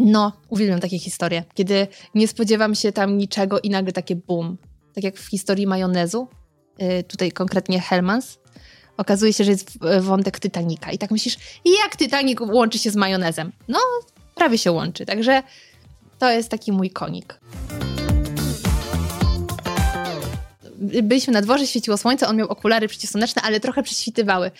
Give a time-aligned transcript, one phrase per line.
[0.00, 4.56] No, uwielbiam takie historie, kiedy nie spodziewam się tam niczego i nagle takie boom.
[4.94, 6.28] Tak jak w historii majonezu,
[6.78, 8.38] yy, tutaj konkretnie Hellmans,
[8.96, 10.90] okazuje się, że jest wątek Titanica.
[10.90, 13.52] I tak myślisz, jak Titanic łączy się z majonezem?
[13.68, 13.78] No,
[14.34, 15.06] prawie się łączy.
[15.06, 15.42] Także
[16.18, 17.40] to jest taki mój konik.
[21.02, 24.50] Byliśmy na dworze, świeciło słońce, on miał okulary przeciwsłoneczne, ale trochę prześwitywały.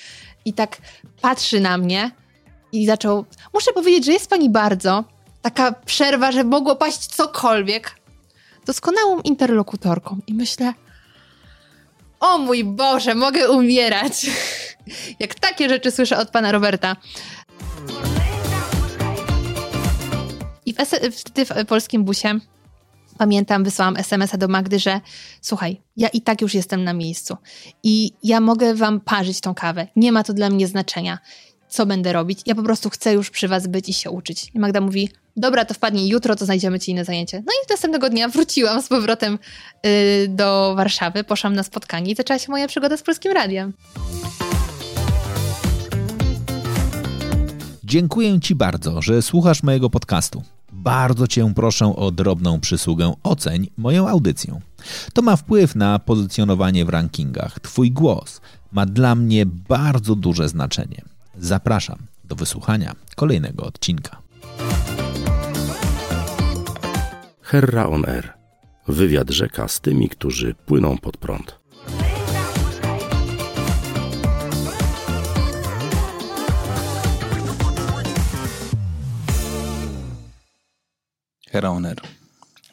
[0.44, 0.78] I tak
[1.20, 2.10] patrzy na mnie
[2.72, 5.04] i zaczął, muszę powiedzieć, że jest pani bardzo
[5.42, 7.94] taka przerwa, że mogło paść cokolwiek.
[8.66, 10.18] Doskonałą interlokutorką.
[10.26, 10.72] I myślę,
[12.20, 14.26] o mój Boże, mogę umierać.
[15.20, 16.96] Jak takie rzeczy słyszę od pana Roberta.
[20.66, 21.10] I wtedy
[21.44, 22.38] w polskim busie
[23.18, 25.00] pamiętam, wysłałam SMS-a do Magdy, że
[25.40, 27.36] słuchaj, ja i tak już jestem na miejscu
[27.82, 29.86] i ja mogę wam parzyć tą kawę.
[29.96, 31.18] Nie ma to dla mnie znaczenia,
[31.68, 32.40] co będę robić.
[32.46, 34.50] Ja po prostu chcę już przy was być i się uczyć.
[34.54, 37.36] I Magda mówi, dobra, to wpadnij jutro, to znajdziemy ci inne zajęcie.
[37.36, 39.38] No i następnego dnia wróciłam z powrotem
[39.84, 39.90] yy,
[40.28, 43.72] do Warszawy, poszłam na spotkanie i zaczęła się moja przygoda z Polskim Radiem.
[47.84, 50.42] Dziękuję Ci bardzo, że słuchasz mojego podcastu.
[50.72, 54.60] Bardzo Cię proszę o drobną przysługę oceń moją audycję.
[55.12, 57.60] To ma wpływ na pozycjonowanie w rankingach.
[57.60, 58.40] Twój głos
[58.72, 61.02] ma dla mnie bardzo duże znaczenie.
[61.40, 64.22] Zapraszam do wysłuchania kolejnego odcinka.
[67.42, 68.32] Herra on Air.
[68.88, 71.58] Wywiad rzeka z tymi, którzy płyną pod prąd.
[81.50, 82.17] Herra on Air.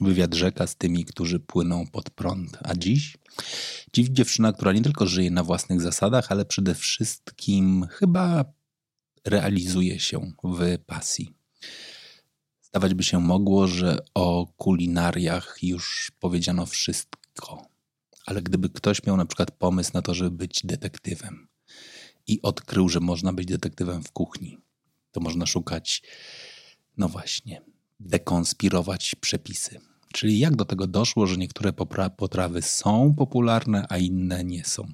[0.06, 2.58] Wywiad rzeka z tymi, którzy płyną pod prąd.
[2.64, 3.18] A dziś?
[3.94, 8.46] Dziś dziewczyna, która nie tylko żyje na własnych zasadach, ale przede wszystkim chyba
[9.26, 11.34] realizuje się w pasji.
[12.62, 17.68] Zdawać by się mogło, że o kulinariach już powiedziano wszystko.
[18.26, 21.48] Ale gdyby ktoś miał na przykład pomysł na to, żeby być detektywem
[22.28, 24.58] i odkrył, że można być detektywem w kuchni,
[25.12, 26.02] to można szukać,
[26.98, 27.62] no właśnie,
[28.00, 29.80] dekonspirować przepisy.
[30.16, 31.74] Czyli jak do tego doszło, że niektóre
[32.18, 34.88] potrawy są popularne, a inne nie są.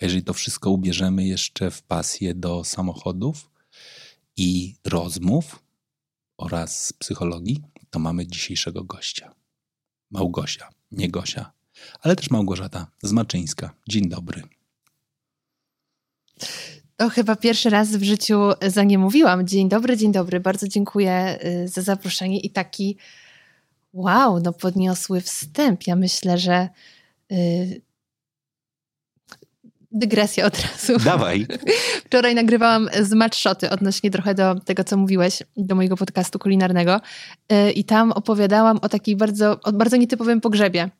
[0.00, 3.50] A jeżeli to wszystko ubierzemy jeszcze w pasję do samochodów
[4.36, 5.58] i rozmów,
[6.40, 9.34] oraz psychologii, to mamy dzisiejszego gościa.
[10.10, 11.52] Małgosia, nie Gosia,
[12.00, 13.74] ale też Małgorzata Zmaczyńska.
[13.88, 14.42] Dzień dobry.
[16.96, 19.46] To chyba pierwszy raz w życiu za nie mówiłam.
[19.46, 20.40] Dzień dobry, dzień dobry.
[20.40, 22.96] Bardzo dziękuję y, za zaproszenie i taki
[23.92, 25.86] wow, no podniosły wstęp.
[25.86, 26.68] Ja myślę, że
[27.32, 27.80] y,
[29.92, 31.04] dygresja od razu.
[31.04, 31.46] Dawaj.
[32.06, 37.00] Wczoraj nagrywałam z Matshoty odnośnie trochę do tego, co mówiłeś, do mojego podcastu kulinarnego
[37.52, 40.90] y, i tam opowiadałam o takiej bardzo, o bardzo nietypowym pogrzebie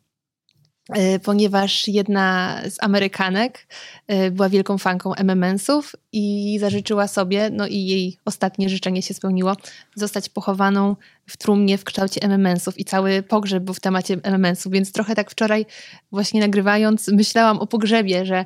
[1.24, 3.66] ponieważ jedna z Amerykanek
[4.12, 9.56] y, była wielką fanką MMS-ów i zażyczyła sobie, no i jej ostatnie życzenie się spełniło,
[9.94, 10.96] zostać pochowaną
[11.26, 15.30] w trumnie w kształcie MMS-ów i cały pogrzeb był w temacie MMS-ów, więc trochę tak
[15.30, 15.66] wczoraj
[16.12, 18.44] właśnie nagrywając myślałam o pogrzebie, że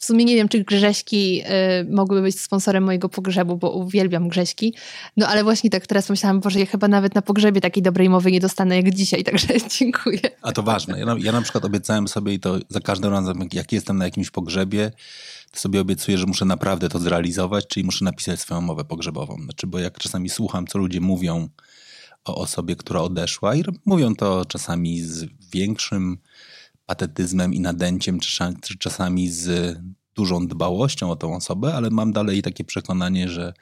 [0.00, 4.74] w sumie nie wiem, czy Grześki y, mogłyby być sponsorem mojego pogrzebu, bo uwielbiam Grześki.
[5.16, 8.32] No ale właśnie tak teraz pomyślałam, że ja chyba nawet na pogrzebie takiej dobrej mowy
[8.32, 10.20] nie dostanę jak dzisiaj, także dziękuję.
[10.42, 10.98] A to ważne.
[10.98, 14.04] Ja na, ja na przykład obiecałem sobie i to za każdym razem, jak jestem na
[14.04, 14.90] jakimś pogrzebie,
[15.52, 19.36] sobie obiecuję, że muszę naprawdę to zrealizować, czyli muszę napisać swoją mowę pogrzebową.
[19.44, 21.48] Znaczy, bo jak czasami słucham, co ludzie mówią
[22.24, 26.18] o osobie, która odeszła i mówią to czasami z większym
[26.90, 28.20] patetyzmem i nadęciem,
[28.62, 29.78] czy czasami z
[30.14, 33.52] dużą dbałością o tą osobę, ale mam dalej takie przekonanie, że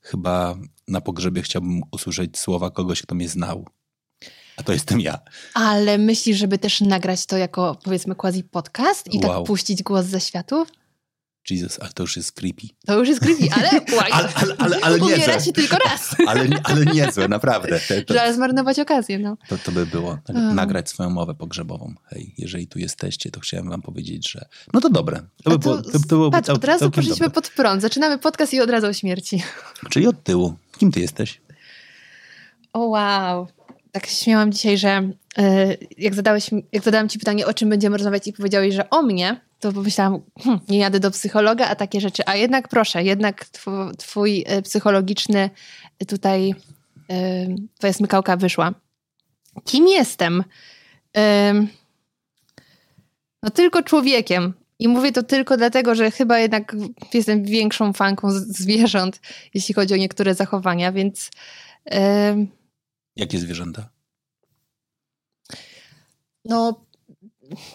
[0.00, 0.56] chyba
[0.88, 3.66] na pogrzebie chciałbym usłyszeć słowa kogoś, kto mnie znał.
[4.56, 5.18] A to jestem ja.
[5.54, 9.38] Ale myślisz, żeby też nagrać to jako powiedzmy quasi podcast i tak wow.
[9.40, 10.68] tak puścić głos ze światów?
[11.50, 12.66] Jesus, ale to już jest creepy.
[12.86, 13.70] To już jest creepy, ale
[14.12, 16.16] ale, ale, ale, ale Umiera się tylko raz.
[16.28, 17.80] ale, ale niezłe, naprawdę.
[17.80, 19.36] To, Żeby zmarnować okazję, no.
[19.48, 20.18] To, to by było.
[20.24, 21.94] Tak, nagrać swoją mowę pogrzebową.
[22.04, 25.22] Hej, jeżeli tu jesteście, to chciałem wam powiedzieć, że no to dobre.
[25.44, 27.82] To by było, to, to patrz, od razu poszliśmy pod prąd.
[27.82, 29.42] Zaczynamy podcast i od razu o śmierci.
[29.90, 30.54] Czyli od tyłu.
[30.78, 31.40] Kim ty jesteś?
[32.72, 33.46] O wow.
[33.92, 37.96] Tak się śmiałam dzisiaj, że yy, jak, zadałeś, jak zadałam ci pytanie, o czym będziemy
[37.96, 42.00] rozmawiać i powiedziałeś, że o mnie, to pomyślałam, hm, nie jadę do psychologa, a takie
[42.00, 42.22] rzeczy.
[42.26, 45.50] A jednak proszę, jednak twój, twój psychologiczny
[46.08, 46.48] tutaj,
[47.08, 48.74] yy, twoja smykałka wyszła.
[49.64, 50.44] Kim jestem?
[51.16, 51.22] Yy,
[53.42, 54.54] no tylko człowiekiem.
[54.78, 56.76] I mówię to tylko dlatego, że chyba jednak
[57.14, 59.20] jestem większą fanką zwierząt,
[59.54, 61.30] jeśli chodzi o niektóre zachowania, więc
[62.30, 62.48] Ym,
[63.16, 63.88] Jakie zwierzęta?
[66.44, 66.86] No,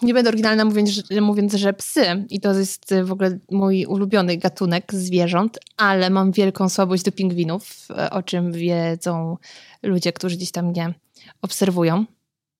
[0.02, 2.26] nie będę oryginalna mówiąc że, mówiąc, że psy.
[2.30, 7.88] I to jest w ogóle mój ulubiony gatunek zwierząt, ale mam wielką słabość do pingwinów,
[8.10, 9.36] o czym wiedzą
[9.82, 10.94] ludzie, którzy gdzieś tam mnie
[11.42, 12.04] obserwują.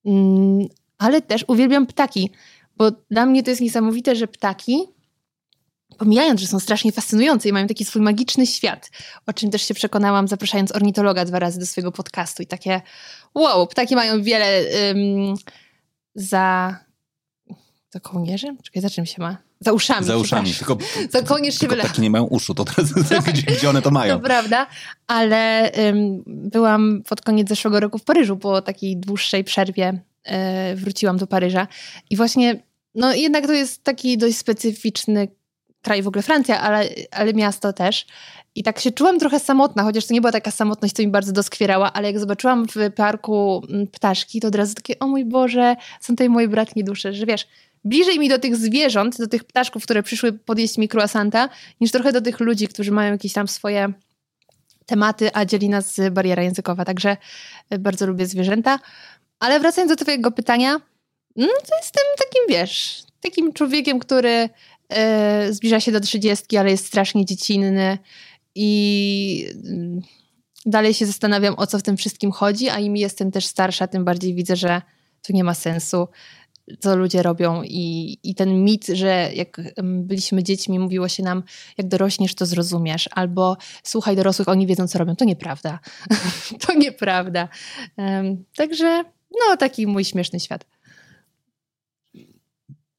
[0.06, 0.68] Mm,
[0.98, 2.30] ale też uwielbiam ptaki,
[2.76, 4.86] bo dla mnie to jest niesamowite, że ptaki,
[5.98, 8.90] pomijając, że są strasznie fascynujące i mają taki swój magiczny świat,
[9.26, 12.42] o czym też się przekonałam, zapraszając ornitologa dwa razy do swojego podcastu.
[12.42, 12.80] I takie,
[13.34, 14.64] wow, ptaki mają wiele
[16.14, 16.76] za.
[17.90, 18.56] Za kołnierzem?
[18.62, 19.36] Czekaj, za czym się ma?
[19.60, 20.06] Za uszami.
[20.06, 20.78] Za uszami, tylko,
[21.10, 21.84] za kołnierz się tylko wyle...
[21.84, 22.92] ptaki nie mają uszu, to teraz
[23.32, 24.16] gdzie, gdzie one to mają?
[24.16, 24.66] To prawda,
[25.06, 30.00] ale um, byłam pod koniec zeszłego roku w Paryżu po takiej dłuższej przerwie.
[30.24, 31.66] E, wróciłam do Paryża
[32.10, 32.62] i właśnie,
[32.94, 35.28] no jednak to jest taki dość specyficzny
[35.82, 38.06] kraj, w ogóle Francja, ale, ale miasto też.
[38.54, 41.32] I tak się czułam trochę samotna, chociaż to nie była taka samotność, co mi bardzo
[41.32, 43.62] doskwierała, ale jak zobaczyłam w parku
[43.92, 47.46] ptaszki, to od razu takie, o mój Boże, są tutaj moje bratnie dusze, że wiesz,
[47.88, 51.48] bliżej mi do tych zwierząt, do tych ptaszków, które przyszły podjeść mi croissanta,
[51.80, 53.92] niż trochę do tych ludzi, którzy mają jakieś tam swoje
[54.86, 56.84] tematy, a dzieli nas bariera językowa.
[56.84, 57.16] Także
[57.70, 58.78] e, bardzo lubię zwierzęta.
[59.38, 60.80] Ale wracając do twojego pytania,
[61.36, 64.48] no to jestem takim, wiesz, takim człowiekiem, który
[64.88, 67.98] e, zbliża się do trzydziestki, ale jest strasznie dziecinny
[68.54, 70.02] i mm,
[70.66, 74.04] dalej się zastanawiam, o co w tym wszystkim chodzi, a im jestem też starsza, tym
[74.04, 74.82] bardziej widzę, że
[75.22, 76.08] to nie ma sensu,
[76.80, 81.42] co ludzie robią i, i ten mit, że jak byliśmy dziećmi, mówiło się nam,
[81.78, 85.16] jak dorośniesz, to zrozumiesz, albo słuchaj dorosłych, oni wiedzą, co robią.
[85.16, 85.78] To nieprawda.
[86.66, 87.48] to nieprawda.
[87.96, 90.64] Um, także no, taki mój śmieszny świat.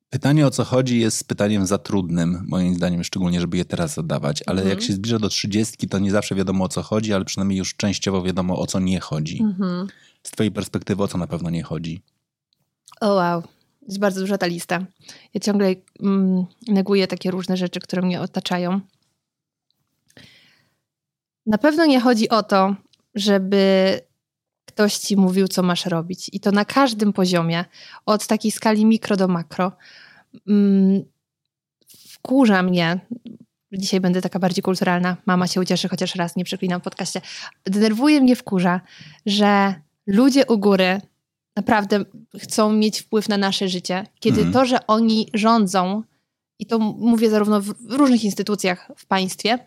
[0.09, 4.43] Pytanie o co chodzi jest pytaniem za trudnym, moim zdaniem, szczególnie, żeby je teraz zadawać,
[4.45, 7.57] ale jak się zbliża do trzydziestki, to nie zawsze wiadomo o co chodzi, ale przynajmniej
[7.57, 9.43] już częściowo wiadomo o co nie chodzi.
[10.23, 12.01] Z twojej perspektywy o co na pewno nie chodzi?
[13.01, 13.43] O wow,
[13.89, 14.85] jest bardzo duża ta lista.
[15.33, 18.81] Ja ciągle mm, neguję takie różne rzeczy, które mnie otaczają.
[21.45, 22.75] Na pewno nie chodzi o to,
[23.15, 23.99] żeby
[24.65, 26.29] ktoś ci mówił, co masz robić.
[26.33, 27.65] I to na każdym poziomie,
[28.05, 29.71] od takiej skali mikro do makro.
[30.47, 31.03] Mm,
[32.09, 32.99] wkurza mnie,
[33.71, 37.21] dzisiaj będę taka bardziej kulturalna, mama się ucieszy, chociaż raz nie przeklinam w podcaście,
[37.65, 38.81] denerwuje mnie, wkurza,
[39.25, 39.73] że
[40.07, 41.01] ludzie u góry
[41.55, 42.05] naprawdę
[42.39, 44.53] chcą mieć wpływ na nasze życie, kiedy mhm.
[44.53, 46.03] to, że oni rządzą,
[46.59, 49.59] i to mówię zarówno w różnych instytucjach w państwie,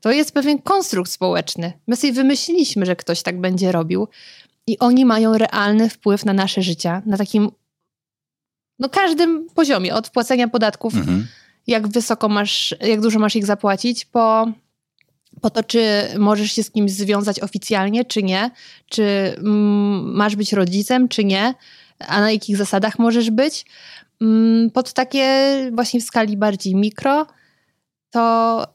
[0.00, 1.72] to jest pewien konstrukt społeczny.
[1.86, 4.08] My sobie wymyśliliśmy, że ktoś tak będzie robił
[4.66, 7.50] i oni mają realny wpływ na nasze życia, na takim
[8.78, 11.26] no każdym poziomie, od płacenia podatków, mhm.
[11.66, 14.46] jak wysoko masz, jak dużo masz ich zapłacić, po,
[15.40, 18.50] po to, czy możesz się z kimś związać oficjalnie, czy nie,
[18.90, 19.34] czy
[20.02, 21.54] masz być rodzicem, czy nie,
[21.98, 23.66] a na jakich zasadach możesz być.
[24.20, 27.26] Mm, pod takie właśnie w skali bardziej mikro,
[28.10, 28.66] to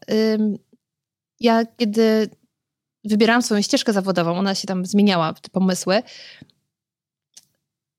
[1.40, 2.30] ja kiedy
[3.04, 6.04] wybierałam swoją ścieżkę zawodową, ona się tam zmieniała, te pomysły,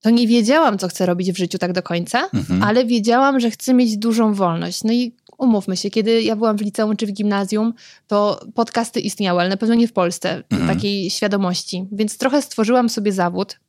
[0.01, 2.63] to nie wiedziałam, co chcę robić w życiu tak do końca, mhm.
[2.63, 4.85] ale wiedziałam, że chcę mieć dużą wolność.
[4.85, 7.75] No i umówmy się, kiedy ja byłam w liceum czy w gimnazjum,
[8.07, 10.77] to podcasty istniały, ale na pewno nie w Polsce, mhm.
[10.77, 11.87] takiej świadomości.
[11.93, 13.61] Więc trochę stworzyłam sobie zawód,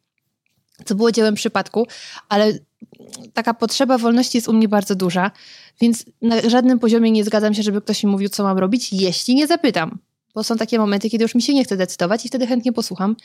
[0.85, 1.87] co było dziełem przypadku,
[2.29, 2.53] ale
[3.33, 5.31] taka potrzeba wolności jest u mnie bardzo duża,
[5.81, 9.35] więc na żadnym poziomie nie zgadzam się, żeby ktoś mi mówił, co mam robić, jeśli
[9.35, 9.99] nie zapytam.
[10.35, 13.15] Bo są takie momenty, kiedy już mi się nie chce decydować i wtedy chętnie posłucham.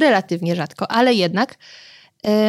[0.00, 1.58] Relatywnie rzadko, ale jednak.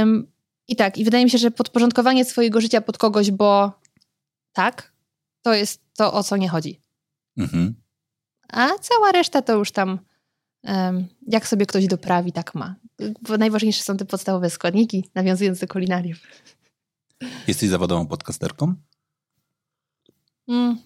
[0.02, 0.28] Ym,
[0.68, 3.72] I tak, i wydaje mi się, że podporządkowanie swojego życia pod kogoś, bo
[4.54, 4.95] tak,
[5.46, 6.82] to jest to, o co nie chodzi.
[7.38, 7.76] Mhm.
[8.50, 10.00] A cała reszta to już tam,
[11.28, 12.76] jak sobie ktoś doprawi, tak ma.
[13.22, 16.18] Bo najważniejsze są te podstawowe składniki, nawiązując do kulinariów.
[17.48, 18.74] Jesteś zawodową podcasterką?
[20.48, 20.78] Mm,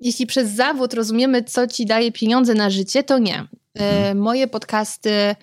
[0.00, 3.38] jeśli przez zawód rozumiemy, co ci daje pieniądze na życie, to nie.
[3.38, 4.18] E, mhm.
[4.18, 5.36] Moje podcasty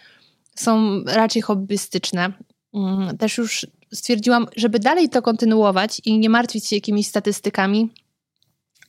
[0.55, 2.33] są raczej hobbystyczne.
[2.73, 7.89] Mm, też już stwierdziłam, żeby dalej to kontynuować i nie martwić się jakimiś statystykami,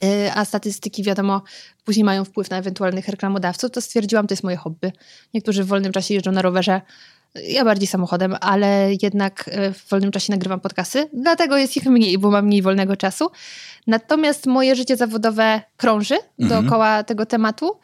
[0.05, 1.43] e, a statystyki, wiadomo,
[1.85, 4.93] później mają wpływ na ewentualnych reklamodawców, to stwierdziłam, to jest moje hobby.
[5.35, 6.81] Niektórzy w wolnym czasie jeżdżą na rowerze,
[7.49, 12.19] ja bardziej samochodem, ale jednak e, w wolnym czasie nagrywam podcasty, dlatego jest ich mniej,
[12.19, 13.31] bo mam mniej wolnego czasu.
[13.87, 16.65] Natomiast moje życie zawodowe krąży mhm.
[16.65, 17.79] dookoła tego tematu,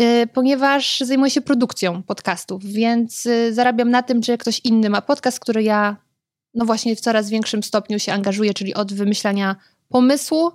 [0.00, 5.40] y, ponieważ zajmuję się produkcją podcastów, więc zarabiam na tym, że ktoś inny ma podcast,
[5.40, 5.96] który ja
[6.54, 9.56] no właśnie w coraz większym stopniu się angażuję, czyli od wymyślania
[9.88, 10.52] pomysłu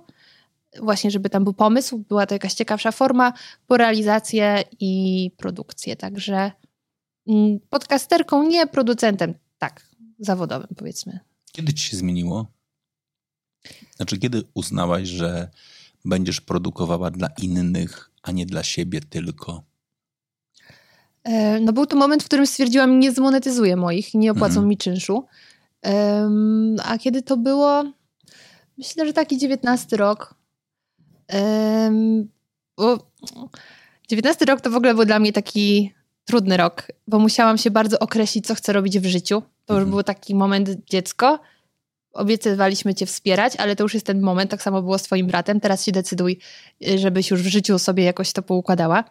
[0.82, 3.32] właśnie, żeby tam był pomysł, była to jakaś ciekawsza forma,
[3.66, 5.96] po realizację i produkcję.
[5.96, 6.52] Także
[7.28, 9.86] mm, podcasterką, nie producentem, tak,
[10.18, 11.20] zawodowym powiedzmy.
[11.52, 12.46] Kiedy ci się zmieniło?
[13.96, 15.48] Znaczy, kiedy uznałaś, że
[16.04, 19.62] będziesz produkowała dla innych, a nie dla siebie tylko?
[21.24, 24.68] E, no był to moment, w którym stwierdziłam, nie zmonetyzuję moich, nie opłacą mhm.
[24.68, 25.24] mi czynszu.
[26.84, 27.84] A kiedy to było?
[28.78, 30.34] Myślę, że taki 19 rok.
[32.76, 32.98] Bo
[34.08, 37.98] 19 rok to w ogóle był dla mnie taki trudny rok, bo musiałam się bardzo
[37.98, 39.42] określić, co chcę robić w życiu.
[39.64, 39.90] To już mhm.
[39.90, 41.38] był taki moment dziecko.
[42.12, 44.50] Obiecywaliśmy cię wspierać, ale to już jest ten moment.
[44.50, 45.60] Tak samo było z twoim bratem.
[45.60, 46.38] Teraz się decyduj,
[46.88, 49.04] y, żebyś już w życiu sobie jakoś to poukładała.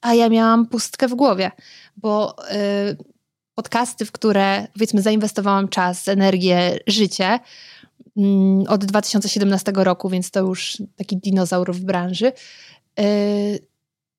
[0.00, 1.50] A ja miałam pustkę w głowie,
[1.96, 3.13] bo y,
[3.54, 7.40] podcasty, w które powiedzmy zainwestowałam czas, energię, życie
[8.18, 12.32] y, od 2017 roku, więc to już taki dinozaur w branży,
[13.00, 13.58] y,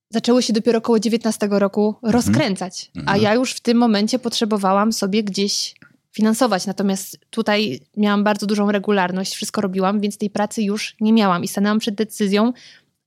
[0.10, 2.13] zaczęły się dopiero około 19 roku mhm.
[2.13, 2.92] rozkręcać.
[2.96, 3.15] Mhm.
[3.15, 5.75] A ja już w tym momencie potrzebowałam sobie gdzieś
[6.12, 6.65] finansować.
[6.65, 11.48] Natomiast tutaj miałam bardzo dużą regularność, wszystko robiłam, więc tej pracy już nie miałam i
[11.48, 12.54] stanęłam przed decyzją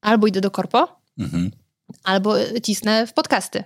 [0.00, 1.50] albo idę do korpo, mhm.
[2.04, 3.64] albo cisnę w podcasty.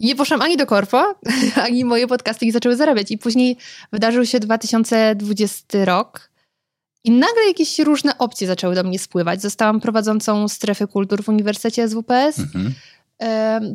[0.00, 1.14] Nie poszłam ani do korpo,
[1.66, 3.10] ani moje podcasty nie zaczęły zarabiać.
[3.10, 3.56] I później
[3.92, 6.30] wydarzył się 2020 rok
[7.04, 9.42] i nagle jakieś różne opcje zaczęły do mnie spływać.
[9.42, 12.38] Zostałam prowadzącą strefy kultur w Uniwersytecie SWPS.
[12.38, 12.74] Mhm.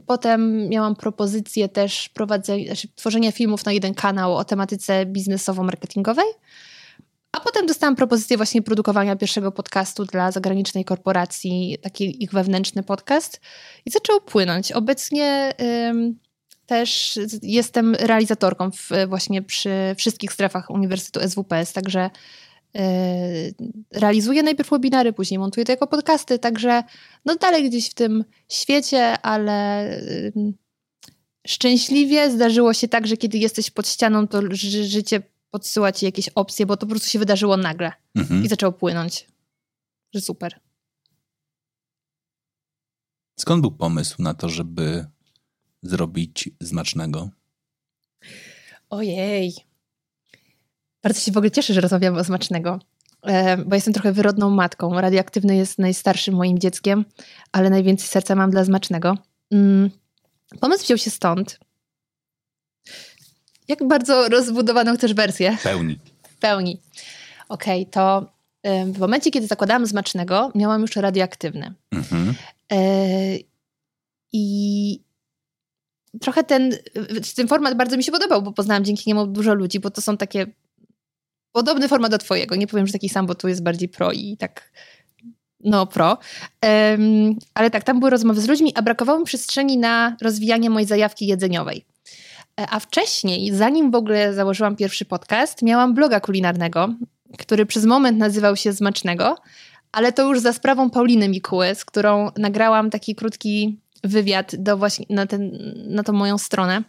[0.05, 6.25] Potem miałam propozycję też prowadzenia, znaczy tworzenia filmów na jeden kanał o tematyce biznesowo-marketingowej.
[7.35, 13.41] A potem dostałam propozycję właśnie produkowania pierwszego podcastu dla zagranicznej korporacji, taki ich wewnętrzny podcast
[13.85, 14.71] i zaczął płynąć.
[14.71, 15.53] Obecnie
[16.65, 22.09] też jestem realizatorką w, właśnie przy wszystkich strefach Uniwersytetu SWPS, także
[22.75, 23.51] E,
[23.93, 26.83] realizuję najpierw webinary, później montuję to jako podcasty, także
[27.25, 29.89] no dalej gdzieś w tym świecie, ale
[31.47, 35.21] szczęśliwie zdarzyło się tak, że kiedy jesteś pod ścianą, to życie
[35.55, 38.43] podsyła ci jakieś opcje, bo to po prostu się wydarzyło nagle mhm.
[38.43, 39.27] i zaczęło płynąć.
[40.13, 40.59] Że super.
[43.39, 45.05] Skąd był pomysł na to, żeby
[45.83, 47.29] zrobić zmacznego?
[48.89, 49.53] Ojej.
[51.03, 52.79] Bardzo się w ogóle cieszę, że rozmawiamy o smacznego,
[53.65, 55.01] bo jestem trochę wyrodną matką.
[55.01, 57.05] Radioaktywny jest najstarszym moim dzieckiem,
[57.51, 59.17] ale najwięcej serca mam dla smacznego.
[59.51, 59.89] Mm.
[60.59, 61.59] Pomysł wziął się stąd.
[63.67, 65.57] Jak bardzo rozbudowaną chcesz wersję?
[65.63, 65.99] Pełni.
[66.39, 66.79] Pełni.
[67.49, 68.35] Okej, okay, to
[68.93, 71.73] w momencie, kiedy zakładałam smacznego, miałam już radioaktywny.
[71.91, 72.33] Mhm.
[72.71, 72.77] E,
[74.31, 74.99] I
[76.21, 76.77] trochę ten,
[77.35, 80.17] ten format bardzo mi się podobał, bo poznałam dzięki niemu dużo ludzi, bo to są
[80.17, 80.47] takie
[81.51, 82.55] podobny format do twojego.
[82.55, 84.71] Nie powiem, że taki sam, bo tu jest bardziej pro i tak
[85.59, 86.17] no pro.
[86.63, 90.87] Um, ale tak, tam były rozmowy z ludźmi, a brakowało mi przestrzeni na rozwijanie mojej
[90.87, 91.85] zajawki jedzeniowej.
[92.61, 96.93] E, a wcześniej, zanim w ogóle założyłam pierwszy podcast, miałam bloga kulinarnego,
[97.37, 99.35] który przez moment nazywał się Zmacznego,
[99.91, 105.05] ale to już za sprawą Pauliny Mikuły, z którą nagrałam taki krótki wywiad do właśnie
[105.09, 105.51] na, ten,
[105.87, 106.83] na tą moją stronę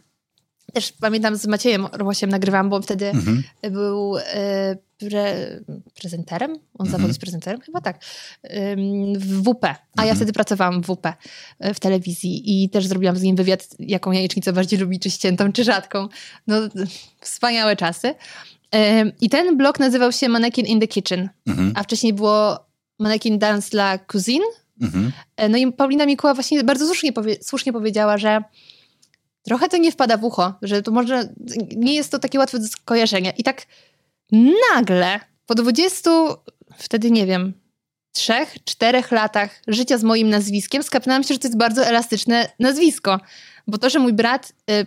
[0.73, 3.43] też pamiętam z Maciejem Rłosiem nagrywałam, bo wtedy mhm.
[3.71, 5.35] był e, pre,
[6.01, 6.91] prezenterem, on mhm.
[6.91, 8.01] zawodzi prezenterem, chyba tak,
[9.19, 10.09] w WP, a mhm.
[10.09, 11.07] ja wtedy pracowałam w WP
[11.59, 15.53] e, w telewizji i też zrobiłam z nim wywiad, jaką jajecznicę bardziej lubi, czy ściętą,
[15.53, 16.09] czy rzadką.
[16.47, 16.57] No,
[17.21, 18.15] wspaniałe czasy.
[19.21, 21.73] I ten blog nazywał się Mannequin in the Kitchen, mhm.
[21.75, 22.67] a wcześniej było
[22.99, 24.45] Mannequin Dance dla Cuisine.
[24.81, 25.13] Mhm.
[25.37, 28.43] E, no i Paulina Mikuła właśnie bardzo słusznie, powie, słusznie powiedziała, że
[29.47, 31.29] trochę to nie wpada w ucho, że to może
[31.77, 33.31] nie jest to takie łatwe do skojarzenia.
[33.31, 33.67] I tak
[34.75, 36.11] nagle po 20,
[36.79, 37.53] wtedy nie wiem,
[38.13, 43.21] trzech, czterech latach życia z moim nazwiskiem skapnęłam się, że to jest bardzo elastyczne nazwisko.
[43.67, 44.87] Bo to, że mój brat y,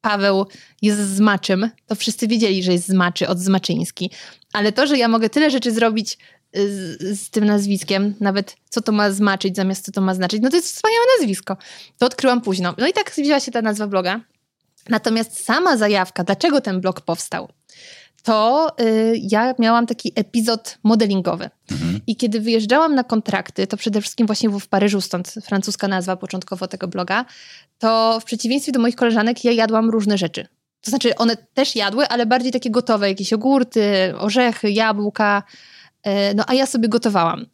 [0.00, 0.46] Paweł
[0.82, 4.10] jest z Maczym, to wszyscy wiedzieli, że jest z Maczy od Zmaczyński.
[4.52, 6.18] Ale to, że ja mogę tyle rzeczy zrobić
[6.54, 10.42] z, z, tym nazwiskiem, nawet co to ma znaczyć, zamiast co to ma znaczyć.
[10.42, 11.56] No to jest wspaniałe nazwisko.
[11.98, 12.74] To odkryłam późno.
[12.78, 14.20] No i tak wzięła się ta nazwa bloga.
[14.88, 17.48] Natomiast sama zajawka, dlaczego ten blog powstał,
[18.22, 21.50] to y, ja miałam taki epizod modelingowy.
[21.70, 22.00] Mhm.
[22.06, 26.68] I kiedy wyjeżdżałam na kontrakty, to przede wszystkim właśnie w Paryżu, stąd francuska nazwa początkowo
[26.68, 27.24] tego bloga,
[27.78, 30.46] to w przeciwieństwie do moich koleżanek ja jadłam różne rzeczy.
[30.80, 35.42] To znaczy one też jadły, ale bardziej takie gotowe, jakieś jogurty, orzechy, jabłka,
[36.34, 37.46] no a ja sobie gotowałam.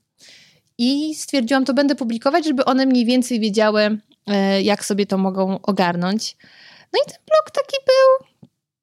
[0.78, 5.59] I stwierdziłam, to będę publikować, żeby one mniej więcej wiedziały, e, jak sobie to mogą
[5.62, 6.37] ogarnąć.
[6.92, 8.28] No i ten blog taki był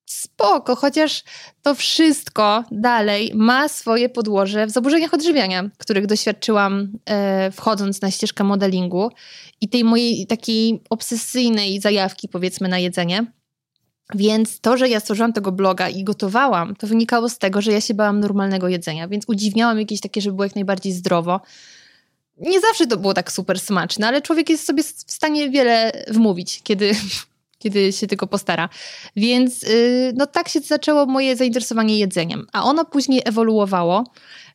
[0.05, 1.23] spoko, chociaż
[1.61, 8.43] to wszystko dalej ma swoje podłoże w zaburzeniach odżywiania, których doświadczyłam e, wchodząc na ścieżkę
[8.43, 9.11] modelingu
[9.61, 13.25] i tej mojej takiej obsesyjnej zajawki, powiedzmy, na jedzenie.
[14.15, 17.81] Więc to, że ja stworzyłam tego bloga i gotowałam, to wynikało z tego, że ja
[17.81, 21.41] się bałam normalnego jedzenia, więc udziwniałam jakieś takie, żeby było jak najbardziej zdrowo.
[22.37, 26.61] Nie zawsze to było tak super smaczne, ale człowiek jest sobie w stanie wiele wmówić,
[26.63, 26.91] kiedy,
[27.59, 28.69] kiedy się tylko postara.
[29.15, 34.03] Więc yy, no tak się zaczęło moje zainteresowanie jedzeniem, a ono później ewoluowało,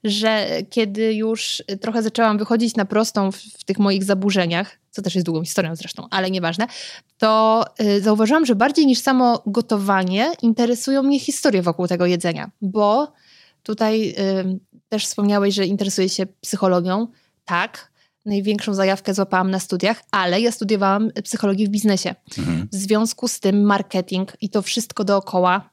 [0.04, 5.14] że kiedy już trochę zaczęłam wychodzić na prostą w, w tych moich zaburzeniach, co też
[5.14, 6.66] jest długą historią zresztą, ale nieważne,
[7.18, 13.12] to y, zauważyłam, że bardziej niż samo gotowanie interesują mnie historie wokół tego jedzenia, bo
[13.62, 17.06] tutaj y, też wspomniałeś, że interesuje się psychologią.
[17.44, 17.91] Tak,
[18.24, 22.14] największą zajawkę złapałam na studiach, ale ja studiowałam psychologię w biznesie.
[22.38, 22.68] Mhm.
[22.72, 25.70] W związku z tym marketing i to wszystko dookoła.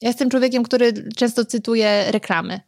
[0.00, 2.60] Ja jestem człowiekiem, który często cytuje reklamy.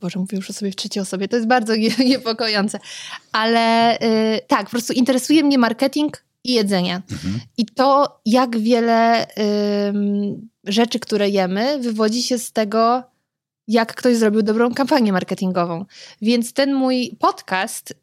[0.00, 1.72] Boże, mówię już o sobie w trzeciej osobie, to jest bardzo
[2.06, 2.78] niepokojące.
[3.32, 7.02] Ale yy, tak, po prostu interesuje mnie marketing i jedzenie.
[7.12, 7.40] Mhm.
[7.56, 13.02] I to, jak wiele yy, rzeczy, które jemy, wywodzi się z tego,
[13.68, 15.84] jak ktoś zrobił dobrą kampanię marketingową.
[16.22, 17.94] Więc ten mój podcast,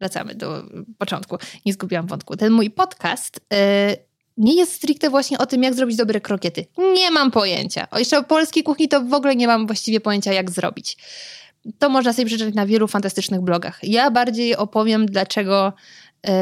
[0.00, 0.62] wracamy do
[0.98, 3.58] początku, nie zgubiłam wątku, ten mój podcast yy,
[4.36, 6.66] nie jest stricte właśnie o tym, jak zrobić dobre krokiety.
[6.94, 7.90] Nie mam pojęcia.
[7.90, 10.96] O jeszcze o polskiej kuchni to w ogóle nie mam właściwie pojęcia, jak zrobić.
[11.78, 13.78] To można sobie przeczytać na wielu fantastycznych blogach.
[13.82, 15.72] Ja bardziej opowiem, dlaczego,
[16.24, 16.32] yy,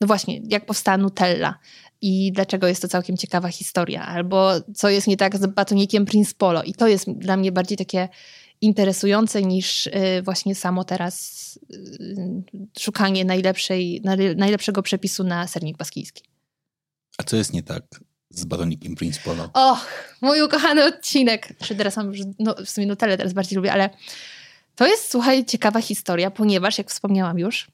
[0.00, 1.58] no właśnie, jak powstała Nutella
[2.04, 6.34] i dlaczego jest to całkiem ciekawa historia, albo co jest nie tak z batonikiem Prince
[6.34, 6.62] Polo.
[6.62, 8.08] I to jest dla mnie bardziej takie
[8.60, 12.42] interesujące niż yy, właśnie samo teraz yy,
[12.78, 14.02] szukanie najlepszej,
[14.36, 16.22] najlepszego przepisu na sernik baskijski.
[17.18, 17.84] A co jest nie tak
[18.30, 19.50] z batonikiem Prince Polo?
[19.54, 19.86] Och,
[20.20, 21.48] mój ukochany odcinek.
[21.62, 23.90] Czy teraz mam już, no w sumie Nutellę teraz bardziej lubię, ale
[24.74, 27.70] to jest, słuchaj, ciekawa historia, ponieważ, jak wspomniałam już,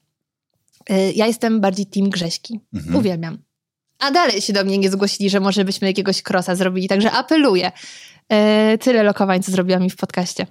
[0.89, 2.59] yy, ja jestem bardziej team Grześki.
[2.73, 2.95] Mhm.
[2.95, 3.50] Uwielbiam.
[4.01, 7.71] A dalej się do mnie nie zgłosili, że może byśmy jakiegoś krosa zrobili, także apeluję.
[8.29, 10.47] Yy, tyle lokowań, co zrobiłam mi w podcaście.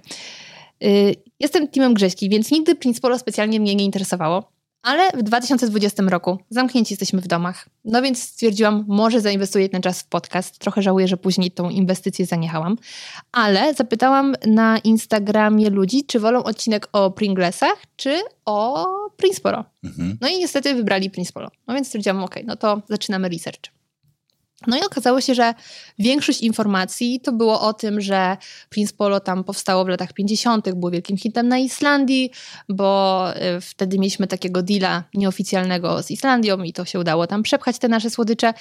[0.81, 4.51] Yy, jestem teamem Grześki, więc nigdy Prince Polo specjalnie mnie nie interesowało.
[4.83, 7.69] Ale w 2020 roku zamknięci jesteśmy w domach.
[7.85, 10.59] No więc stwierdziłam, może zainwestuję ten czas w podcast.
[10.59, 12.77] Trochę żałuję, że później tą inwestycję zaniechałam.
[13.31, 19.65] Ale zapytałam na Instagramie ludzi, czy wolą odcinek o Pringlesach, czy o Prince Polo.
[19.83, 20.17] Mhm.
[20.21, 21.49] No i niestety wybrali Prince Polo.
[21.67, 23.80] No więc stwierdziłam, ok, no to zaczynamy research.
[24.67, 25.53] No i okazało się, że
[25.99, 28.37] większość informacji to było o tym, że
[28.69, 32.31] Prince Polo tam powstało w latach 50., było wielkim hitem na Islandii,
[32.69, 33.25] bo
[33.57, 37.87] y, wtedy mieliśmy takiego deala nieoficjalnego z Islandią i to się udało tam przepchać te
[37.87, 38.53] nasze słodycze.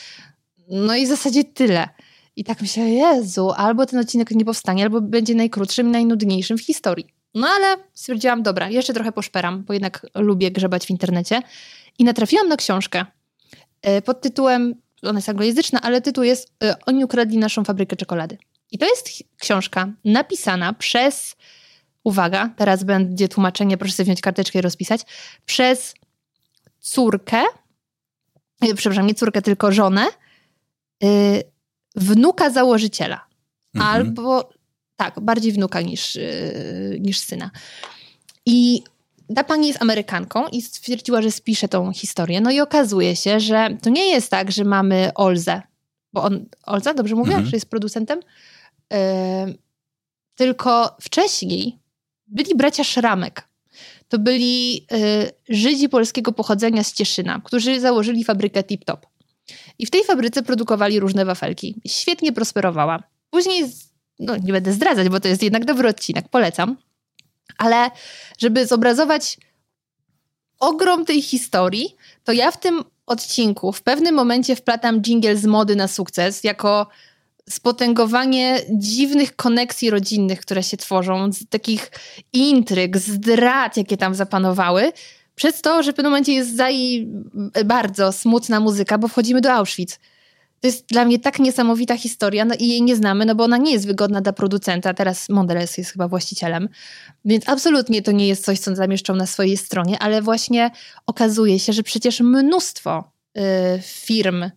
[0.68, 1.88] No i w zasadzie tyle.
[2.36, 6.62] I tak myślę, Jezu, albo ten odcinek nie powstanie, albo będzie najkrótszym i najnudniejszym w
[6.62, 7.06] historii.
[7.34, 11.42] No ale stwierdziłam, dobra, jeszcze trochę poszperam, bo jednak lubię grzebać w internecie.
[11.98, 13.04] I natrafiłam na książkę
[13.98, 18.38] y, pod tytułem ona jest anglojęzyczna, ale tytuł jest y, Oni ukradli naszą fabrykę czekolady.
[18.70, 19.08] I to jest
[19.38, 21.36] książka napisana przez,
[22.04, 25.00] uwaga, teraz będzie tłumaczenie, proszę sobie wziąć karteczkę i rozpisać,
[25.46, 25.94] przez
[26.80, 27.42] córkę,
[28.64, 30.06] y, przepraszam, nie córkę, tylko żonę,
[31.02, 31.42] yy,
[31.96, 33.26] wnuka założyciela.
[33.74, 33.94] Mhm.
[33.94, 34.50] Albo,
[34.96, 37.50] tak, bardziej wnuka niż, yy, niż syna.
[38.46, 38.82] I
[39.34, 42.40] ta pani jest Amerykanką i stwierdziła, że spisze tą historię.
[42.40, 45.62] No i okazuje się, że to nie jest tak, że mamy Olzę,
[46.12, 47.46] bo on, Olza, dobrze mówię, mhm.
[47.46, 48.20] że jest producentem?
[48.90, 48.98] Yy,
[50.34, 51.78] tylko wcześniej
[52.26, 53.48] byli bracia Szramek.
[54.08, 59.06] To byli yy, Żydzi polskiego pochodzenia z Cieszyna, którzy założyli fabrykę Tip Top.
[59.78, 61.80] I w tej fabryce produkowali różne wafelki.
[61.86, 63.02] Świetnie prosperowała.
[63.30, 63.64] Później,
[64.18, 66.76] no nie będę zdradzać, bo to jest jednak dobry odcinek, polecam
[67.58, 67.90] ale
[68.38, 69.38] żeby zobrazować
[70.58, 75.76] ogrom tej historii, to ja w tym odcinku w pewnym momencie wplatam jingle z mody
[75.76, 76.86] na sukces jako
[77.50, 81.90] spotęgowanie dziwnych koneksji rodzinnych, które się tworzą, z takich
[82.32, 84.92] intryg, zdrad, jakie tam zapanowały,
[85.34, 86.68] przez to, że w pewnym momencie jest za
[87.64, 89.98] bardzo smutna muzyka, bo wchodzimy do Auschwitz.
[90.60, 93.56] To jest dla mnie tak niesamowita historia no i jej nie znamy, no bo ona
[93.56, 94.94] nie jest wygodna dla producenta.
[94.94, 96.68] Teraz Mondelez jest chyba właścicielem,
[97.24, 100.70] więc absolutnie to nie jest coś, co zamieszczą na swojej stronie, ale właśnie
[101.06, 103.40] okazuje się, że przecież mnóstwo y,
[103.82, 104.50] firm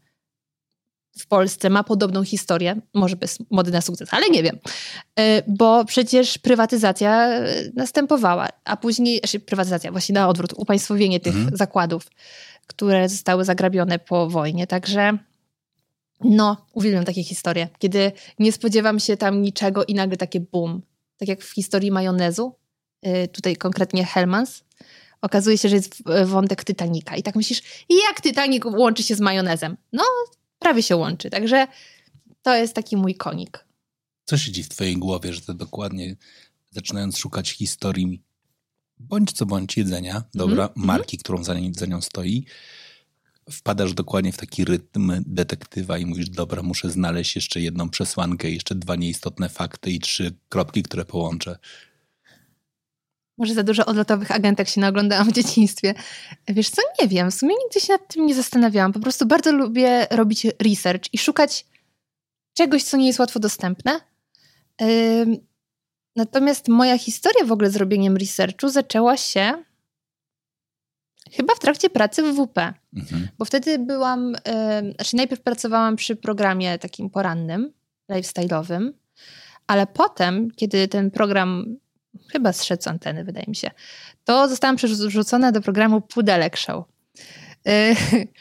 [1.20, 4.60] w Polsce ma podobną historię, może bez mody na sukces, ale nie wiem,
[5.20, 11.36] y, bo przecież prywatyzacja y, następowała, a później, znaczy prywatyzacja, właśnie na odwrót, upaństwowienie tych
[11.36, 11.58] mhm.
[11.58, 12.08] zakładów,
[12.68, 15.18] które zostały zagrabione po wojnie, także
[16.24, 20.82] No, uwielbiam takie historie, kiedy nie spodziewam się tam niczego i nagle takie boom.
[21.18, 22.56] Tak jak w historii majonezu,
[23.08, 24.64] y, tutaj konkretnie Hellmans,
[25.22, 27.16] okazuje się, że jest wątek Titanica.
[27.16, 29.78] I tak myślisz, jak Titanic łączy się z majonezem?
[29.94, 30.04] No,
[30.60, 31.30] prawie się łączy.
[31.30, 31.68] Także
[32.42, 33.66] to jest taki mój konik.
[34.26, 36.16] Co siedzi w twojej głowie, że to dokładnie
[36.72, 38.24] zaczynając szukać historii
[39.00, 40.86] bądź co bądź jedzenia, dobra, mm -hmm.
[40.86, 42.46] marki, którą za, za nią stoi,
[43.52, 48.76] wpadasz dokładnie w taki rytm detektywa i mówisz, dobra, muszę znaleźć jeszcze jedną przesłankę, jeszcze
[48.76, 51.58] dwa nieistotne fakty i trzy kropki, które połączę.
[53.38, 55.94] Może za dużo odlotowych agentek się naoglądałam w dzieciństwie.
[56.48, 58.94] Wiesz co, nie wiem, w sumie nigdy się nad tym nie zastanawiałam.
[58.94, 61.66] Po prostu bardzo lubię robić research i szukać
[62.54, 64.00] czegoś, co nie jest łatwo dostępne.
[66.16, 69.64] Natomiast moja historia w ogóle z robieniem researchu zaczęła się
[71.36, 72.74] chyba w trakcie pracy w WP.
[72.98, 73.28] Mhm.
[73.38, 74.36] Bo wtedy byłam,
[74.96, 77.74] znaczy najpierw pracowałam przy programie takim porannym,
[78.10, 78.92] lifestyle'owym,
[79.68, 81.78] ale potem, kiedy ten program
[82.32, 83.72] chyba zszedł z anteny, wydaje mi się,
[84.24, 86.86] to zostałam przerzucona do programu Pudelek Show.
[87.68, 87.96] E,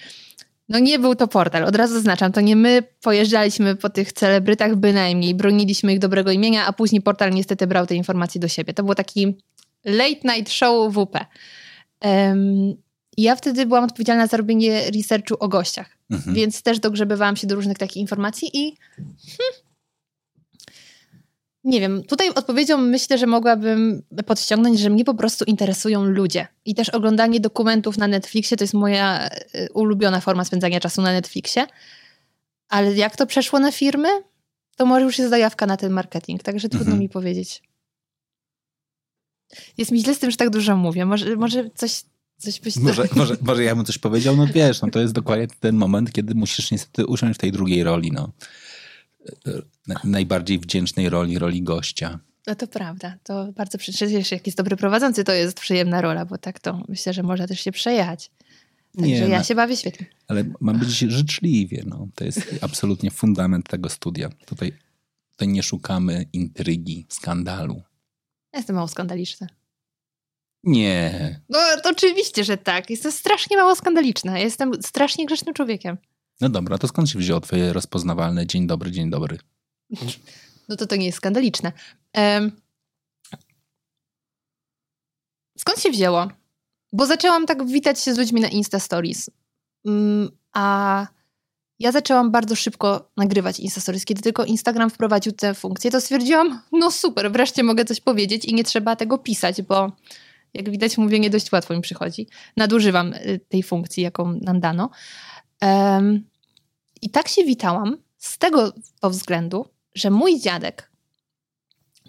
[0.69, 4.77] no nie był to portal, od razu zaznaczam, to nie my pojeżdżaliśmy po tych celebrytach
[4.77, 8.75] bynajmniej, broniliśmy ich dobrego imienia, a później portal niestety brał te informacje do siebie.
[8.75, 9.37] To był taki
[9.85, 11.27] late night show WP.
[12.05, 12.75] Um,
[13.17, 16.37] ja wtedy byłam odpowiedzialna za robienie researchu o gościach, mhm.
[16.37, 18.77] więc też dogrzebywałam się do różnych takich informacji i
[19.27, 19.63] hmm,
[21.65, 26.47] nie wiem, tutaj odpowiedzią myślę, że mogłabym podciągnąć, że mnie po prostu interesują ludzie.
[26.65, 31.13] I też oglądanie dokumentów na Netflixie to jest moja y, ulubiona forma spędzania czasu na
[31.13, 31.67] Netflixie.
[32.69, 34.09] Ale jak to przeszło na firmy,
[34.77, 37.01] to może już jest zajawka na ten marketing, także trudno mhm.
[37.01, 37.63] mi powiedzieć.
[39.79, 41.07] Jest mi źle z tym, że tak dużo mówię.
[41.07, 42.05] Może, może coś,
[42.43, 42.77] coś byś...
[42.77, 44.37] Może, może, może ja bym coś powiedział?
[44.37, 47.85] No wiesz, no to jest dokładnie ten moment, kiedy musisz niestety usiąść w tej drugiej
[47.85, 48.33] roli, no
[50.05, 52.19] najbardziej wdzięcznej roli, roli gościa.
[52.47, 53.19] No to prawda.
[53.23, 57.13] To bardzo przecież jak jest dobry prowadzący, to jest przyjemna rola, bo tak to myślę,
[57.13, 58.31] że można też się przejechać.
[58.97, 60.07] Także nie, ja no, się bawię świetnie.
[60.29, 61.83] Ale mam być życzliwie.
[61.87, 62.09] No.
[62.15, 64.29] To jest absolutnie fundament tego studia.
[64.47, 64.73] Tutaj,
[65.31, 67.83] tutaj nie szukamy intrygi, skandalu.
[68.53, 69.47] Ja jestem mało skandaliczna.
[70.65, 71.41] Nie.
[71.49, 72.91] No to oczywiście, że tak.
[72.91, 74.39] Jestem strasznie mało skandaliczna.
[74.39, 75.99] Jestem strasznie grzecznym człowiekiem.
[76.41, 79.39] No dobra, to skąd się wzięło twoje rozpoznawalne dzień dobry, dzień dobry?
[80.69, 81.73] No to to nie jest skandaliczne.
[82.17, 82.53] Um,
[85.59, 86.29] skąd się wzięło?
[86.93, 89.31] Bo zaczęłam tak witać się z ludźmi na Insta Stories.
[89.85, 91.07] Um, a
[91.79, 94.05] ja zaczęłam bardzo szybko nagrywać Insta Stories.
[94.05, 98.55] Kiedy tylko Instagram wprowadził tę funkcję, to stwierdziłam, no super, wreszcie mogę coś powiedzieć i
[98.55, 99.93] nie trzeba tego pisać, bo
[100.55, 102.29] jak widać mówienie dość łatwo mi przychodzi.
[102.57, 104.91] Nadużywam y, tej funkcji, jaką nam dano.
[105.63, 106.25] Um,
[107.03, 110.91] I tak się witałam z tego względu, że mój dziadek,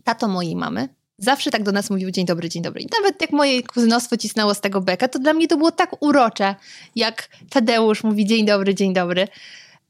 [0.04, 2.82] tato mojej mamy, zawsze tak do nas mówił dzień dobry, dzień dobry.
[2.82, 6.04] I nawet jak moje kuzynostwo cisnęło z tego beka, to dla mnie to było tak
[6.04, 6.56] urocze,
[6.96, 9.28] jak Tadeusz mówi dzień dobry, dzień dobry.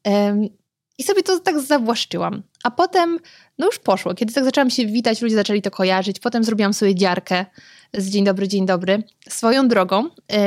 [0.05, 0.49] Um,
[0.97, 2.43] I sobie to tak zawłaszczyłam.
[2.63, 3.19] A potem,
[3.57, 4.13] no już poszło.
[4.13, 6.19] Kiedy tak zaczęłam się witać, ludzie zaczęli to kojarzyć.
[6.19, 7.45] Potem zrobiłam sobie dziarkę
[7.93, 9.03] z dzień dobry, dzień dobry.
[9.29, 10.39] Swoją drogą, e,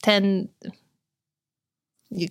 [0.00, 0.48] ten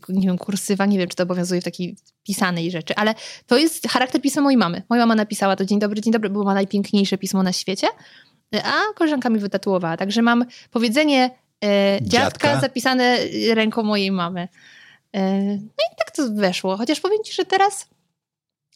[0.10, 3.15] nie wiem, kursywa, nie wiem, czy to obowiązuje w takiej pisanej rzeczy, ale
[3.47, 4.82] to jest charakter pisma mojej mamy.
[4.89, 7.88] Moja mama napisała to dzień dobry, dzień dobry, było ma najpiękniejsze pismo na świecie,
[8.63, 9.97] a koleżanka mi wytatuowała.
[9.97, 11.32] Także mam powiedzenie
[11.63, 13.17] e, dziadka, dziadka, zapisane
[13.54, 14.47] ręką mojej mamy.
[15.13, 16.78] E, no i tak to weszło.
[16.78, 17.88] Chociaż powiem ci, że teraz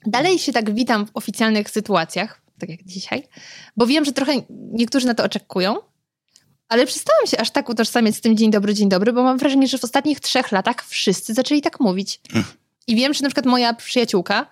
[0.06, 3.28] dalej się tak witam w oficjalnych sytuacjach, tak jak dzisiaj,
[3.78, 5.78] bo wiem, że trochę niektórzy na to oczekują,
[6.70, 9.68] ale przestałam się aż tak utożsamiać z tym dzień dobry, dzień dobry, bo mam wrażenie,
[9.68, 12.22] że w ostatnich trzech latach wszyscy zaczęli tak mówić.
[12.88, 14.48] I wiem, że na przykład moja przyjaciółka,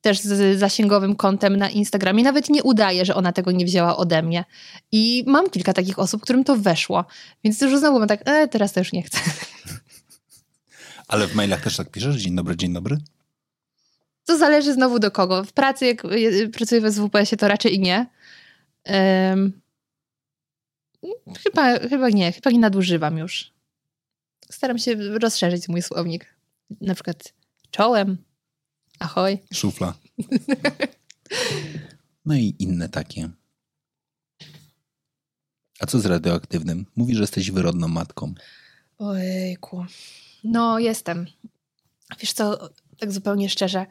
[0.00, 4.22] też z zasięgowym kontem na Instagramie, nawet nie udaje, że ona tego nie wzięła ode
[4.22, 4.44] mnie.
[4.92, 7.04] I mam kilka takich osób, którym to weszło.
[7.44, 9.18] Więc już znowu mam tak, e, teraz to już nie chcę.
[11.08, 12.16] Ale w mailach też tak piszesz?
[12.16, 12.98] Dzień dobry, dzień dobry?
[14.28, 15.44] To zależy znowu do kogo.
[15.44, 16.02] W pracy, jak
[16.52, 18.06] pracuję w SWPS-ie, to raczej nie.
[18.86, 19.60] Um,
[21.42, 23.52] Chyba, chyba nie, chyba nie nadużywam już.
[24.50, 26.34] Staram się rozszerzyć mój słownik.
[26.80, 27.34] Na przykład
[27.70, 28.18] czołem,
[28.98, 29.38] ahoj.
[29.54, 29.94] Szufla.
[32.26, 33.30] No i inne takie.
[35.80, 36.86] A co z radioaktywnym?
[36.96, 38.34] Mówi, że jesteś wyrodną matką.
[38.98, 39.86] Ojejku.
[40.44, 41.26] No, jestem.
[42.20, 43.86] Wiesz co, tak zupełnie szczerze,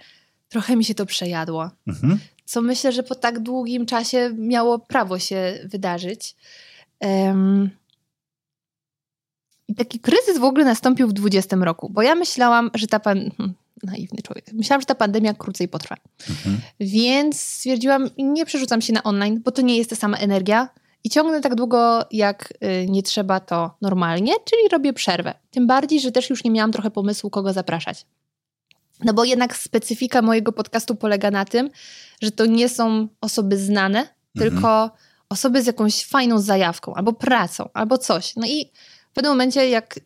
[0.50, 1.70] trochę mi się to przejadło.
[1.88, 2.20] Mhm.
[2.46, 6.36] Co myślę, że po tak długim czasie miało prawo się wydarzyć.
[7.00, 7.70] Um,
[9.68, 13.32] I taki kryzys w ogóle nastąpił w 20 roku, bo ja myślałam, że ta pan,
[13.38, 14.46] hmm, naiwny człowiek.
[14.54, 15.96] Myślałam, że ta pandemia krócej potrwa.
[16.30, 16.58] Mhm.
[16.80, 20.70] Więc stwierdziłam, nie przerzucam się na online, bo to nie jest ta sama energia
[21.04, 25.34] i ciągnę tak długo, jak y, nie trzeba to normalnie, czyli robię przerwę.
[25.52, 28.06] Tym bardziej, że też już nie miałam trochę pomysłu, kogo zapraszać.
[29.04, 31.70] No bo jednak specyfika mojego podcastu polega na tym,
[32.22, 34.52] że to nie są osoby znane, Mhm.
[34.52, 34.92] tylko
[35.30, 38.36] osoby z jakąś fajną zajawką, albo pracą, albo coś.
[38.36, 38.72] No i
[39.12, 40.00] w pewnym momencie, jak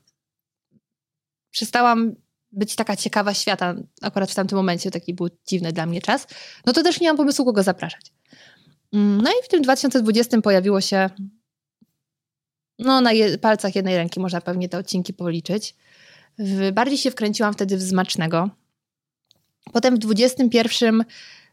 [1.51, 2.15] przestałam
[2.51, 6.27] być taka ciekawa świata, akurat w tamtym momencie taki był dziwny dla mnie czas,
[6.65, 8.01] no to też nie mam pomysłu, kogo zapraszać.
[8.93, 11.09] Mm, No i w tym 2020 pojawiło się,
[12.79, 15.75] no na je, palcach jednej ręki można pewnie te odcinki policzyć.
[16.39, 18.49] W, bardziej się wkręciłam wtedy w Zmacznego.
[19.73, 21.03] Potem w 21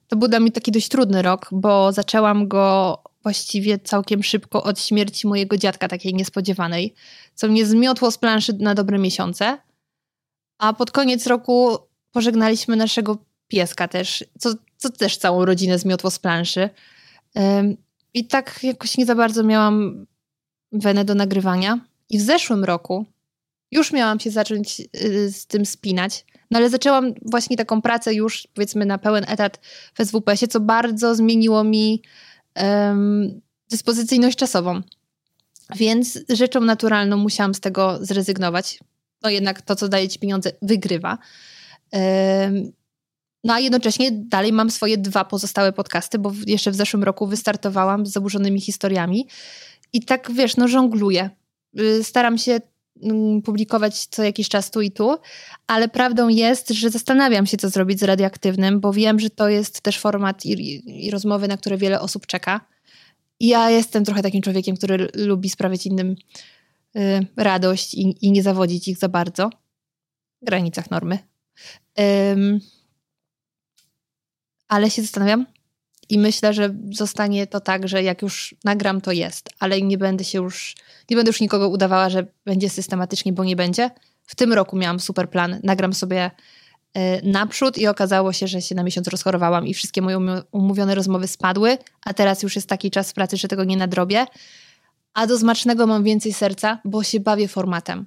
[0.09, 4.81] to był dla mnie taki dość trudny rok, bo zaczęłam go właściwie całkiem szybko od
[4.81, 6.94] śmierci mojego dziadka, takiej niespodziewanej,
[7.35, 9.59] co mnie zmiotło z planszy na dobre miesiące.
[10.59, 11.79] A pod koniec roku
[12.12, 13.18] pożegnaliśmy naszego
[13.49, 16.71] pieska też, co, co też całą rodzinę zmiotło z planszy.
[18.14, 20.07] I tak jakoś nie za bardzo miałam
[20.73, 21.81] wenę do nagrywania.
[22.11, 23.07] I w zeszłym roku
[23.71, 28.49] już miałam się zacząć y, z tym spinać, no ale zaczęłam właśnie taką pracę już
[28.55, 29.61] powiedzmy na pełen etat
[29.95, 32.03] w SWPS-ie, co bardzo zmieniło mi
[32.57, 34.83] um, dyspozycyjność czasową.
[35.77, 38.79] Więc rzeczą naturalną musiałam z tego zrezygnować.
[39.23, 41.19] No jednak to, co daje ci pieniądze, wygrywa.
[41.93, 42.73] Um,
[43.45, 48.07] no a jednocześnie dalej mam swoje dwa pozostałe podcasty, bo jeszcze w zeszłym roku wystartowałam
[48.07, 49.29] z zaburzonymi historiami.
[49.93, 51.31] I tak wiesz, no żongluję.
[51.81, 52.61] Y, Staram się
[53.45, 55.17] publikować co jakiś czas tu i tu,
[55.67, 59.81] ale prawdą jest, że zastanawiam się, co zrobić z radioaktywnym, bo wiem, że to jest
[59.81, 62.61] też format i, i rozmowy, na które wiele osób czeka.
[63.41, 66.17] I ja jestem trochę takim człowiekiem, który lubi sprawiać innym
[66.97, 69.51] y, radość i, i nie zawodzić ich za bardzo.
[70.43, 71.19] W granicach normy.
[72.33, 72.61] Ym,
[74.69, 75.47] ale się zastanawiam
[76.09, 80.25] i myślę, że zostanie to tak, że jak już nagram, to jest, ale nie będę
[80.25, 80.77] się już,
[81.11, 83.90] nie będę już nikogo udawała, że będzie systematycznie, bo nie będzie.
[84.25, 86.31] W tym roku miałam super plan, nagram sobie
[86.97, 90.18] y, naprzód i okazało się, że się na miesiąc rozchorowałam i wszystkie moje
[90.53, 94.27] umówione rozmowy spadły, a teraz już jest taki czas w pracy, że tego nie nadrobię.
[95.14, 98.07] A do Zmacznego mam więcej serca, bo się bawię formatem.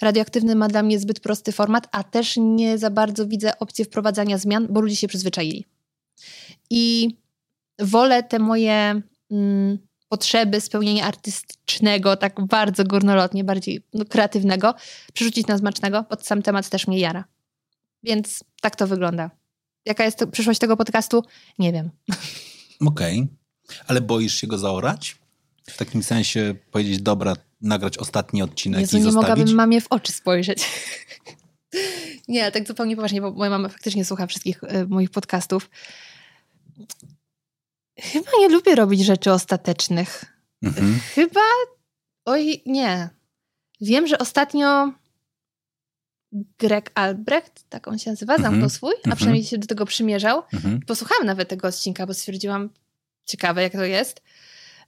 [0.00, 4.38] Radioaktywny ma dla mnie zbyt prosty format, a też nie za bardzo widzę opcji wprowadzania
[4.38, 5.66] zmian, bo ludzie się przyzwyczaili.
[6.70, 7.08] I
[7.82, 14.74] wolę te moje mm, potrzeby spełnienia artystycznego, tak bardzo górnolotnie, bardziej no, kreatywnego,
[15.12, 17.24] przerzucić na Zmacznego, bo sam temat też mnie jara.
[18.02, 19.30] Więc tak to wygląda.
[19.84, 21.24] Jaka jest przyszłość tego podcastu?
[21.58, 21.90] Nie wiem.
[22.90, 23.28] Okej.
[23.86, 25.16] Ale boisz się go zaorać?
[25.70, 29.28] W takim sensie powiedzieć, dobra, nagrać ostatni odcinek Jezu, i nie zostawić?
[29.28, 30.64] mogłabym mamie w oczy spojrzeć.
[32.28, 35.70] nie, tak zupełnie poważnie, bo moja mama faktycznie słucha wszystkich y, moich podcastów.
[38.02, 40.24] Chyba nie lubię robić rzeczy ostatecznych.
[40.62, 40.98] Mhm.
[41.14, 41.40] Chyba.
[42.24, 43.10] Oj, nie.
[43.80, 44.92] Wiem, że ostatnio
[46.58, 48.70] Greg Albrecht, tak on się nazywa, zamknął Mhm.
[48.70, 49.16] swój, a Mhm.
[49.16, 50.42] przynajmniej się do tego przymierzał.
[50.52, 50.80] Mhm.
[50.86, 52.70] Posłuchałam nawet tego odcinka, bo stwierdziłam,
[53.24, 54.22] ciekawe jak to jest.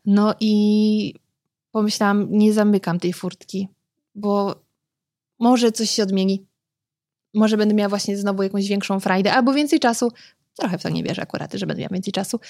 [0.07, 1.14] No i
[1.70, 3.68] pomyślałam, nie zamykam tej furtki,
[4.14, 4.61] bo
[5.38, 6.46] może coś się odmieni.
[7.35, 10.12] Może będę miała właśnie znowu jakąś większą frajdę, albo więcej czasu.
[10.57, 12.40] Trochę w to nie wierzę akurat, że będę miała więcej czasu.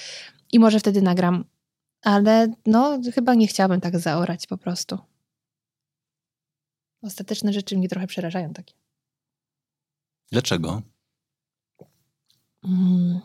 [0.52, 1.44] I może wtedy nagram.
[2.02, 4.98] Ale no, chyba nie chciałabym tak zaorać po prostu.
[7.02, 8.74] Ostateczne rzeczy mnie trochę przerażają takie.
[10.32, 10.82] Dlaczego?
[12.64, 13.20] Mm.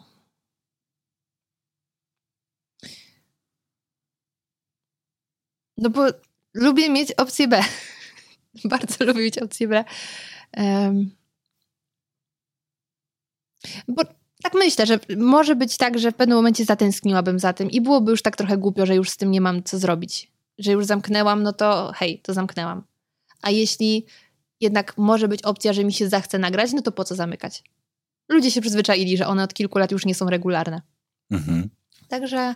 [5.78, 6.08] No bo
[6.54, 7.62] lubię mieć opcję B.
[8.66, 9.84] Bardzo lubię mieć opcję B.
[10.52, 11.16] Em,
[13.88, 14.04] bo
[14.44, 18.12] tak myślę, że może być tak, że w pewnym momencie zatęskniłabym za tym i byłoby
[18.12, 20.32] już tak trochę głupio, że już z tym nie mam co zrobić.
[20.58, 22.84] Że już zamknęłam, no to hej, to zamknęłam.
[23.42, 24.06] A jeśli
[24.62, 27.64] jednak może być opcja, że mi się zachce nagrać, no to po co zamykać?
[28.30, 30.82] ludzie się przyzwyczaili, że one od kilku lat już nie są regularne.
[31.32, 31.70] Mhm.
[32.08, 32.56] Także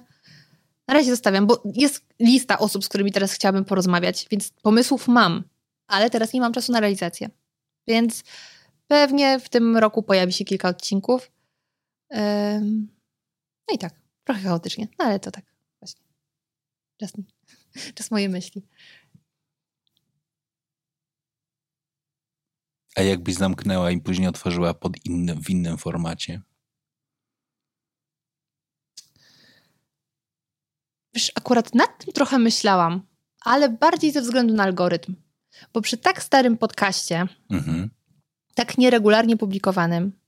[0.87, 5.43] na razie zostawiam, bo jest lista osób, z którymi teraz chciałabym porozmawiać, więc pomysłów mam,
[5.87, 7.29] ale teraz nie mam czasu na realizację.
[7.87, 8.23] Więc
[8.87, 11.31] pewnie w tym roku pojawi się kilka odcinków.
[13.67, 15.45] No i tak, trochę chaotycznie, no ale to tak
[15.81, 16.01] właśnie.
[16.99, 17.13] Czas,
[17.95, 18.67] czas moje myśli.
[22.95, 26.41] A jakbyś zamknęła i później otworzyła pod innym, w innym formacie?
[31.13, 33.07] Wiesz, akurat nad tym trochę myślałam,
[33.41, 35.15] ale bardziej ze względu na algorytm.
[35.73, 37.89] Bo przy tak starym podcaście, Mhm.
[38.55, 40.19] tak nieregularnie publikowanym,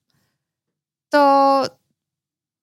[1.16, 1.66] to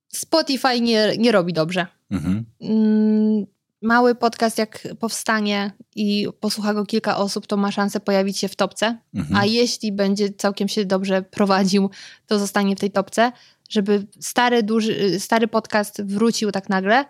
[0.08, 1.86] Spotify nie, nie robi dobrze.
[2.10, 2.44] Mhm.
[2.60, 3.46] Mm,
[3.82, 8.56] Mały podcast, jak powstanie i posłucha go kilka osób, to ma szansę pojawić się w
[8.56, 8.98] topce.
[9.14, 9.36] Mhm.
[9.36, 11.90] A jeśli będzie całkiem się dobrze prowadził,
[12.26, 13.32] to zostanie w tej topce.
[13.68, 17.04] Żeby stary, duży, stary podcast wrócił tak nagle,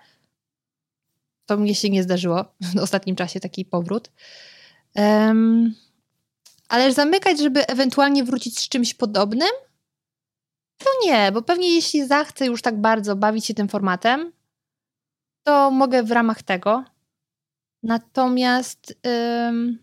[1.46, 4.10] to mnie się nie zdarzyło w ostatnim czasie taki powrót.
[4.94, 5.74] Um,
[6.68, 9.50] ale zamykać, żeby ewentualnie wrócić z czymś podobnym,
[10.78, 14.32] to nie, bo pewnie jeśli zachcę już tak bardzo bawić się tym formatem,
[15.46, 16.84] to mogę w ramach tego.
[17.82, 18.98] Natomiast
[19.48, 19.78] ym,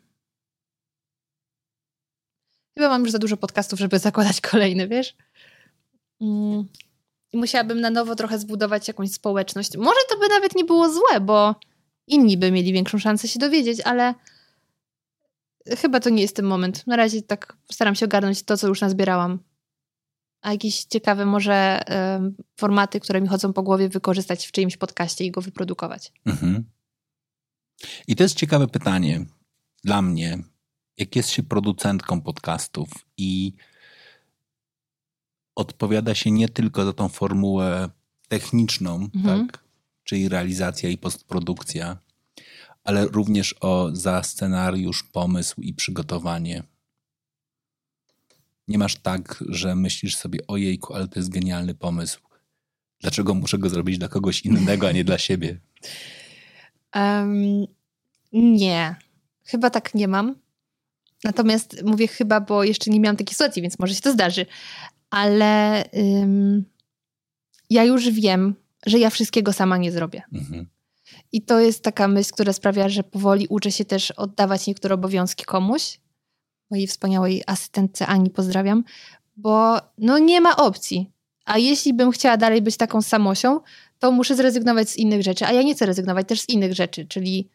[2.78, 5.16] chyba mam już za dużo podcastów, żeby zakładać kolejny, wiesz?
[6.22, 6.66] Mm,
[7.32, 9.78] I musiałabym na nowo trochę zbudować jakąś społeczność.
[9.78, 11.56] Może to by nawet nie było złe, bo
[12.08, 14.14] inni by mieli większą szansę się dowiedzieć, ale
[15.78, 16.88] chyba to nie jest ten moment.
[16.88, 19.40] Na razie tak staram się ogarnąć to, co już nazbierałam.
[20.42, 21.80] A jakieś ciekawe może
[22.16, 26.12] ym, formaty, które mi chodzą po głowie, wykorzystać w czyimś podcaście i go wyprodukować.
[26.26, 26.64] Mhm.
[28.08, 29.26] I to jest ciekawe pytanie
[29.84, 30.38] dla mnie.
[30.98, 33.54] Jak jest się producentką podcastów i
[35.56, 37.90] odpowiada się nie tylko za tą formułę
[38.28, 39.48] techniczną, Mhm.
[39.48, 39.64] tak?
[40.04, 41.98] czyli realizacja i postprodukcja,
[42.84, 46.64] ale również o, za scenariusz, pomysł i przygotowanie.
[48.70, 52.20] Nie masz tak, że myślisz sobie, ojejku, ale to jest genialny pomysł.
[53.02, 55.60] Dlaczego muszę go zrobić dla kogoś innego, a nie dla siebie?
[56.92, 57.66] Em,
[58.34, 58.96] nie,
[59.44, 60.36] chyba tak nie mam.
[61.24, 64.46] Natomiast mówię chyba, bo jeszcze nie miałam takiej sytuacji, więc może się to zdarzy.
[65.10, 66.66] Ale ym,
[67.70, 68.56] ja już wiem,
[68.86, 70.22] że ja wszystkiego sama nie zrobię.
[70.34, 70.68] Mhm.
[71.32, 75.46] I to jest taka myśl, która sprawia, że powoli uczę się też oddawać niektóre obowiązki
[75.46, 76.00] komuś.
[76.72, 78.84] Mojej wspaniałej asystentce Ani pozdrawiam,
[79.38, 81.12] bo no nie ma opcji.
[81.46, 83.60] A jeśli bym chciała dalej być taką samosią,
[84.00, 87.06] to muszę zrezygnować z innych rzeczy, a ja nie chcę rezygnować też z innych rzeczy,
[87.06, 87.50] czyli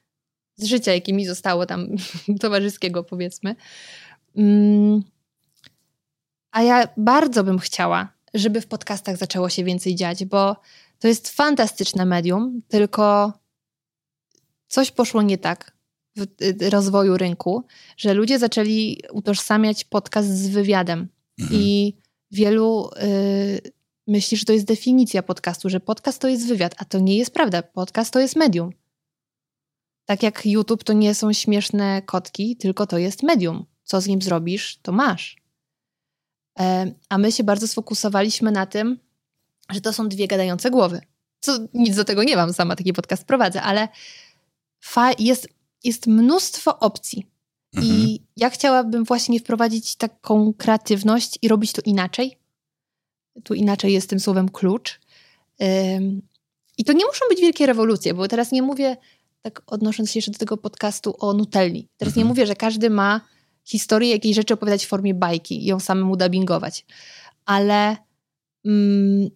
[0.57, 1.89] z życia, jakie mi zostało tam
[2.41, 3.57] towarzyskiego, powiedzmy.
[4.37, 5.03] Mm.
[6.51, 10.57] A ja bardzo bym chciała, żeby w podcastach zaczęło się więcej dziać, bo
[10.99, 13.33] to jest fantastyczne medium, tylko
[14.69, 15.73] coś poszło nie tak
[16.71, 17.65] rozwoju rynku,
[17.97, 21.09] że ludzie zaczęli utożsamiać podcast z wywiadem.
[21.41, 21.61] Mhm.
[21.61, 21.97] I
[22.31, 23.73] wielu y,
[24.07, 27.35] myśli, że to jest definicja podcastu, że podcast to jest wywiad, a to nie jest
[27.35, 27.63] prawda.
[27.63, 28.71] Podcast to jest medium.
[30.05, 33.67] Tak jak YouTube to nie są śmieszne kotki, tylko to jest medium.
[33.85, 35.37] Co z nim zrobisz, to masz.
[36.59, 38.99] E, a my się bardzo sfokusowaliśmy na tym,
[39.71, 41.01] że to są dwie gadające głowy.
[41.41, 43.89] Co nic do tego nie mam, sama taki podcast prowadzę, ale
[45.19, 45.49] jest,
[45.85, 47.27] jest mnóstwo opcji.
[47.77, 47.95] Mhm.
[47.95, 52.39] I ja chciałabym właśnie wprowadzić taką kreatywność i robić to inaczej.
[53.45, 55.01] Tu inaczej jest tym słowem klucz.
[55.97, 56.23] Ym,
[56.79, 58.97] I to nie muszą być wielkie rewolucje, bo teraz nie mówię,
[59.43, 61.89] tak odnosząc się jeszcze do tego podcastu o Nutelli.
[61.97, 62.29] Teraz nie Mhm.
[62.29, 63.21] mówię, że każdy ma
[63.65, 66.87] historię jakiejś rzeczy opowiadać w formie bajki i ją samemu dubbingować.
[67.45, 67.97] Ale
[68.65, 69.31] mm,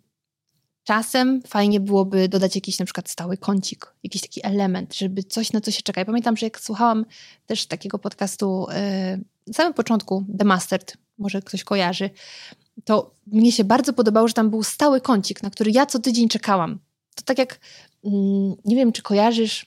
[0.89, 5.61] czasem fajnie byłoby dodać jakiś na przykład stały kącik, jakiś taki element, żeby coś na
[5.61, 6.01] co się czeka.
[6.01, 7.05] Ja pamiętam, że jak słuchałam
[7.47, 12.11] też takiego podcastu yy, na samym początku, The Mastered, może ktoś kojarzy,
[12.85, 16.29] to mnie się bardzo podobało, że tam był stały kącik, na który ja co tydzień
[16.29, 16.79] czekałam.
[17.15, 17.61] To tak jak,
[18.05, 19.67] mm, nie wiem czy kojarzysz,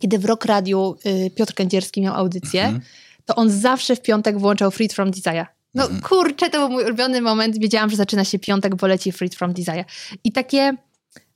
[0.00, 2.82] kiedy w Rock Radio y, Piotr Kędzierski miał audycję, Mhm.
[3.24, 5.46] to on zawsze w piątek włączał Freed from Desire.
[5.76, 6.00] No Mhm.
[6.00, 7.58] kurczę, to był mój ulubiony moment.
[7.58, 9.84] Wiedziałam, że zaczyna się piątek, bo leci Freed from Desire.
[10.24, 10.72] I takie,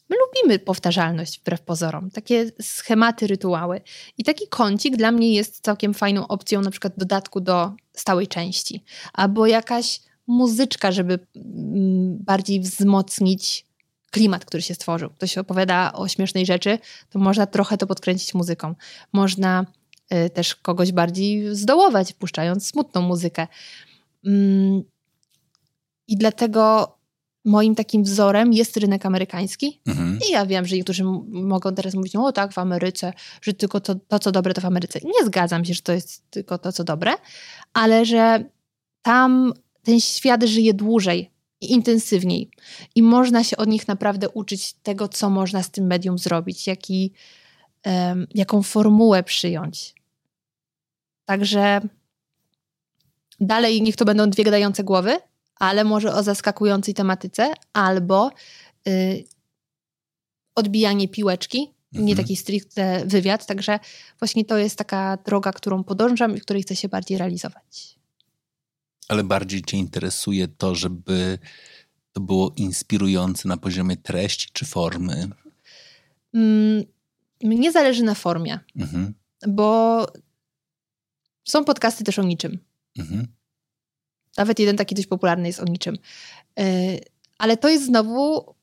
[0.09, 2.11] my lubimy powtarzalność wbrew pozorom.
[2.11, 3.81] Takie schematy, rytuały.
[4.18, 8.85] I taki kącik dla mnie jest całkiem fajną opcją na przykład dodatku do stałej części.
[9.12, 13.66] Albo jakaś muzyczka, żeby mm, bardziej wzmocnić
[14.11, 15.11] klimat, który się stworzył.
[15.11, 16.79] Ktoś opowiada o śmiesznej rzeczy,
[17.11, 18.74] to można trochę to podkręcić muzyką.
[19.12, 19.66] Można
[20.26, 23.46] y, też kogoś bardziej zdołować, puszczając smutną muzykę.
[24.26, 24.83] Mm,
[26.09, 26.94] I dlatego
[27.44, 29.80] moim takim wzorem jest rynek amerykański.
[29.86, 30.18] Mhm.
[30.28, 33.95] I ja wiem, że niektórzy mogą teraz mówić, o tak, w Ameryce, że tylko to,
[33.95, 35.01] to, co dobre, to w Ameryce.
[35.05, 37.12] Nie zgadzam się, że to jest tylko to, co dobre,
[37.72, 38.45] ale że
[39.03, 41.30] tam ten świat żyje dłużej
[41.61, 42.51] i intensywniej.
[42.95, 47.12] I można się od nich naprawdę uczyć tego, co można z tym medium zrobić, jaki,
[47.82, 49.95] em, jaką formułę przyjąć.
[51.24, 51.80] Także
[53.41, 55.18] dalej niech to będą dwie gadające głowy,
[55.57, 58.30] ale może o zaskakującej tematyce, albo
[58.88, 59.24] y,
[60.55, 62.16] odbijanie piłeczki, nie Mhm.
[62.16, 63.47] taki stricte wywiad.
[63.47, 63.78] Także
[64.18, 67.99] właśnie to jest taka droga, którą podążam i której chcę się bardziej realizować.
[69.09, 71.38] Ale bardziej Cię interesuje to, żeby
[72.12, 75.28] to było inspirujące na poziomie treści czy formy?
[76.34, 76.84] Mm,
[77.43, 79.14] mnie zależy na formie, Mhm.
[79.49, 80.07] bo
[81.49, 82.59] są podcasty też o niczym.
[83.01, 83.26] Mhm.
[84.36, 85.98] Nawet jeden taki dość popularny jest o niczym.
[86.57, 86.64] Yy,
[87.38, 88.55] Ale to jest znowu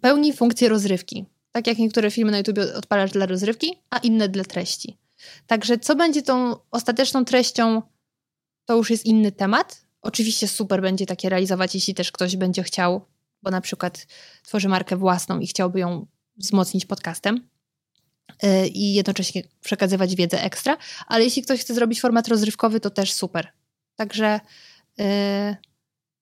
[0.00, 1.24] pełni funkcję rozrywki.
[1.52, 4.98] Tak jak niektóre filmy na YouTube odpalasz dla rozrywki, a inne dla treści.
[5.46, 7.82] Także co będzie tą ostateczną treścią,
[8.64, 9.86] to już jest inny temat.
[10.02, 13.06] Oczywiście super będzie takie realizować, jeśli też ktoś będzie chciał,
[13.42, 14.06] bo na przykład
[14.42, 16.06] tworzy markę własną i chciałby ją
[16.36, 17.48] wzmocnić podcastem
[18.74, 23.48] i jednocześnie przekazywać wiedzę ekstra, ale jeśli ktoś chce zrobić format rozrywkowy, to też super.
[23.96, 24.40] Także
[24.98, 25.04] yy,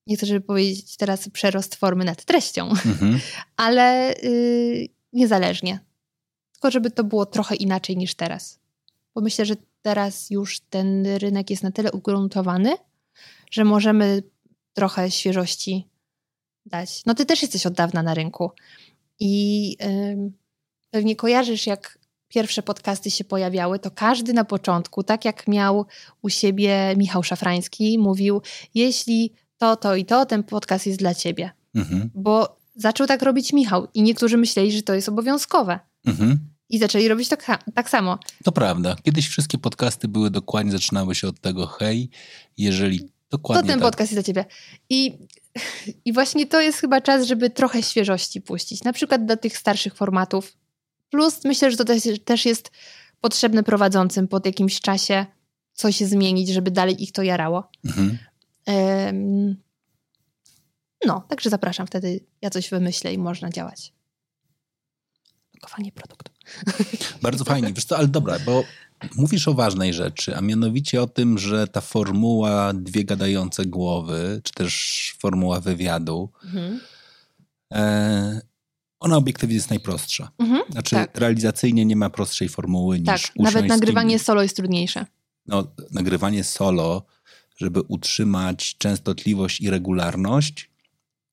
[0.06, 3.20] nie chcę, żeby powiedzieć teraz przerost formy nad treścią, Mhm.
[3.56, 5.80] ale yy, niezależnie.
[6.52, 8.58] Tylko żeby to było trochę inaczej niż teraz.
[9.14, 12.74] Bo myślę, że teraz już ten rynek jest na tyle ugruntowany,
[13.50, 14.22] że możemy
[14.72, 15.88] trochę świeżości
[16.66, 17.02] dać.
[17.06, 18.50] No ty też jesteś od dawna na rynku
[19.20, 20.32] i ym,
[20.92, 25.86] pewnie kojarzysz, jak pierwsze podcasty się pojawiały, to każdy na początku, tak jak miał
[26.22, 28.42] u siebie Michał Szafrański, mówił,
[28.74, 31.50] jeśli to, to i to, ten podcast jest dla ciebie.
[31.74, 32.10] Mhm.
[32.14, 35.80] Bo zaczął tak robić Michał i niektórzy myśleli, że to jest obowiązkowe.
[36.06, 36.38] Mhm.
[36.68, 38.18] I zaczęli robić to ka- tak samo.
[38.44, 38.96] To prawda.
[39.02, 42.10] Kiedyś wszystkie podcasty były dokładnie, zaczynały się od tego hej,
[42.56, 43.88] jeżeli To dokładnie ten tak.
[43.88, 44.44] podcast jest dla ciebie.
[44.90, 45.18] I,
[46.04, 48.84] I właśnie to jest chyba czas, żeby trochę świeżości puścić.
[48.84, 50.52] Na przykład do tych starszych formatów.
[51.12, 51.84] Plus myślę, że to
[52.24, 52.70] też, jest
[53.20, 55.26] potrzebne prowadzącym po jakimś czasie
[55.74, 57.70] coś zmienić, żeby dalej ich to jarało.
[57.84, 58.18] Mhm.
[61.06, 61.86] No, także zapraszam.
[61.86, 63.92] Wtedy ja coś wymyślę i można działać.
[65.54, 66.32] Lokowanie produktu.
[67.22, 67.72] Bardzo fajnie.
[67.72, 68.64] Wiesz co, ale dobra, bo
[69.16, 74.52] mówisz o ważnej rzeczy, a mianowicie o tym, że ta formuła dwie gadające głowy, czy
[74.52, 76.80] też formuła wywiadu, Mhm.
[77.72, 78.51] e,
[79.02, 80.30] ona obiektywnie jest najprostsza.
[80.38, 80.62] Mhm.
[80.70, 81.18] Znaczy Tak.
[81.18, 85.06] realizacyjnie nie ma prostszej formuły niż Tak, usiąść nawet nagrywanie solo jest trudniejsze.
[85.46, 87.02] No, nagrywanie solo,
[87.56, 90.70] żeby utrzymać częstotliwość i regularność,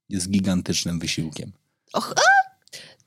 [0.09, 1.51] jest gigantycznym wysiłkiem.
[1.93, 2.39] Och, a!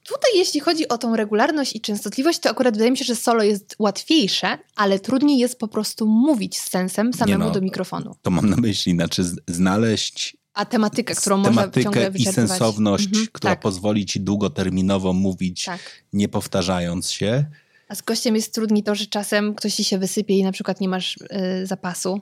[0.08, 3.42] Tutaj jeśli chodzi o tą regularność i częstotliwość, to akurat wydaje mi się, że solo
[3.42, 7.50] jest łatwiejsze, ale trudniej jest po prostu mówić z sensem samemu no.
[7.50, 8.16] do mikrofonu.
[8.22, 13.26] To mam na myśli, znaczy znaleźć A tematykę, którą można ciągle tematykę i sensowność, Mhm,
[13.32, 15.80] która tak, pozwoli ci długoterminowo mówić, tak.
[16.12, 17.44] nie powtarzając się.
[17.88, 20.80] A z gościem jest trudniej to, że czasem ktoś ci się wysypie i na przykład
[20.80, 22.20] nie masz y, zapasu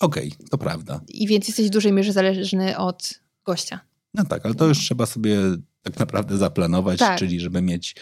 [0.00, 1.00] Okej, to prawda.
[1.08, 3.80] i więc jesteś w dużej mierze zależny od gościa.
[4.14, 5.36] No tak, ale to już trzeba sobie
[5.82, 7.18] tak naprawdę zaplanować, Tak.
[7.18, 7.96] czyli żeby mieć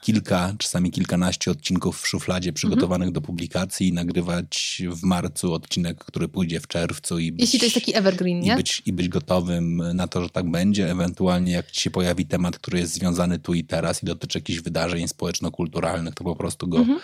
[0.00, 6.28] kilka, czasami kilkanaście odcinków w szufladzie przygotowanych do publikacji i nagrywać w marcu odcinek, który
[6.28, 8.56] pójdzie w czerwcu i być, Jeśli to jest taki evergreen, i nie?
[8.56, 10.90] być, i być gotowym na to, że tak będzie.
[10.90, 14.60] Ewentualnie jak ci się pojawi temat, który jest związany tu i teraz i dotyczy jakichś
[14.60, 16.98] wydarzeń społeczno-kulturalnych, to po prostu go Mhm.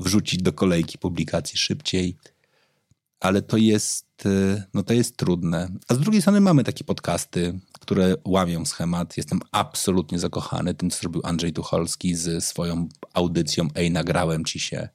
[0.00, 2.16] wrzucić do kolejki publikacji szybciej.
[3.20, 5.68] Ale to jest, y, no to jest trudne.
[5.88, 9.16] A z drugiej strony mamy takie podcasty, które łamią schemat.
[9.16, 14.88] Jestem absolutnie zakochany tym, co zrobił Andrzej Tucholski z swoją audycją Ej, nagrałem ci się,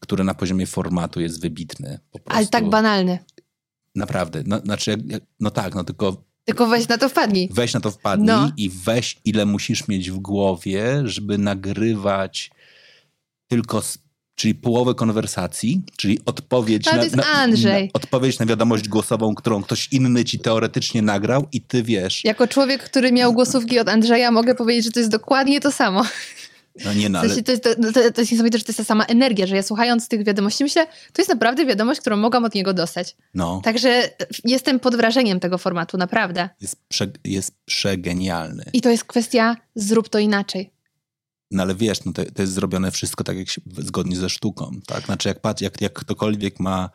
[0.00, 1.98] który na poziomie formatu jest wybitny.
[2.12, 2.38] Po prostu.
[2.38, 3.18] Ale tak banalny.
[3.94, 4.42] Naprawdę.
[4.46, 4.96] No, znaczy,
[5.40, 7.48] no tak, no tylko Tylko weź na to wpadnij.
[7.52, 8.52] weź na to wpadnij No.
[8.56, 12.50] i weź ile musisz mieć w głowie, żeby nagrywać
[13.48, 13.98] tylko, z,
[14.40, 17.54] czyli połowę konwersacji, czyli odpowiedź na, na, na,
[17.92, 22.24] odpowiedź na wiadomość głosową, którą ktoś inny ci teoretycznie nagrał i ty wiesz.
[22.24, 26.04] Jako człowiek, który miał głosówki od Andrzeja, mogę powiedzieć, że to jest dokładnie to samo.
[26.84, 28.78] No nie no, W sensie to, jest, to, to, to jest niesamowite, że to jest
[28.78, 32.44] ta sama energia, że ja słuchając tych wiadomości myślę, to jest naprawdę wiadomość, którą mogłam
[32.44, 33.16] od niego dostać.
[33.34, 34.10] no, Także
[34.44, 36.48] jestem pod wrażeniem tego formatu, naprawdę.
[36.60, 38.64] jest, prze, jest przegenialny.
[38.72, 40.70] I to jest kwestia zrób to inaczej.
[41.50, 44.70] No ale wiesz, no to, to jest zrobione wszystko tak jak się, zgodnie ze sztuką,
[44.86, 45.04] tak?
[45.04, 46.90] Znaczy jak, patrz, jak, jak ktokolwiek ma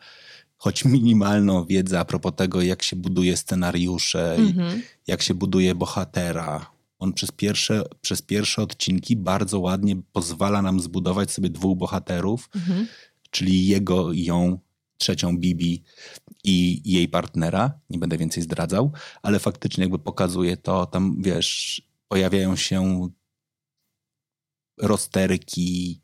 [0.56, 4.82] choć minimalną wiedzę a propos tego, jak się buduje scenariusze, i Mhm.
[5.06, 6.70] jak się buduje bohatera.
[6.98, 12.86] On przez pierwsze, przez pierwsze odcinki bardzo ładnie pozwala nam zbudować sobie dwóch bohaterów, Mhm.
[13.30, 14.58] czyli jego i ją,
[14.98, 15.82] trzecią Bibi
[16.44, 17.78] i jej partnera.
[17.90, 18.92] Nie będę więcej zdradzał,
[19.22, 23.08] ale faktycznie jakby pokazuje to, tam wiesz, pojawiają się
[24.78, 26.00] rozterki,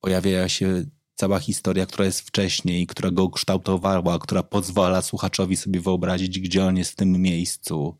[0.00, 6.40] pojawia się cała historia, która jest wcześniej, która go kształtowała, która pozwala słuchaczowi sobie wyobrazić,
[6.40, 7.96] gdzie on jest w tym miejscu.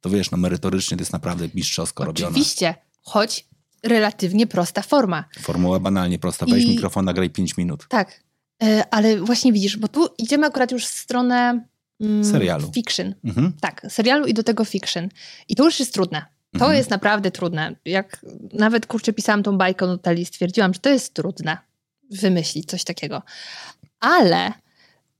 [0.00, 2.28] To wiesz, no merytorycznie to jest naprawdę mistrzowsko robione.
[2.28, 3.46] Oczywiście, choć
[3.82, 5.24] relatywnie prosta forma.
[5.40, 6.46] Formuła banalnie prosta.
[6.46, 7.86] Weź I- mikrofon, nagraj 5 minut.
[7.88, 8.22] Tak,
[8.62, 11.64] E, ale właśnie widzisz, bo tu idziemy akurat już w stronę
[12.00, 12.72] mm, Serialu.
[12.72, 13.14] Fiction.
[13.24, 13.52] Mhm.
[13.60, 15.08] Tak, serialu i do tego fiction.
[15.48, 16.26] I to już jest trudne.
[16.52, 16.76] To Mhm.
[16.76, 17.76] jest naprawdę trudne.
[17.84, 21.58] Jak nawet kurczę pisałam tą bajkę o Nuteli, stwierdziłam, że to jest trudne
[22.10, 23.22] wymyślić coś takiego.
[24.00, 24.52] Ale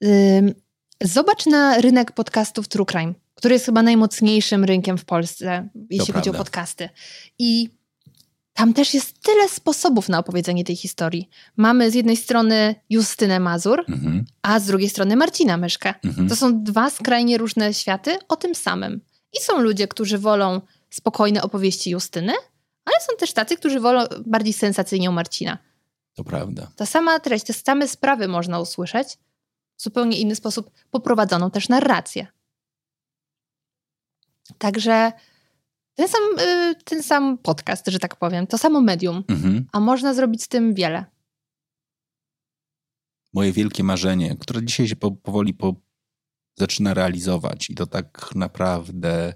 [0.05, 0.55] ym,
[1.01, 6.31] zobacz na rynek podcastów True Crime, który jest chyba najmocniejszym rynkiem w Polsce, jeśli chodzi
[6.31, 6.89] o podcasty.
[7.39, 7.69] I
[8.55, 11.29] tam też jest tyle sposobów na opowiedzenie tej historii.
[11.57, 14.25] Mamy z jednej strony Justynę Mazur, Mhm.
[14.43, 15.95] a z drugiej strony Marcina Myszkę.
[16.05, 16.29] Mhm.
[16.29, 19.01] To są dwa skrajnie różne światy o tym samym.
[19.39, 20.61] I są ludzie, którzy wolą
[20.93, 22.33] spokojne opowieści Justyny,
[22.85, 25.59] ale są też tacy, którzy wolą bardziej sensacyjnie Marcina.
[26.15, 26.73] To prawda.
[26.77, 29.19] Ta sama treść, te same sprawy można usłyszeć
[29.77, 32.27] w zupełnie inny sposób, poprowadzoną też narrację.
[34.59, 35.13] Także
[35.95, 39.67] ten sam, y, ten sam podcast, że tak powiem, to samo medium, Mhm.
[39.73, 41.05] a można zrobić z tym wiele.
[43.33, 45.75] Moje wielkie marzenie, które dzisiaj się po, powoli po,
[46.59, 49.35] zaczyna realizować i to tak naprawdę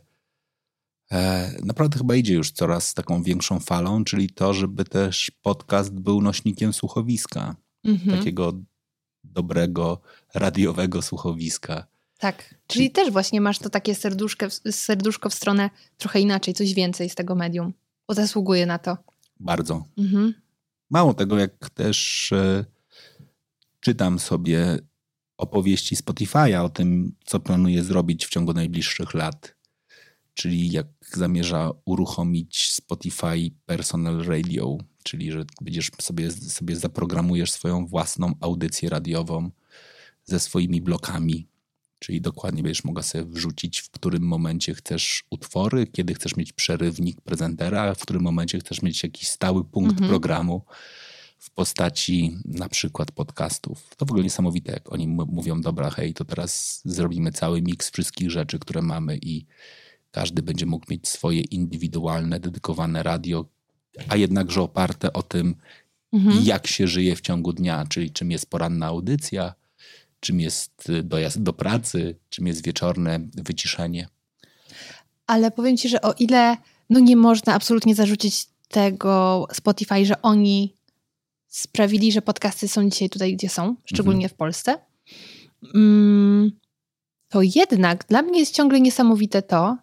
[1.63, 6.23] naprawdę chyba idzie już coraz z taką większą falą, czyli to, żeby też podcast był
[6.23, 7.57] nośnikiem słuchowiska.
[7.85, 8.19] Mhm.
[8.19, 8.53] Takiego
[9.25, 10.01] dobrego,
[10.35, 11.87] radiowego słuchowiska.
[12.19, 12.55] Tak.
[12.67, 17.15] Czyli też właśnie masz to takie serduszko, serduszko w stronę trochę inaczej, coś więcej z
[17.15, 17.73] tego medium,
[18.09, 18.97] bo zasługuje na to.
[19.41, 19.85] Bardzo.
[19.99, 20.35] Mhm.
[20.91, 22.65] Mało tego, jak też e,
[23.81, 24.79] czytam sobie
[25.39, 29.56] opowieści Spotify'a o tym, co planuje zrobić w ciągu najbliższych lat.
[30.37, 38.33] Czyli jak zamierza uruchomić Spotify Personal Radio, czyli że będziesz sobie, sobie zaprogramujesz swoją własną
[38.41, 39.51] audycję radiową
[40.25, 41.49] ze swoimi blokami.
[41.99, 47.21] Czyli dokładnie będziesz mogła sobie wrzucić, w którym momencie chcesz utwory, kiedy chcesz mieć przerywnik
[47.21, 50.09] prezentera, w którym momencie chcesz mieć jakiś stały punkt Mhm.
[50.11, 50.65] programu
[51.39, 53.95] w postaci na przykład podcastów.
[53.97, 58.31] To w ogóle niesamowite, jak oni mówią, dobra, hej, to teraz zrobimy cały miks wszystkich
[58.31, 59.47] rzeczy, które mamy i
[60.17, 63.45] każdy będzie mógł mieć swoje indywidualne, dedykowane radio,
[64.09, 65.55] a jednakże oparte o tym,
[66.13, 66.45] Mhm.
[66.45, 69.55] jak się żyje w ciągu dnia, czyli czym jest poranna audycja,
[70.21, 74.09] czym jest y, dojazd do pracy, czym jest wieczorne wyciszenie.
[75.27, 76.57] Ale powiem ci, że o ile
[76.91, 80.75] no nie można absolutnie zarzucić tego Spotify, że oni
[81.49, 84.79] sprawili, że podcasty są dzisiaj tutaj, gdzie są, szczególnie w Polsce,
[85.75, 86.51] mm,
[87.29, 89.77] to jednak dla mnie jest ciągle niesamowite to,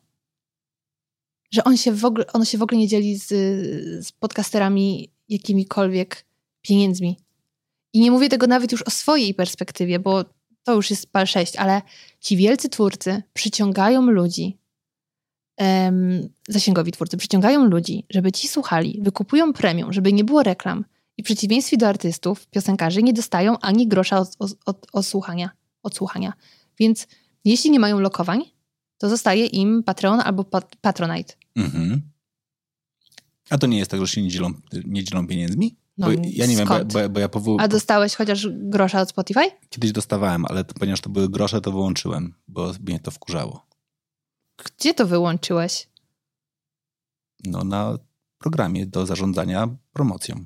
[1.54, 3.28] że on się w ogóle, on się w ogóle nie dzieli z,
[4.08, 6.26] z podcasterami jakimikolwiek
[6.62, 7.18] pieniędzmi.
[7.94, 10.26] I nie mówię tego nawet już o swojej perspektywie, bo
[10.64, 11.82] to już jest pal 6, ale
[12.20, 14.58] ci wielcy twórcy przyciągają ludzi,
[16.50, 20.86] zasięgowi twórcy przyciągają ludzi, żeby ci słuchali, wykupują premium, żeby nie było reklam.
[21.18, 24.36] I w przeciwieństwie do artystów, piosenkarzy nie dostają ani grosza od,
[24.66, 25.50] od, od, słuchania,
[25.84, 26.34] od słuchania.
[26.80, 27.08] Więc
[27.46, 28.44] jeśli nie mają lokowań,
[28.98, 31.43] to zostaje im Patreon albo pat, Patronite.
[31.56, 32.02] Mhm.
[33.50, 34.54] A to nie jest tak, że się nie dzielą,
[34.86, 35.78] nie dzielą pieniędzmi?
[35.98, 36.94] No, bo ja nie wiem, bo, skąd?
[36.94, 39.42] bo, bo ja powo- A dostałeś chociaż grosza od Spotify?
[39.70, 43.66] kiedyś dostawałem, ale to, ponieważ to były grosze, to wyłączyłem, bo mnie to wkurzało.
[44.66, 45.90] Gdzie to wyłączyłeś?
[47.46, 47.98] No, na
[48.38, 50.46] programie do zarządzania promocją.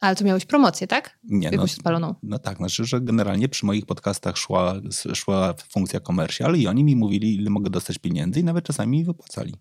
[0.00, 1.18] Ale to miałeś promocję, tak?
[1.24, 2.14] Nie, no, Jakąś spaloną.
[2.22, 4.74] no tak, znaczy, że generalnie przy moich podcastach szła,
[5.14, 9.04] szła funkcja commercial i oni mi mówili, ile mogę dostać pieniędzy i nawet czasami mi
[9.04, 9.54] wypłacali.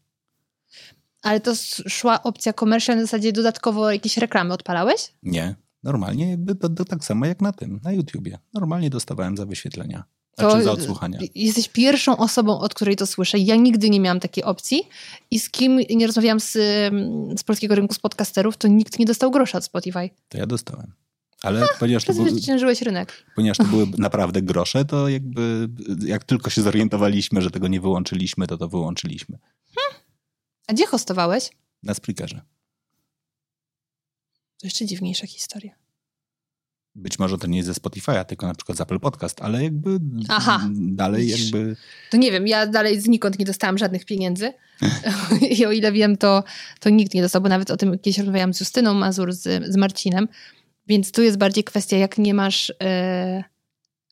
[1.22, 1.54] Ale to
[1.88, 5.14] szła opcja commercial na zasadzie dodatkowo jakieś reklamy odpalałeś?
[5.24, 8.38] Nie, normalnie jakby to, to tak samo jak na tym, na YouTubie.
[8.54, 10.04] Normalnie dostawałem za wyświetlenia,
[10.38, 11.20] znaczy za odsłuchania.
[11.36, 13.40] Jesteś pierwszą osobą, od której to słyszę.
[13.40, 14.84] Ja nigdy nie miałam takiej opcji
[15.32, 19.06] i z kim nie rozmawiałam z, ym, z polskiego rynku z podcasterów, to nikt nie
[19.06, 20.10] dostał grosza od Spotify.
[20.30, 20.94] To ja dostałem.
[21.42, 22.26] Ale ponieważ to, był,
[22.82, 23.26] rynek.
[23.36, 25.70] ponieważ to były naprawdę grosze, to jakby
[26.06, 29.38] jak tylko się zorientowaliśmy, że tego nie wyłączyliśmy, to to wyłączyliśmy.
[30.70, 31.50] A gdzie hostowałeś?
[31.84, 32.42] Na Spreakerze.
[34.60, 35.76] To jeszcze dziwniejsza historia.
[36.96, 40.00] Być może to nie jest ze Spotify'a, tylko na przykład z Apple Podcast, ale jakby
[40.28, 41.52] Aha, dalej widzisz.
[41.52, 41.76] jakby...
[42.12, 44.54] To nie wiem, ja dalej znikąd nie dostałam żadnych pieniędzy.
[45.60, 46.44] I o ile wiem, to,
[46.80, 49.76] to nikt nie dostał, bo nawet o tym kiedyś rozmawiałam z Justyną Mazur, z, z
[49.78, 50.28] Marcinem.
[50.88, 53.44] Więc tu jest bardziej kwestia, jak nie masz e,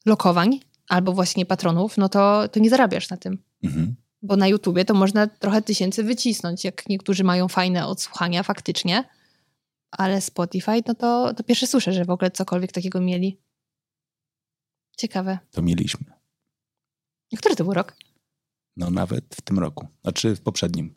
[0.05, 3.43] lokowań albo właśnie patronów, no to, to nie zarabiasz na tym.
[3.63, 3.95] Mhm.
[4.27, 9.03] Bo na YouTubie to można trochę tysięcy wycisnąć, jak niektórzy mają fajne odsłuchania faktycznie.
[9.91, 13.39] Ale Spotify, no to, to pierwsze słyszę, że w ogóle cokolwiek takiego mieli.
[14.97, 15.39] Ciekawe.
[15.51, 16.05] To mieliśmy.
[17.33, 17.95] A Który to był rok?
[18.77, 19.87] No nawet w tym roku.
[20.01, 20.95] Znaczy w poprzednim.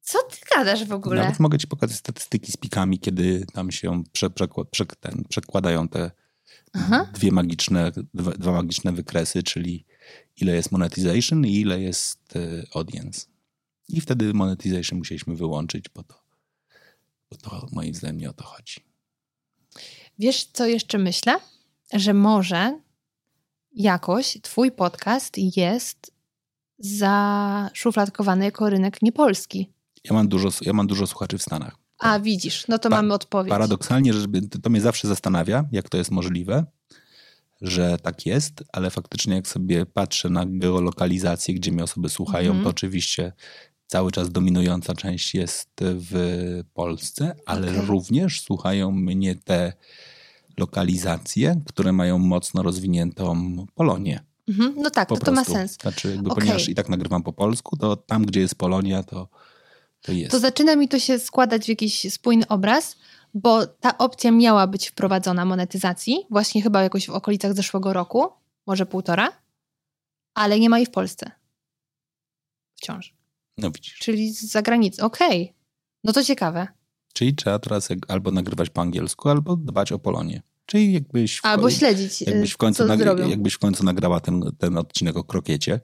[0.00, 1.22] Co ty gadasz w ogóle?
[1.22, 5.88] Nawet mogę ci pokazać statystyki z pikami, kiedy tam się prze, przekła- przek- ten, przekładają
[5.88, 6.10] te
[6.72, 7.10] Aha.
[7.14, 9.84] dwie magiczne, dwa, dwa magiczne wykresy, czyli
[10.36, 13.26] ile jest monetization i ile jest e, audience.
[13.88, 16.14] I wtedy monetization musieliśmy wyłączyć, bo to,
[17.30, 18.80] bo to moim zdaniem nie o to chodzi.
[20.18, 21.36] Wiesz, co jeszcze myślę?
[21.92, 22.80] Że może
[23.72, 26.12] jakoś twój podcast jest
[26.78, 29.72] zaszufladkowany jako rynek niepolski.
[30.04, 31.76] Ja mam dużo, ja mam dużo słuchaczy w Stanach.
[31.98, 33.50] A widzisz, no to Pa- mamy odpowiedź.
[33.50, 34.26] Paradoksalnie, że
[34.62, 36.64] to mnie zawsze zastanawia, jak to jest możliwe,
[37.62, 42.64] że tak jest, ale faktycznie jak sobie patrzę na geolokalizację, gdzie mnie osoby słuchają, Mhm.
[42.64, 43.32] to oczywiście
[43.86, 46.14] cały czas dominująca część jest w
[46.74, 47.86] Polsce, ale Okej.
[47.86, 49.72] również słuchają mnie te
[50.58, 54.20] lokalizacje, które mają mocno rozwiniętą Polonię.
[54.48, 55.78] Mhm, no tak, Po to, to ma sens.
[55.82, 56.40] Znaczy, jakby, Okej.
[56.42, 59.28] ponieważ i tak nagrywam po polsku, to tam, gdzie jest Polonia, to,
[60.02, 60.30] to jest.
[60.30, 62.96] To zaczyna mi to się składać w jakiś spójny obraz,
[63.34, 68.28] bo ta opcja miała być wprowadzona monetyzacji, właśnie chyba jakoś w okolicach zeszłego roku,
[68.66, 69.28] może półtora,
[70.34, 71.30] ale nie ma jej w Polsce.
[72.76, 73.14] Wciąż.
[73.58, 73.98] No widzisz.
[73.98, 75.02] Czyli z zagranicy.
[75.02, 75.54] Okej.
[76.04, 76.68] No to ciekawe.
[77.12, 80.42] Czyli trzeba teraz albo nagrywać po angielsku, albo dbać o Polonię.
[80.66, 83.28] Czyli jakbyś w, Albo śledzić, jakbyś w y, końcu, co zrobią.
[83.28, 85.80] jakbyś w końcu nagrała ten, ten odcinek o krokiecie,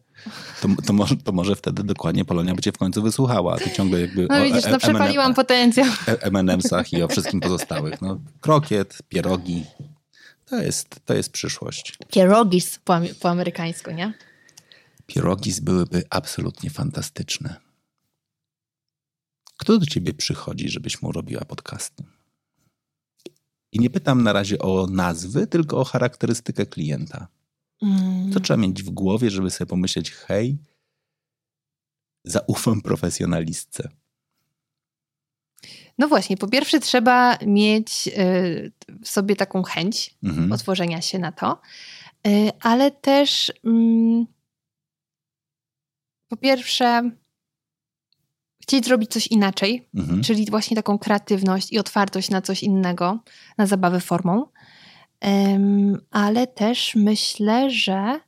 [0.63, 3.59] to, to, może, to może wtedy dokładnie Polonia by cię w końcu wysłuchała.
[3.59, 5.87] Ty ciągle jakby No o widzisz, e- no przepaliłam potencjał.
[6.09, 8.01] e- M&M'sach i o wszystkim pozostałych.
[8.03, 9.65] No, krokiet, pierogi.
[10.45, 11.97] To jest, to jest przyszłość.
[12.13, 14.13] Pierogis po, po amerykańsku, nie?
[15.07, 17.57] Pierogis byłyby absolutnie fantastyczne.
[19.59, 22.05] Kto do ciebie przychodzi, żebyś mu robiła podcasty?
[23.73, 27.29] I nie pytam na razie o nazwy, tylko o charakterystykę klienta.
[27.83, 28.33] Mm.
[28.33, 30.59] Co trzeba mieć w głowie, żeby sobie pomyśleć, hej,
[32.25, 33.89] zaufam profesjonalistce.
[35.99, 40.53] No właśnie, po pierwsze trzeba mieć y, w sobie taką chęć Mhm.
[40.53, 41.61] otworzenia się na to,
[42.27, 44.27] y, ale też mm,
[46.29, 47.11] po pierwsze
[48.69, 50.23] chcieć zrobić coś inaczej, Mhm.
[50.23, 53.19] czyli właśnie taką kreatywność i otwartość na coś innego,
[53.59, 54.47] na zabawę formą.
[55.21, 58.21] Em, ale też myślę, że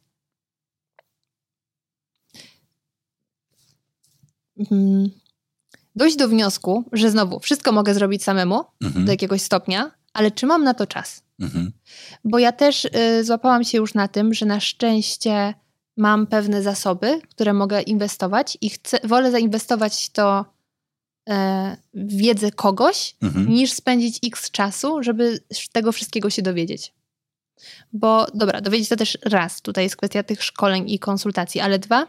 [4.70, 5.11] mm,
[5.97, 9.05] dojść do wniosku, że znowu wszystko mogę zrobić samemu Mhm.
[9.05, 11.22] do jakiegoś stopnia, ale czy mam na to czas?
[11.41, 11.72] Mhm.
[12.24, 15.55] Bo ja też y, złapałam się już na tym, że na szczęście
[16.01, 20.45] mam pewne zasoby, które mogę inwestować i chcę, wolę zainwestować to
[21.29, 23.49] e, w wiedzę kogoś, Mhm.
[23.49, 25.41] niż spędzić x czasu, żeby
[25.73, 26.93] tego wszystkiego się dowiedzieć.
[27.93, 32.07] Bo dobra, dowiedzieć to też raz, tutaj jest kwestia tych szkoleń i konsultacji, ale dwa,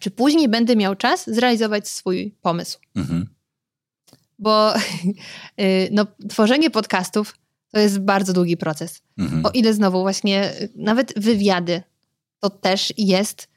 [0.00, 2.78] czy później będę miał czas zrealizować swój pomysł.
[2.96, 3.28] Mhm.
[4.38, 4.74] Bo
[5.60, 7.34] y, no, tworzenie podcastów
[7.72, 9.02] to jest bardzo długi proces.
[9.18, 9.46] Mhm.
[9.46, 11.82] O ile znowu właśnie y, nawet wywiady
[12.40, 13.48] to też jest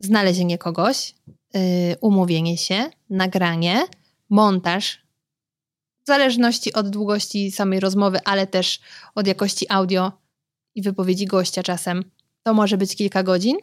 [0.00, 1.14] znalezienie kogoś,
[1.54, 1.60] yy,
[2.00, 3.86] umówienie się, nagranie,
[4.30, 5.02] montaż.
[6.04, 8.80] W zależności od długości samej rozmowy, ale też
[9.14, 10.12] od jakości audio
[10.74, 12.04] i wypowiedzi gościa czasem.
[12.42, 13.56] To może być kilka godzin.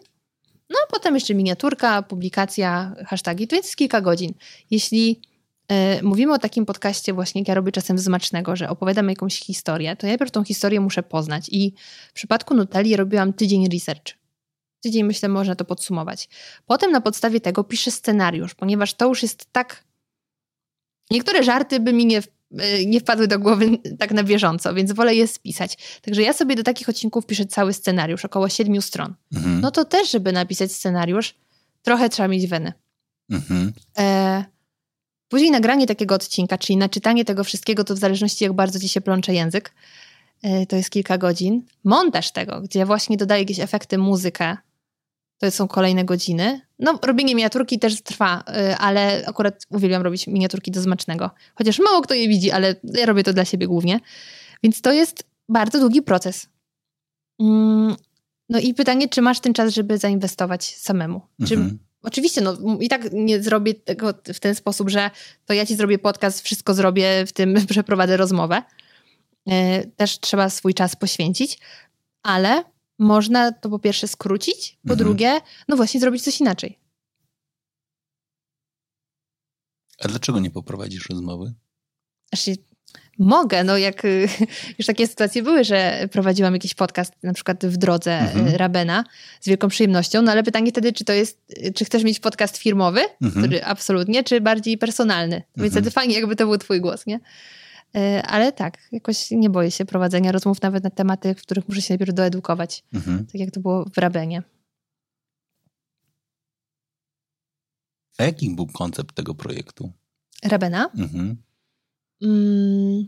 [0.70, 4.34] No a potem jeszcze miniaturka, publikacja, hasztagi, to jest kilka godzin.
[4.72, 5.22] Jeśli
[6.00, 9.40] y, mówimy o takim podcaście właśnie, jak ja robię czasem z Macznego, że opowiadam jakąś
[9.40, 11.74] historię, to najpierw tą historię muszę poznać i
[12.10, 14.25] w przypadku Nutelli robiłam tydzień research.
[14.86, 16.30] Tydzień, myślę, można to podsumować.
[16.66, 19.84] Potem na podstawie tego piszę scenariusz, ponieważ to już jest tak...
[21.12, 23.70] Niektóre żarty by mi nie, y, nie wpadły do głowy
[24.00, 26.00] tak na bieżąco, więc wolę je spisać.
[26.02, 29.14] Także ja sobie do takich odcinków piszę cały scenariusz, około siedmiu stron.
[29.34, 29.62] Mhm.
[29.62, 31.36] No to też, żeby napisać scenariusz,
[31.82, 32.74] trochę trzeba mieć weny.
[33.30, 33.74] Mhm.
[33.98, 34.46] E,
[35.30, 39.02] później nagranie takiego odcinka, czyli naczytanie tego wszystkiego, to w zależności jak bardzo ci się
[39.02, 39.74] plącze język,
[40.44, 41.62] e, to jest kilka godzin.
[41.84, 44.58] Montaż tego, gdzie właśnie dodaję jakieś efekty, muzykę,
[45.38, 46.62] to są kolejne godziny.
[46.80, 51.30] No, robienie miniaturki też trwa, e, ale akurat uwielbiam robić miniaturki do zmacznego.
[51.56, 54.00] Chociaż mało kto je widzi, ale ja robię to dla siebie głównie.
[54.64, 56.48] Więc to jest bardzo długi proces.
[57.40, 57.96] Mm,
[58.50, 61.22] No i pytanie, czy masz ten czas, żeby zainwestować samemu?
[61.48, 61.80] Czy Mhm.
[62.04, 65.12] Oczywiście, no i tak nie zrobię tego w ten sposób, że
[65.46, 68.62] to ja ci zrobię podcast, wszystko zrobię, w tym przeprowadzę rozmowę.
[69.48, 71.60] E, Też trzeba swój czas poświęcić,
[72.24, 72.64] ale
[73.00, 74.98] można to po pierwsze skrócić, po Mhm.
[74.98, 76.80] drugie, no właśnie zrobić coś inaczej.
[80.04, 81.54] A dlaczego nie poprowadzisz rozmowy?
[82.34, 82.56] Znaczy,
[83.20, 84.04] mogę, no jak
[84.78, 88.40] już takie sytuacje były, że prowadziłam jakiś podcast na przykład w drodze Mhm.
[88.40, 88.58] mhm.
[88.58, 89.04] Rabena
[89.42, 91.42] z wielką przyjemnością, no ale pytanie wtedy, czy to jest,
[91.76, 93.46] czy chcesz mieć podcast firmowy, Mhm.
[93.46, 95.36] który absolutnie, czy bardziej personalny.
[95.36, 95.72] Więc Mhm.
[95.72, 97.20] wtedy fajnie, jakby to był twój głos, nie?
[97.96, 101.82] E, Ale tak, jakoś nie boję się prowadzenia rozmów nawet na tematy, w których muszę
[101.82, 103.26] się najpierw doedukować, Mhm.
[103.26, 104.44] tak jak to było w Rabenie.
[108.18, 109.92] A jaki był koncept tego projektu?
[110.44, 110.90] Rabena.
[110.98, 111.38] Mhm.
[112.22, 113.08] Mm.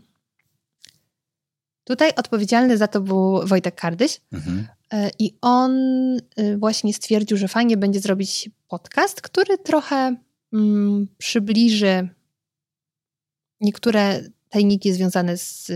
[1.84, 4.20] Tutaj odpowiedzialny za to był Wojtek Kardyś.
[4.32, 4.68] Mhm.
[4.92, 5.72] E, I on
[6.38, 10.16] y, właśnie stwierdził, że fajnie będzie zrobić podcast, który trochę
[10.52, 12.08] mm, przybliży
[13.60, 14.20] niektóre
[14.50, 15.72] tajniki związane z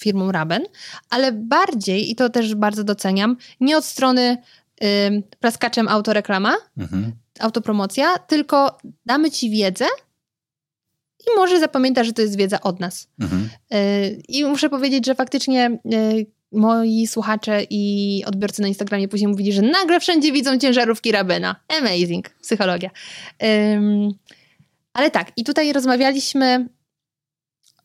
[0.00, 0.62] firmą Raben,
[1.10, 4.36] ale bardziej, i to też bardzo doceniam, nie od strony
[4.84, 7.12] y, praskaczem autoreklama, Mhm.
[7.40, 9.84] autopromocja, tylko damy ci wiedzę
[11.20, 13.08] i może zapamiętasz, że to jest wiedza od nas.
[13.20, 13.48] Mhm.
[13.74, 19.52] Y, I muszę powiedzieć, że faktycznie y, moi słuchacze i odbiorcy na Instagramie później mówili,
[19.52, 21.56] że nagle wszędzie widzą ciężarówki Rabena.
[21.80, 22.30] Amazing.
[22.30, 22.90] Psychologia.
[24.92, 26.68] Ale tak, i tutaj rozmawialiśmy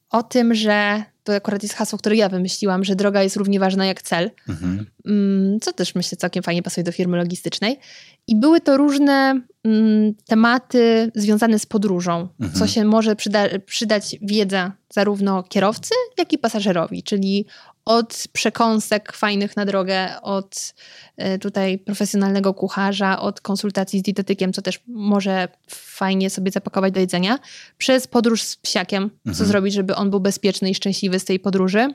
[0.09, 3.85] o tym, że to akurat jest hasło, które ja wymyśliłam, że droga jest równie ważna
[3.85, 4.31] jak cel.
[4.49, 4.85] Mhm.
[5.05, 7.79] Mm, co też myślę całkiem fajnie pasuje do firmy logistycznej.
[8.27, 12.59] I były to różne mm, tematy związane z podróżą, Mhm.
[12.59, 17.45] co się może przyda- przydać wiedza zarówno kierowcy, jak i pasażerowi, czyli
[17.87, 20.73] od przekąsek fajnych na drogę, od
[21.17, 26.99] e, tutaj profesjonalnego kucharza, od konsultacji z dietetykiem, co też może fajnie sobie zapakować do
[26.99, 27.39] jedzenia,
[27.77, 29.47] przez podróż z psiakiem, co Mhm.
[29.47, 31.87] zrobić, żeby on był bezpieczny i szczęśliwy z tej podróży,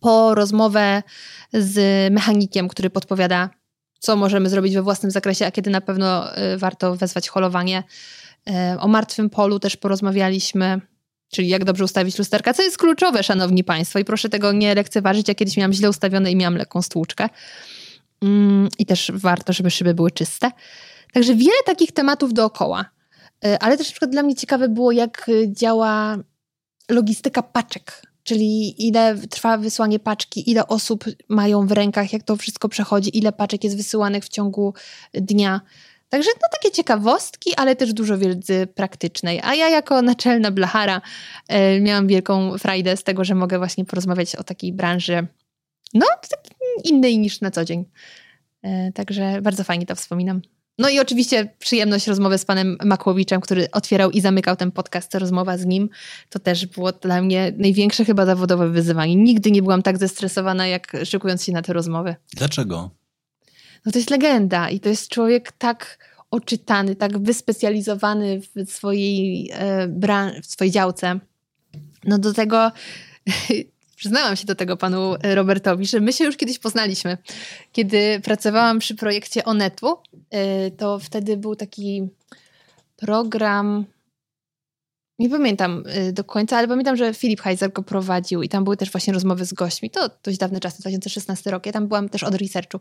[0.00, 1.02] po rozmowę
[1.52, 3.50] z mechanikiem, który podpowiada,
[3.98, 7.82] co możemy zrobić we własnym zakresie, a kiedy na pewno y, warto wezwać holowanie.
[8.48, 10.80] Y, O martwym polu też porozmawialiśmy,
[11.34, 15.28] czyli jak dobrze ustawić lusterka, co jest kluczowe, szanowni państwo, i proszę tego nie lekceważyć.
[15.28, 17.28] Ja kiedyś miałam źle ustawione i miałam lekką stłuczkę.
[18.22, 20.50] Mm, I też warto, żeby szyby były czyste.
[21.12, 22.84] Także wiele takich tematów dookoła.
[23.46, 26.16] Y, Ale też na przykład dla mnie ciekawe było, jak y, działa
[26.90, 32.68] logistyka paczek, czyli ile trwa wysłanie paczki, ile osób mają w rękach, jak to wszystko
[32.68, 34.74] przechodzi, ile paczek jest wysyłanych w ciągu
[35.14, 35.60] dnia.
[36.14, 39.40] Także no takie ciekawostki, ale też dużo wiedzy praktycznej.
[39.42, 41.00] A ja jako naczelna blachara
[41.48, 45.26] e, miałam wielką frajdę z tego, że mogę właśnie porozmawiać o takiej branży,
[45.94, 46.06] no
[46.84, 47.84] innej niż na co dzień.
[48.62, 50.40] E, także bardzo fajnie to wspominam.
[50.78, 55.58] No i oczywiście przyjemność rozmowy z panem Makłowiczem, który otwierał i zamykał ten podcast, rozmowa
[55.58, 55.88] z nim.
[56.30, 59.16] To też było dla mnie największe chyba zawodowe wyzwanie.
[59.16, 62.16] Nigdy nie byłam tak zestresowana, jak szykując się na te rozmowy.
[62.36, 63.03] Dlaczego?
[63.86, 65.98] No to jest legenda i to jest człowiek tak
[66.30, 71.20] oczytany, tak wyspecjalizowany w swojej, e, w swojej działce.
[72.04, 72.72] No do tego
[73.96, 77.18] przyznałam się do tego panu Robertowi, że my się już kiedyś poznaliśmy.
[77.72, 79.96] Kiedy pracowałam przy projekcie Onetu,
[80.30, 82.08] e, to wtedy był taki
[82.96, 83.84] program.
[85.18, 88.76] Nie pamiętam y, do końca, ale pamiętam, że Filip Heiser go prowadził i tam były
[88.76, 89.90] też właśnie rozmowy z gośćmi.
[89.90, 91.66] To dość dawne czasy, 2016 rok.
[91.66, 92.80] Ja tam byłam też od researchu.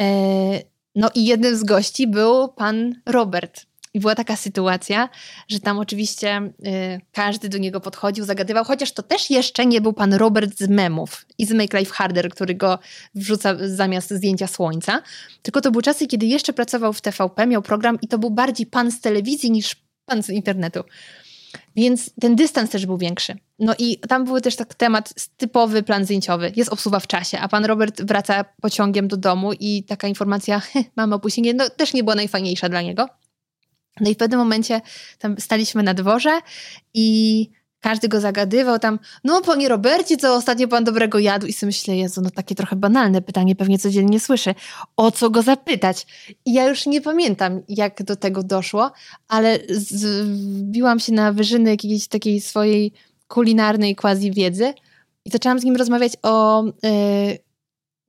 [0.00, 3.66] E, No i jednym z gości był pan Robert.
[3.94, 5.08] I była taka sytuacja,
[5.48, 9.92] że tam oczywiście y, każdy do niego podchodził, zagadywał, chociaż to też jeszcze nie był
[9.92, 12.78] pan Robert z memów i z Make Life Harder, który go
[13.14, 15.02] wrzuca zamiast zdjęcia słońca.
[15.42, 18.66] Tylko to były czasy, kiedy jeszcze pracował w TVP, miał program i to był bardziej
[18.66, 19.76] pan z telewizji niż
[20.06, 20.84] pan z internetu.
[21.76, 23.36] Więc ten dystans też był większy.
[23.58, 26.52] No i tam był też tak temat typowy plan zdjęciowy.
[26.56, 30.62] Jest obsuwa w czasie, a pan Robert wraca pociągiem do domu i taka informacja,
[30.96, 33.08] mamy opóźnienie, no też nie była najfajniejsza dla niego.
[34.00, 34.80] No i w pewnym momencie
[35.18, 36.40] tam staliśmy na dworze
[36.94, 37.50] i
[37.82, 41.46] każdy go zagadywał tam, no panie Robercie, co ostatnio pan dobrego jadł?
[41.46, 44.54] I sobie myślę, Jezu, no takie trochę banalne pytanie, pewnie codziennie słyszę.
[44.96, 46.06] O co go zapytać?
[46.44, 48.90] I ja już nie pamiętam, jak do tego doszło,
[49.28, 52.92] ale zbiłam się na wyżyny jakiejś takiej swojej
[53.28, 54.74] kulinarnej quasi wiedzy
[55.24, 56.64] i zaczęłam z nim rozmawiać o,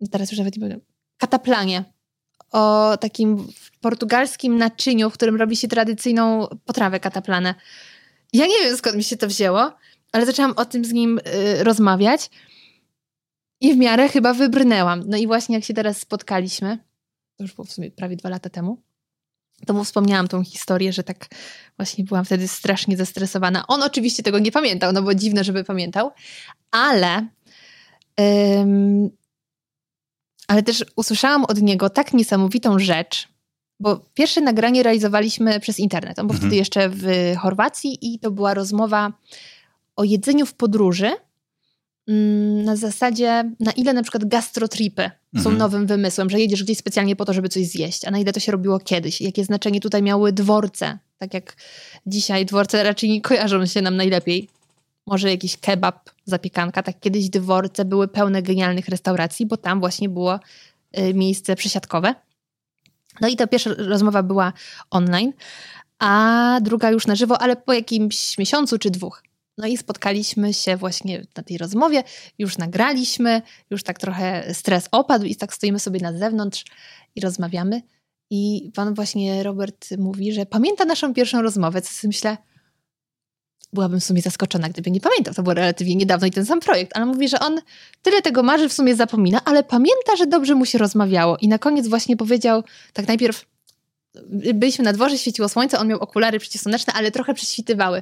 [0.02, 0.82] yy, teraz już nawet nie powiem,
[1.18, 1.84] kataplanie.
[2.52, 3.48] O takim
[3.82, 7.56] portugalskim naczyniu, w którym robi się tradycyjną potrawę kataplanę.
[8.34, 9.72] Ja nie wiem, skąd mi się to wzięło,
[10.12, 12.30] ale zaczęłam o tym z nim y, rozmawiać
[13.62, 15.04] i w miarę chyba wybrnęłam.
[15.08, 16.78] No i właśnie jak się teraz spotkaliśmy,
[17.38, 18.82] to już było w sumie prawie dwa lata temu,
[19.68, 21.28] to mu wspomniałam tą historię, że tak
[21.78, 23.68] właśnie byłam wtedy strasznie zestresowana.
[23.68, 26.12] On oczywiście tego nie pamiętał, no bo dziwne, żeby pamiętał,
[26.72, 27.28] ale
[28.60, 29.10] ym,
[30.48, 33.33] ale też usłyszałam od niego tak niesamowitą rzecz,
[33.84, 36.20] bo pierwsze nagranie realizowaliśmy przez internet.
[36.20, 36.40] On był Mhm.
[36.50, 37.06] wtedy jeszcze w
[37.42, 39.14] Chorwacji i to była rozmowa
[39.96, 41.12] o jedzeniu w podróży
[42.08, 45.58] mm, na zasadzie, na ile na przykład gastrotripy są Mhm.
[45.58, 48.40] nowym wymysłem, że jedziesz gdzieś specjalnie po to, żeby coś zjeść, a na ile to
[48.40, 51.56] się robiło kiedyś, jakie znaczenie tutaj miały dworce, tak jak
[52.08, 54.50] dzisiaj dworce raczej nie kojarzą się nam najlepiej.
[55.08, 60.40] Może jakiś kebab, zapiekanka, tak kiedyś dworce były pełne genialnych restauracji, bo tam właśnie było
[61.00, 62.16] y, miejsce przesiadkowe.
[63.22, 64.54] No i ta pierwsza rozmowa była
[64.90, 65.34] online,
[66.00, 69.24] a druga już na żywo, ale po jakimś miesiącu czy dwóch.
[69.58, 72.04] No i spotkaliśmy się właśnie na tej rozmowie,
[72.38, 76.66] już nagraliśmy, już tak trochę stres opadł i tak stoimy sobie na zewnątrz
[77.16, 77.82] i rozmawiamy.
[78.30, 82.38] I pan właśnie Robert mówi, że pamięta naszą pierwszą rozmowę, co sobie myślę,
[83.74, 85.34] byłabym w sumie zaskoczona, gdyby nie pamiętał.
[85.34, 87.62] To było relatywnie niedawno i ten sam projekt, ale mówi, że on
[88.02, 91.38] tyle tego marzy, w sumie zapomina, ale pamięta, że dobrze mu się rozmawiało.
[91.38, 92.64] I na koniec właśnie powiedział,
[92.94, 93.46] tak najpierw
[94.54, 98.02] byliśmy na dworze, świeciło słońce, on miał okulary przeciwsłoneczne, ale trochę prześwitywały.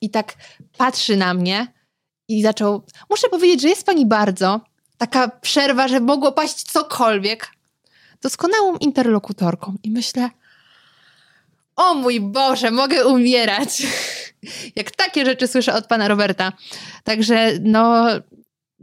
[0.00, 0.34] I tak
[0.76, 1.66] patrzy na mnie
[2.28, 4.60] i zaczął, muszę powiedzieć, że jest pani bardzo
[4.98, 7.50] taka przerwa, że mogło paść cokolwiek.
[8.22, 9.74] Doskonałą interlokutorką.
[9.82, 10.30] I myślę,
[11.76, 13.82] o mój Boże, mogę umierać.
[14.76, 16.52] Jak takie rzeczy słyszę od pana Roberta.
[17.04, 18.06] Także no,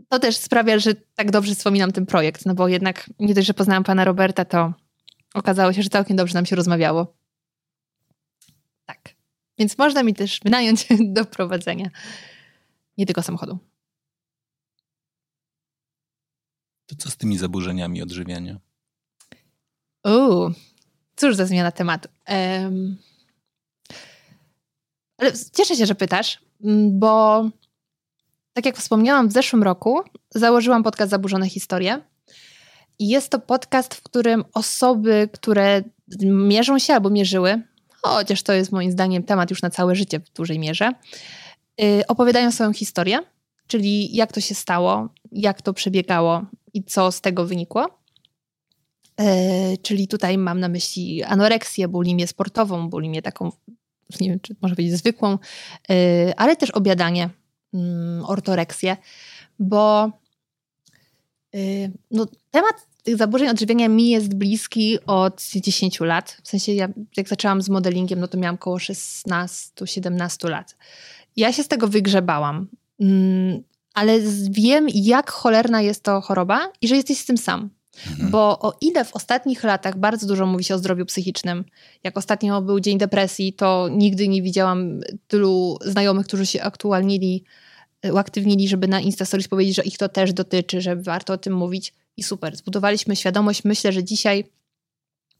[0.10, 3.54] to też sprawia, że tak dobrze wspominam ten projekt, no bo jednak nie dość, że
[3.54, 4.74] poznałam pana Roberta, to
[5.34, 7.14] okazało się, że całkiem dobrze nam się rozmawiało.
[8.86, 9.16] Tak.
[9.58, 11.90] Więc można mi też wynająć do prowadzenia
[12.98, 13.58] nie tylko samochodu.
[16.86, 18.60] To co z tymi zaburzeniami odżywiania?
[20.04, 20.52] Uuu,
[21.16, 22.10] cóż za zmiana tematu.
[22.30, 22.98] Um,
[25.18, 26.40] ale cieszę się, że pytasz,
[26.90, 27.44] bo
[28.54, 30.00] tak jak wspomniałam, w zeszłym roku
[30.36, 32.02] założyłam podcast Zaburzone Historie.
[33.00, 35.84] I jest to podcast, w którym osoby, które
[36.26, 37.62] mierzą się albo mierzyły,
[38.02, 40.92] chociaż to jest moim zdaniem temat już na całe życie w dużej mierze,
[41.78, 43.20] yy, opowiadają swoją historię,
[43.68, 48.00] czyli jak to się stało, jak to przebiegało i co z tego wynikło.
[49.20, 53.52] Yy, czyli tutaj mam na myśli anoreksję, bulimię sportową, bulimię taką,
[54.20, 55.38] nie wiem, czy może powiedzieć zwykłą,
[55.90, 55.96] yy,
[56.38, 57.30] ale też obiadanie,
[57.74, 58.98] mm, ortoreksję,
[59.60, 60.12] bo
[61.56, 66.38] Y, no, temat tych zaburzeń odżywiania mi jest bliski od 10 lat.
[66.44, 66.88] W sensie, ja,
[67.18, 70.76] jak zaczęłam z modelingiem, no to miałam około 16-17 lat.
[71.36, 72.68] Ja się z tego wygrzebałam,
[73.00, 77.70] mm, ale wiem, jak cholerna jest to choroba i że jesteś z tym sam.
[78.12, 78.32] Mhm.
[78.32, 81.66] Bo o ile w ostatnich latach bardzo dużo mówi się o zdrowiu psychicznym,
[82.04, 87.44] jak ostatnio był Dzień Depresji, to nigdy nie widziałam tylu znajomych, którzy się aktualnili
[88.12, 91.54] uaktywnili, żeby na Insta Stories powiedzieć, że ich to też dotyczy, że warto o tym
[91.54, 92.56] mówić i super.
[92.56, 93.64] Zbudowaliśmy świadomość.
[93.64, 94.44] Myślę, że dzisiaj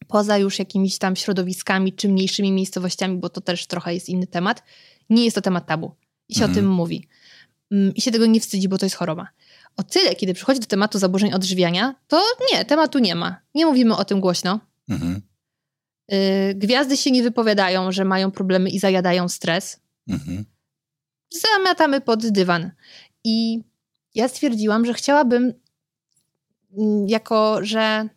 [0.08, 4.64] poza już jakimiś tam środowiskami czy mniejszymi miejscowościami, bo to też trochę jest inny temat,
[5.10, 5.96] nie jest to temat tabu
[6.30, 6.52] i się mhm.
[6.52, 7.08] o tym mówi.
[7.72, 9.28] Mm, I się tego nie wstydzi, bo to jest choroba.
[9.78, 13.42] O tyle, kiedy przychodzi do tematu zaburzeń odżywiania, to nie, tematu nie ma.
[13.56, 14.60] Nie mówimy o tym głośno.
[14.90, 15.22] Mhm.
[16.14, 19.80] Y, gwiazdy się nie wypowiadają, że mają problemy i zajadają stres.
[20.10, 20.46] Mhm
[21.42, 22.72] zamiatamy pod dywan.
[23.24, 23.64] I
[24.16, 25.54] ja stwierdziłam, że chciałabym,
[26.78, 28.10] mm, jako że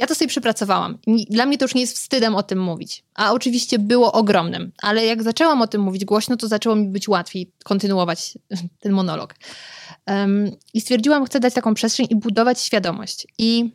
[0.00, 0.98] ja to sobie przepracowałam.
[1.30, 3.04] Dla mnie to już nie jest wstydem o tym mówić.
[3.14, 7.08] A oczywiście było ogromnym, ale jak zaczęłam o tym mówić głośno, to zaczęło mi być
[7.08, 8.38] łatwiej kontynuować
[8.82, 9.34] ten monolog.
[10.06, 13.26] Um, I stwierdziłam, chcę dać taką przestrzeń i budować świadomość.
[13.38, 13.70] I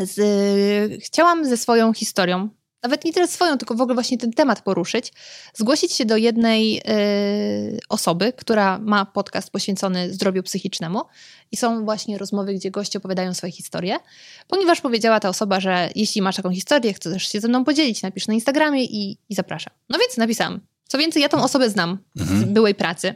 [0.00, 2.48] z, chciałam ze swoją historią
[2.84, 5.12] nawet nie tyle swoją, tylko w ogóle właśnie ten temat poruszyć,
[5.54, 11.02] zgłosić się do jednej y, osoby, która ma podcast poświęcony zdrowiu psychicznemu
[11.52, 13.96] i są właśnie rozmowy, gdzie goście opowiadają swoje historie,
[14.48, 18.26] ponieważ powiedziała ta osoba, że jeśli masz taką historię, chcesz się ze mną podzielić, napisz
[18.26, 19.72] na Instagramie i, i zapraszam.
[19.88, 20.60] No więc napisałam.
[20.88, 22.40] Co więcej, ja tą osobę znam mhm.
[22.40, 23.14] z byłej pracy.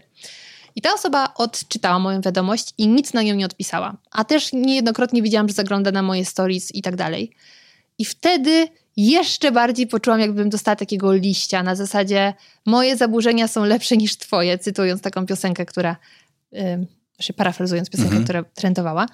[0.77, 3.97] I ta osoba odczytała moją wiadomość i nic na nią nie odpisała.
[4.11, 7.33] A też niejednokrotnie widziałam, że zagląda na moje stories i tak dalej.
[7.99, 12.34] I wtedy jeszcze bardziej poczułam, jakbym dostała takiego liścia na zasadzie
[12.66, 15.96] moje zaburzenia są lepsze niż twoje, cytując taką piosenkę, która,
[16.53, 18.24] yy, parafrazując piosenkę, mhm.
[18.24, 19.07] która trendowała.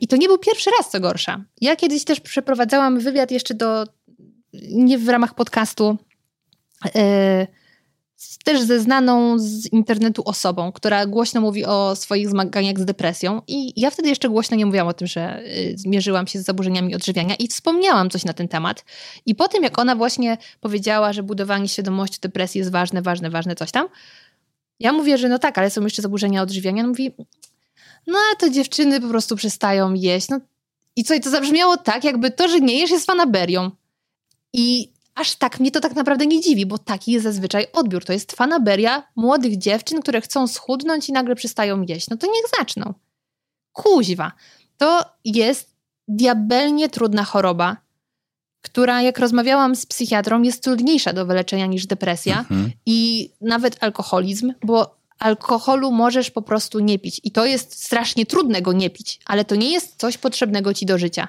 [0.00, 1.44] I to nie był pierwszy raz, co gorsza.
[1.60, 3.84] Ja kiedyś też przeprowadzałam wywiad jeszcze do,
[4.70, 5.96] nie w ramach podcastu,
[6.84, 6.92] yy,
[8.44, 13.42] też ze znaną z internetu osobą, która głośno mówi o swoich zmaganiach z depresją.
[13.46, 16.94] I ja wtedy jeszcze głośno nie mówiłam o tym, że y, zmierzyłam się z zaburzeniami
[16.94, 18.84] odżywiania i wspomniałam coś na ten temat.
[19.26, 23.54] I po tym, jak ona właśnie powiedziała, że budowanie świadomości depresji jest ważne, ważne, ważne,
[23.54, 23.88] coś tam,
[24.80, 26.82] ja mówię, że no tak, ale są jeszcze zaburzenia odżywiania.
[26.82, 27.10] On mówi,
[28.06, 30.28] no a to dziewczyny po prostu przestają jeść.
[30.28, 30.40] No
[30.96, 33.70] i co, i to zabrzmiało tak, jakby to, że nie jesz jest fanaberią.
[34.52, 38.04] I aż tak mnie to tak naprawdę nie dziwi, bo taki jest zazwyczaj odbiór.
[38.04, 42.10] To jest fanaberia młodych dziewczyn, które chcą schudnąć i nagle przestają jeść.
[42.10, 42.94] No to niech zaczną.
[43.72, 44.32] Kuźwa.
[44.78, 45.76] To jest
[46.08, 47.76] diabelnie trudna choroba,
[48.62, 52.72] która, jak rozmawiałam z psychiatrą, jest trudniejsza do wyleczenia niż depresja mhm.
[52.86, 57.20] i nawet alkoholizm, bo alkoholu możesz po prostu nie pić.
[57.24, 60.86] I to jest strasznie trudne go nie pić, ale to nie jest coś potrzebnego ci
[60.86, 61.28] do życia.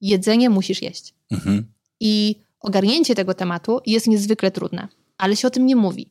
[0.00, 1.14] Jedzenie musisz jeść.
[1.30, 1.66] Mhm.
[2.00, 4.88] I ogarnięcie tego tematu jest niezwykle trudne,
[5.18, 6.10] ale się o tym nie mówi.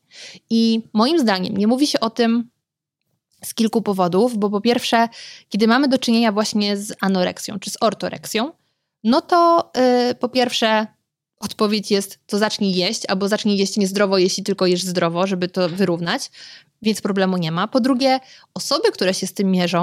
[0.49, 2.49] I moim zdaniem nie mówi się o tym
[3.43, 5.09] z kilku powodów, bo po pierwsze,
[5.49, 8.51] kiedy mamy do czynienia właśnie z anoreksją czy z ortoreksją,
[9.03, 9.71] no to
[10.07, 10.87] yy, po pierwsze
[11.39, 15.69] odpowiedź jest, to zacznij jeść, albo zacznij jeść niezdrowo, jeśli tylko jesz zdrowo, żeby to
[15.69, 16.31] wyrównać,
[16.81, 17.67] więc problemu nie ma.
[17.67, 18.19] Po drugie,
[18.53, 19.81] osoby, które się z tym mierzą,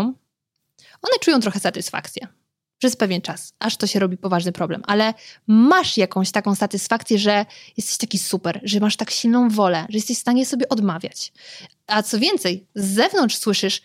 [1.02, 2.39] one czują trochę satysfakcję
[2.80, 5.14] przez pewien czas, aż to się robi poważny problem, ale
[5.46, 10.16] masz jakąś taką satysfakcję, że jesteś taki super, że masz tak silną wolę, że jesteś
[10.16, 11.32] w stanie sobie odmawiać.
[11.86, 13.82] A co więcej, z zewnątrz słyszysz,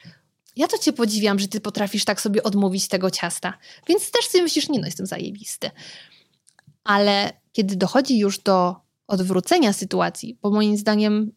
[0.55, 3.53] ja to cię podziwiam, że ty potrafisz tak sobie odmówić tego ciasta.
[3.87, 5.71] Więc też sobie myślisz, nie no, jestem zajebisty.
[6.83, 8.75] Ale kiedy dochodzi już do
[9.07, 11.31] odwrócenia sytuacji, bo moim zdaniem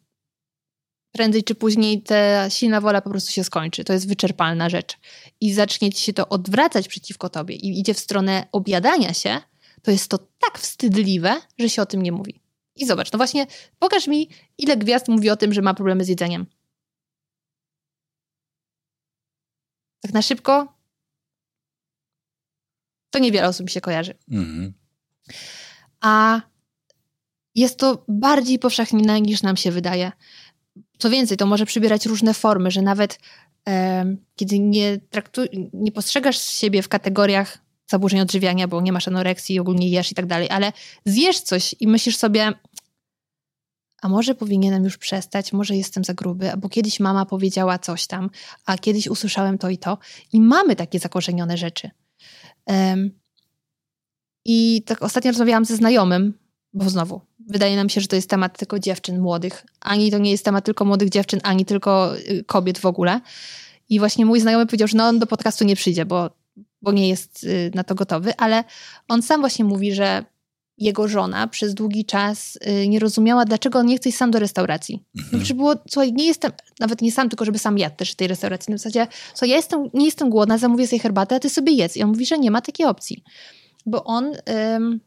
[1.13, 3.85] prędzej czy później ta silna wola po prostu się skończy.
[3.85, 4.99] To jest wyczerpalna rzecz.
[5.41, 9.41] I zacznie ci się to odwracać przeciwko tobie i idzie w stronę objadania się,
[9.83, 12.41] to jest to tak wstydliwe, że się o tym nie mówi.
[12.77, 13.47] I zobacz, no właśnie,
[13.79, 14.29] pokaż mi,
[14.59, 16.47] ile gwiazd mówi o tym, że ma problemy z jedzeniem.
[20.01, 20.79] Tak na szybko,
[23.11, 24.15] to niewiele osób mi się kojarzy.
[24.31, 24.75] Mhm.
[26.01, 26.41] A
[27.55, 30.13] jest to bardziej powszechne niż nam się wydaje.
[30.99, 33.19] Co więcej, to może przybierać różne formy, że nawet
[33.69, 34.05] e,
[34.37, 39.89] kiedy nie, traktu- nie postrzegasz siebie w kategoriach zaburzeń odżywiania, bo nie masz anoreksji, ogólnie
[39.89, 40.73] jesz i tak dalej, ale
[41.05, 42.53] zjesz coś i myślisz sobie,
[44.03, 48.31] a może powinienem już przestać, może jestem za gruby, bo kiedyś mama powiedziała coś tam,
[48.67, 49.99] a kiedyś usłyszałem to i to.
[50.33, 51.91] I mamy takie zakorzenione rzeczy.
[54.45, 56.39] I tak ostatnio rozmawiałam ze znajomym,
[56.73, 59.67] bo znowu, wydaje nam się, że to jest temat tylko dziewczyn młodych.
[59.81, 63.21] Ani to nie jest temat tylko młodych dziewczyn, ani tylko y, kobiet w ogóle.
[63.89, 66.31] I właśnie mój znajomy powiedział, że no on do podcastu nie przyjdzie, bo,
[66.83, 68.65] bo nie jest y, na to gotowy, ale
[69.09, 70.25] on sam właśnie mówi, że
[70.79, 74.39] jego żona przez długi czas y, nie rozumiała, dlaczego on nie chce iść sam do
[74.39, 75.05] restauracji.
[75.19, 75.45] Mhm.
[75.49, 78.29] No, było, słuchaj, nie jestem, nawet nie sam, tylko żeby sam jadł też w tej
[78.29, 78.71] restauracji.
[78.71, 81.97] Na zasadzie, co ja jestem, nie jestem głodna, zamówię sobie herbatę, a ty sobie jedz.
[81.97, 83.23] I on mówi, że nie ma takiej opcji.
[83.87, 84.33] Bo on
[84.77, 85.01] ym,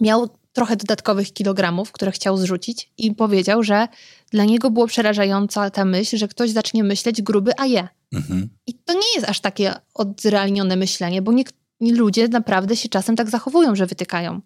[0.00, 3.88] miał trochę dodatkowych kilogramów, które chciał zrzucić i powiedział, że
[4.30, 7.88] dla niego było przerażająca ta myśl, że ktoś zacznie myśleć gruby, a je.
[8.12, 8.48] Mhm.
[8.66, 11.44] I to nie jest aż takie odrealnione myślenie, bo nie,
[11.80, 14.40] ludzie naprawdę się czasem tak zachowują, że wytykają.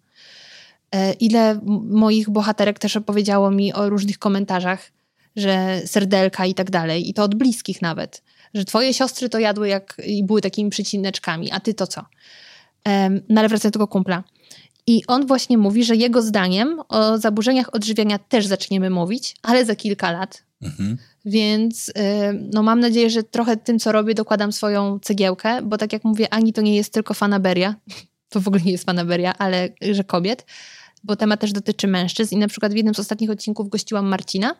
[0.91, 1.59] E, ile
[1.89, 4.91] moich bohaterek też opowiedziało mi o różnych komentarzach,
[5.35, 9.67] że serdelka i tak dalej, i to od bliskich nawet, że twoje siostry to jadły
[9.67, 12.05] jak i były takimi przycineczkami, a ty to co?
[13.29, 14.23] No ale wracając do tego kumpla.
[14.87, 19.75] I on właśnie mówi, że jego zdaniem o zaburzeniach odżywiania też zaczniemy mówić, ale za
[19.75, 20.43] kilka lat.
[20.61, 20.97] Mhm.
[21.25, 21.91] Więc
[22.53, 26.33] no mam nadzieję, że trochę tym, co robię, dokładam swoją cegiełkę, bo tak jak mówię,
[26.33, 27.75] ani to nie jest tylko fanaberia,
[28.29, 30.45] to w ogóle nie jest fanaberia, ale że kobiet,
[31.03, 32.35] bo temat też dotyczy mężczyzn.
[32.35, 34.55] I na przykład w jednym z ostatnich odcinków gościłam Marcina,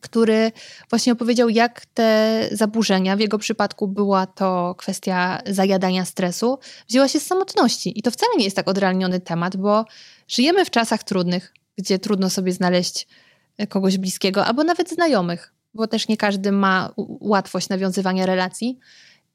[0.00, 0.52] który
[0.90, 7.20] właśnie opowiedział, jak te zaburzenia, w jego przypadku była to kwestia zajadania stresu, wzięła się
[7.20, 7.98] z samotności.
[7.98, 9.84] I to wcale nie jest tak odrealniony temat, bo
[10.28, 13.06] żyjemy w czasach trudnych, gdzie trudno sobie znaleźć
[13.68, 18.78] kogoś bliskiego, albo nawet znajomych, bo też nie każdy ma łatwość nawiązywania relacji.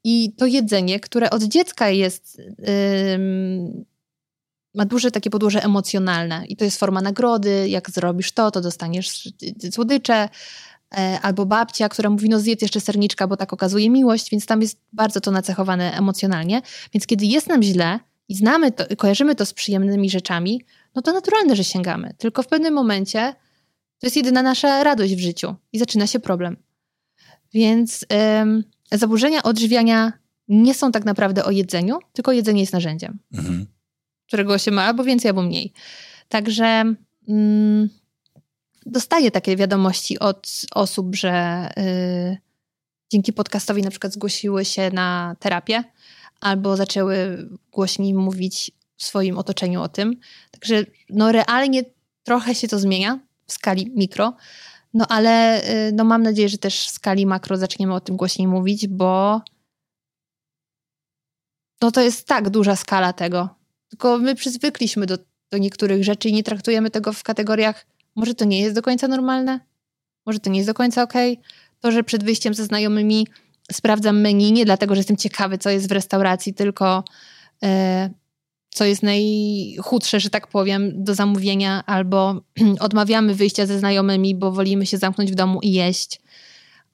[0.04, 2.38] I to jedzenie, które od dziecka jest.
[2.38, 3.93] Yy,
[4.74, 9.28] ma duże takie podłoże emocjonalne i to jest forma nagrody, jak zrobisz to, to dostaniesz
[9.72, 10.28] słodycze,
[10.96, 14.62] e, albo babcia, która mówi, no zjedz jeszcze serniczka, bo tak okazuje miłość, więc tam
[14.62, 16.62] jest bardzo to nacechowane emocjonalnie.
[16.94, 20.62] Więc kiedy jest nam źle i znamy to, kojarzymy to z przyjemnymi rzeczami,
[20.94, 22.14] no to naturalne, że sięgamy.
[22.18, 23.34] Tylko w pewnym momencie
[23.98, 26.56] to jest jedyna nasza radość w życiu i zaczyna się problem.
[27.52, 28.06] Więc
[28.42, 30.12] ym, zaburzenia odżywiania
[30.48, 33.18] nie są tak naprawdę o jedzeniu, tylko jedzenie jest narzędziem.
[33.34, 33.73] Mhm
[34.34, 35.72] którego się ma albo więcej, albo mniej.
[36.28, 36.94] Także
[37.28, 37.88] mm,
[38.86, 42.38] dostaję takie wiadomości od osób, że y,
[43.12, 45.84] dzięki podcastowi na przykład zgłosiły się na terapię
[46.40, 50.16] albo zaczęły głośniej mówić w swoim otoczeniu o tym.
[50.50, 51.82] Także no realnie
[52.24, 54.36] trochę się to zmienia w skali mikro,
[54.94, 58.48] no ale y, no mam nadzieję, że też w skali makro zaczniemy o tym głośniej
[58.48, 59.40] mówić, bo
[61.82, 63.63] no to jest tak duża skala tego.
[63.94, 65.18] Tylko my przyzwykliśmy do,
[65.50, 67.86] do niektórych rzeczy i nie traktujemy tego w kategoriach,
[68.16, 69.60] może to nie jest do końca normalne,
[70.26, 71.32] może to nie jest do końca okej.
[71.32, 71.44] Okay.
[71.80, 73.26] To, że przed wyjściem ze znajomymi
[73.72, 77.04] sprawdzam menu, nie dlatego, że jestem ciekawy, co jest w restauracji, tylko
[77.62, 78.10] e,
[78.70, 82.40] co jest najchudsze, że tak powiem, do zamówienia, albo
[82.80, 86.20] odmawiamy wyjścia ze znajomymi, bo wolimy się zamknąć w domu i jeść,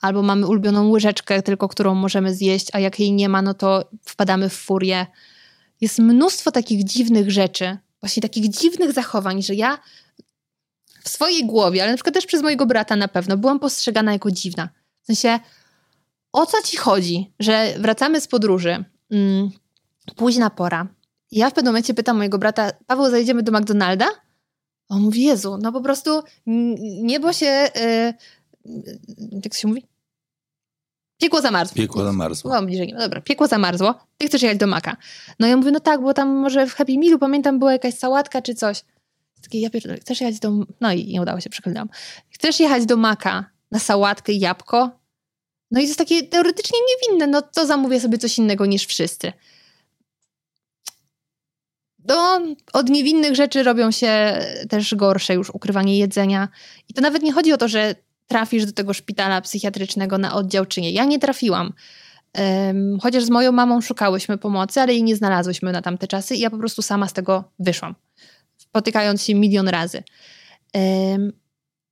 [0.01, 3.85] albo mamy ulubioną łyżeczkę, tylko którą możemy zjeść, a jak jej nie ma, no to
[4.05, 5.07] wpadamy w furię
[5.81, 9.79] jest mnóstwo takich dziwnych rzeczy, właśnie takich dziwnych zachowań, że ja
[11.03, 14.31] w swojej głowie, ale na przykład też przez mojego brata na pewno, byłam postrzegana jako
[14.31, 14.69] dziwna.
[15.03, 15.39] W sensie,
[16.33, 19.51] o co ci chodzi, że wracamy z podróży, mm,
[20.17, 20.89] późna pora.
[21.31, 24.09] I ja w pewnym momencie pytam mojego brata, Paweł, zajdziemy do McDonalda?
[24.89, 26.23] On mówi, Jezu, no po prostu
[27.03, 28.15] niebo się, yy,
[29.45, 29.90] jak się mówi?
[31.21, 31.75] Piekło zamarzło.
[31.75, 32.55] Piekło zamarzło.
[32.55, 33.95] No, bliżej, no dobra, piekło zamarzło.
[34.19, 34.97] Ty chcesz jechać do Maka.
[35.39, 38.43] No ja mówię, no tak, bo tam może w Happy Mealu, pamiętam, była jakaś sałatka
[38.43, 38.85] czy coś.
[39.43, 40.53] Takie, ja pierdolę, chcesz jechać do...
[40.81, 41.89] No i nie udało się, przekonałam.
[42.31, 44.91] Chcesz jechać do Maka na sałatkę jabłko?
[45.71, 49.33] No i to jest takie teoretycznie niewinne, no to zamówię sobie coś innego niż wszyscy.
[52.05, 52.41] No,
[52.73, 56.49] od niewinnych rzeczy robią się też gorsze już ukrywanie jedzenia.
[56.89, 57.95] I to nawet nie chodzi o to, że
[58.31, 60.91] trafisz do tego szpitala psychiatrycznego na oddział, czy nie.
[60.91, 61.73] Ja nie trafiłam.
[62.39, 66.41] Um, chociaż z moją mamą szukałyśmy pomocy, ale jej nie znalazłyśmy na tamte czasy i
[66.41, 67.95] ja po prostu sama z tego wyszłam,
[68.57, 70.03] spotykając się milion razy.
[70.75, 71.33] Um,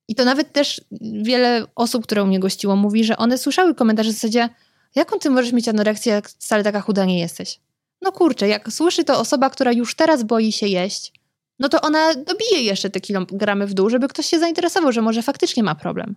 [0.08, 0.80] I to nawet też
[1.22, 4.48] wiele osób, które u mnie gościło, mówi, że one słyszały komentarze w zasadzie
[4.94, 7.60] jaką ty możesz mieć anoreksję, jak wcale taka chuda nie jesteś?
[8.02, 11.12] No kurczę, jak słyszy to osoba, która już teraz boi się jeść,
[11.58, 15.22] no to ona dobije jeszcze te kilogramy w dół, żeby ktoś się zainteresował, że może
[15.22, 16.14] faktycznie ma problem.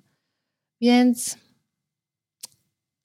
[0.82, 1.38] Więc,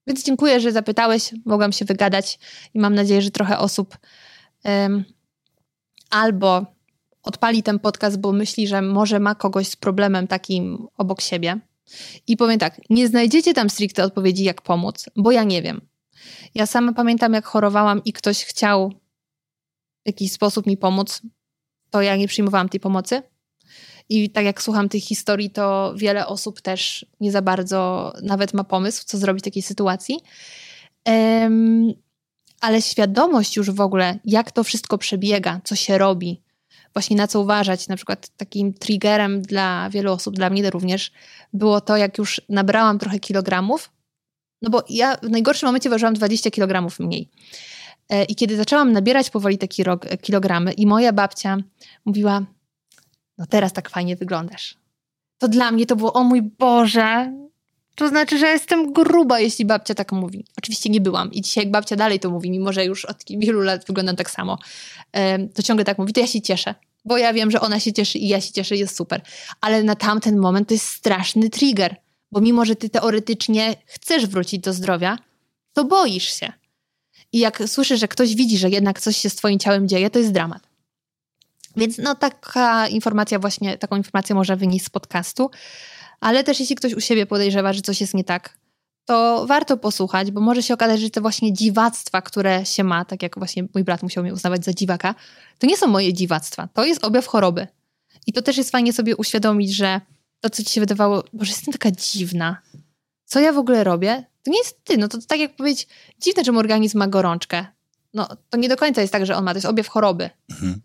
[0.07, 1.35] więc dziękuję, że zapytałeś.
[1.45, 2.39] Mogłam się wygadać
[2.75, 3.99] i mam nadzieję, że trochę osób
[4.65, 5.05] um,
[6.11, 6.67] albo
[7.23, 11.61] odpali ten podcast, bo myśli, że może ma kogoś z problemem takim obok siebie.
[12.27, 15.81] I powiem tak, nie znajdziecie tam stricte odpowiedzi, jak pomóc, bo ja nie wiem.
[16.55, 18.91] Ja sama pamiętam, jak chorowałam i ktoś chciał
[20.05, 21.23] w jakiś sposób mi pomóc,
[21.91, 23.23] to ja nie przyjmowałam tej pomocy.
[24.09, 28.65] I tak jak słucham tych historii, to wiele osób też nie za bardzo nawet ma
[28.65, 30.21] pomysł, co zrobić w takiej sytuacji.
[31.07, 31.93] Um,
[32.61, 36.43] ale świadomość już w ogóle, jak to wszystko przebiega, co się robi,
[36.95, 37.89] właśnie na co uważać.
[37.89, 41.13] Na przykład takim triggerem dla wielu osób, dla mnie również,
[41.53, 43.91] było to, jak już nabrałam trochę kilogramów,
[44.63, 47.31] no bo ja w najgorszym momencie ważyłam 20 kilogramów mniej.
[48.09, 49.69] E, I kiedy zaczęłam nabierać powoli te
[50.23, 51.57] kilogramy i moja babcia
[52.05, 52.47] mówiła,
[53.39, 54.75] no teraz tak fajnie wyglądasz.
[55.39, 57.33] To dla mnie to było, o mój Boże,
[57.95, 60.45] to znaczy, że jestem gruba, jeśli babcia tak mówi.
[60.59, 63.61] Oczywiście nie byłam i dzisiaj jak babcia dalej to mówi, mimo że już od wielu
[63.61, 64.59] lat wyglądam tak samo,
[65.55, 66.75] to ciągle tak mówi, to ja się cieszę,
[67.05, 69.23] bo ja wiem, że ona się cieszy i ja się cieszę, jest super.
[69.61, 71.97] Ale na tamten moment to jest straszny trigger,
[72.33, 75.19] bo mimo, że ty teoretycznie chcesz wrócić do zdrowia,
[75.73, 76.53] to boisz się.
[77.33, 80.19] I jak słyszysz, że ktoś widzi, że jednak coś się z twoim ciałem dzieje, to
[80.19, 80.66] jest dramat.
[81.77, 85.51] Więc no taka informacja właśnie, taką informację może wynieść z podcastu,
[86.21, 88.59] ale też jeśli ktoś u siebie podejrzewa, że coś jest nie tak,
[89.05, 93.23] to warto posłuchać, bo może się okazać, że te właśnie dziwactwa, które się ma, tak
[93.23, 95.15] jak właśnie mój brat musiał mnie uznawać za dziwaka,
[95.59, 97.67] to nie są moje dziwactwa, to jest objaw choroby.
[98.27, 100.01] I to też jest fajnie sobie uświadomić, że
[100.41, 102.57] to, co ci się wydawało, że jestem taka dziwna,
[103.25, 104.99] co ja w ogóle robię, to nie jest ty.
[104.99, 105.89] No to, to tak jak powiedzieć,
[106.21, 107.67] dziwne, że mój organizm ma gorączkę.
[108.15, 110.31] No to nie do końca jest tak, że on ma, to jest objaw choroby.
[110.51, 110.81] Mhm.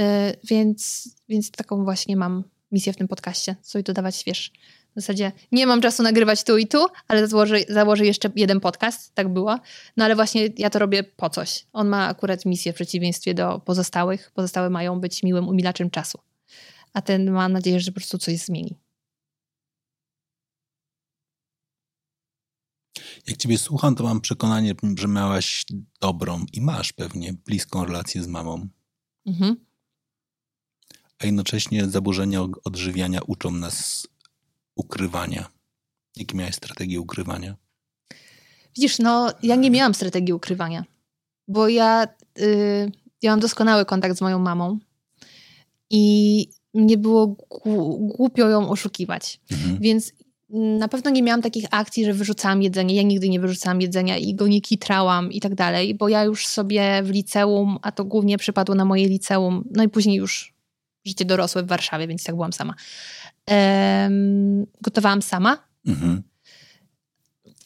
[0.00, 0.02] Y,
[0.44, 4.52] więc, więc taką właśnie mam misję w tym podcaście, sobie dodawać wiesz.
[4.96, 9.14] W zasadzie nie mam czasu nagrywać tu i tu, ale założę, założę jeszcze jeden podcast,
[9.14, 9.58] tak było.
[9.96, 11.66] No ale właśnie ja to robię po coś.
[11.72, 14.30] On ma akurat misję w przeciwieństwie do pozostałych.
[14.34, 16.18] Pozostałe mają być miłym umilaczem czasu.
[16.92, 18.76] A ten ma nadzieję, że po prostu coś zmieni.
[23.26, 25.64] Jak ciebie słucham, to mam przekonanie, że miałaś
[26.00, 28.68] dobrą i masz pewnie bliską relację z mamą.
[29.26, 29.67] Mhm
[31.18, 34.06] a jednocześnie zaburzenia odżywiania uczą nas
[34.76, 35.48] ukrywania.
[36.16, 37.56] Jakie miałeś strategię ukrywania?
[38.76, 40.84] Widzisz, no ja nie miałam strategii ukrywania,
[41.48, 42.08] bo ja,
[42.38, 42.92] yy,
[43.22, 44.78] ja mam doskonały kontakt z moją mamą
[45.90, 47.36] i mnie było
[47.98, 49.40] głupio ją oszukiwać.
[49.50, 49.78] Mhm.
[49.80, 50.12] Więc
[50.50, 52.94] na pewno nie miałam takich akcji, że wyrzucałam jedzenie.
[52.94, 56.46] Ja nigdy nie wyrzucałam jedzenia i go nie kitrałam i tak dalej, bo ja już
[56.46, 60.57] sobie w liceum, a to głównie przypadło na moje liceum, no i później już
[61.06, 62.74] życie dorosłe w Warszawie, więc tak byłam sama.
[63.50, 65.58] Um, gotowałam sama.
[65.86, 66.22] Mhm.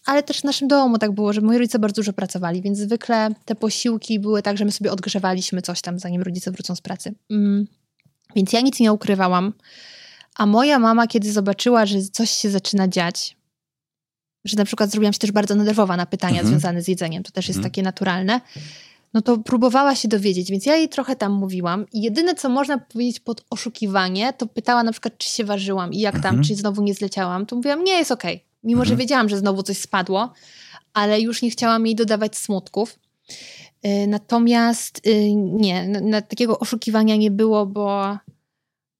[0.04, 3.28] Ale też w naszym domu tak było, że moi rodzice bardzo dużo pracowali, więc zwykle
[3.44, 7.14] te posiłki były tak, że my sobie odgrzewaliśmy coś tam, zanim rodzice wrócą z pracy.
[7.30, 7.66] Um,
[8.36, 9.52] więc ja nic nie ukrywałam.
[10.34, 13.36] A moja mama, kiedy zobaczyła, że coś się zaczyna dziać,
[14.44, 16.48] że na przykład zrobiłam się też bardzo nerwowa na pytania mhm.
[16.48, 17.70] związane z jedzeniem, to też jest mhm.
[17.70, 18.40] takie naturalne,
[19.14, 22.78] no to próbowała się dowiedzieć, więc ja jej trochę tam mówiłam i jedyne, co można
[22.78, 26.42] powiedzieć pod oszukiwanie, to pytała na przykład, czy się ważyłam i jak tam, mhm.
[26.42, 28.34] czy znowu nie zleciałam, to mówiłam, nie, jest okej.
[28.34, 28.46] Okay.
[28.64, 28.88] Mimo, mhm.
[28.88, 30.32] że wiedziałam, że znowu coś spadło,
[30.94, 32.98] ale już nie chciałam jej dodawać smutków.
[33.86, 38.18] Y, natomiast y, nie, na, na takiego oszukiwania nie było, bo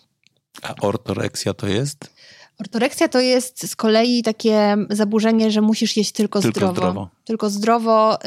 [0.63, 2.15] A ortoreksja to jest?
[2.59, 6.75] Ortoreksja to jest z kolei takie zaburzenie, że musisz jeść tylko, tylko zdrowo.
[6.75, 7.09] zdrowo.
[7.25, 8.19] Tylko zdrowo.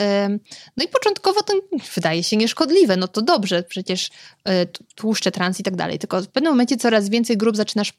[0.78, 1.54] No i początkowo to
[1.96, 2.98] wydaje się nieszkodliwe.
[2.98, 4.10] No to dobrze, przecież
[4.44, 6.00] e, tłuszcze trans i tak dalej.
[6.00, 7.94] Tylko w pewnym momencie coraz więcej grup zaczynasz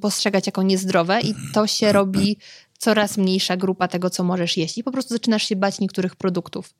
[0.00, 2.36] postrzegać jako niezdrowe i to się robi
[2.78, 4.78] coraz mniejsza grupa tego, co możesz jeść.
[4.78, 6.74] I po prostu zaczynasz się bać niektórych produktów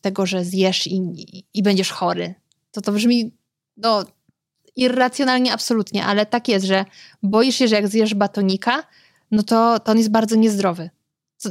[0.00, 1.02] tego, że zjesz i,
[1.54, 2.34] i, będziesz chory.
[2.72, 3.32] To to brzmi
[3.76, 4.04] no,
[4.76, 6.84] irracjonalnie absolutnie, ale tak jest, że
[7.22, 8.82] boisz się, że jak zjesz batonika,
[9.30, 10.90] no to, to on jest bardzo niezdrowy.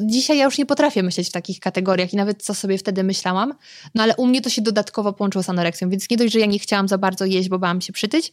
[0.02, 3.54] Dzisiaj ja już nie potrafię myśleć w takich kategoriach i nawet co sobie wtedy myślałam,
[3.96, 6.46] no ale u mnie to się dodatkowo połączyło z anoreksją, więc nie dość, że ja
[6.46, 8.32] nie chciałam za bardzo jeść, bo bałam się przytyć,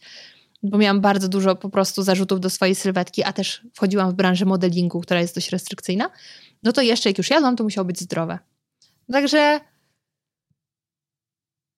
[0.63, 4.45] bo miałam bardzo dużo po prostu zarzutów do swojej sylwetki, a też wchodziłam w branżę
[4.45, 6.09] modelingu, która jest dość restrykcyjna,
[6.63, 8.39] no to jeszcze jak już jadłam, to musiało być zdrowe.
[9.11, 9.59] Także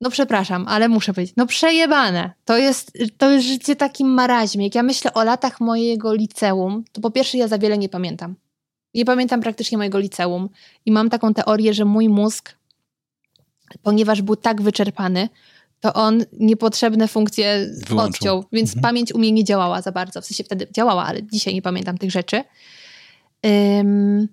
[0.01, 2.31] no przepraszam, ale muszę powiedzieć, no przejebane.
[2.45, 4.63] To jest, to jest życie takim maraźmie.
[4.63, 8.35] Jak ja myślę o latach mojego liceum, to po pierwsze ja za wiele nie pamiętam.
[8.93, 10.49] Nie pamiętam praktycznie mojego liceum
[10.85, 12.55] i mam taką teorię, że mój mózg,
[13.83, 15.29] ponieważ był tak wyczerpany,
[15.79, 18.15] to on niepotrzebne funkcje Wyłączył.
[18.15, 18.81] odciął, więc mhm.
[18.81, 20.21] pamięć u mnie nie działała za bardzo.
[20.21, 22.43] W sensie wtedy działała, ale dzisiaj nie pamiętam tych rzeczy.
[23.43, 24.27] Um,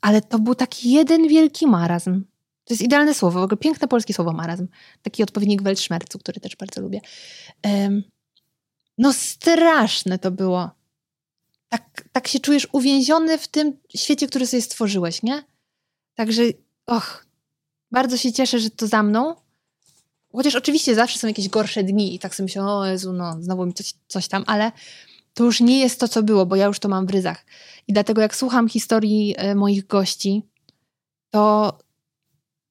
[0.00, 2.24] ale to był taki jeden wielki marazm.
[2.64, 4.68] To jest idealne słowo, w ogóle piękne polskie słowo marazm.
[5.02, 7.00] Taki odpowiednik Weltschmerzu, który też bardzo lubię.
[8.98, 10.70] No straszne to było.
[11.68, 15.44] Tak, tak się czujesz uwięziony w tym świecie, który sobie stworzyłeś, nie?
[16.14, 16.42] Także,
[16.86, 17.26] och,
[17.90, 19.34] bardzo się cieszę, że to za mną.
[20.32, 23.66] Chociaż oczywiście zawsze są jakieś gorsze dni i tak sobie myślę, o Jezu, no znowu
[23.66, 24.72] mi coś, coś tam, ale
[25.34, 27.44] to już nie jest to, co było, bo ja już to mam w ryzach.
[27.88, 30.42] I dlatego jak słucham historii e, moich gości,
[31.30, 31.78] to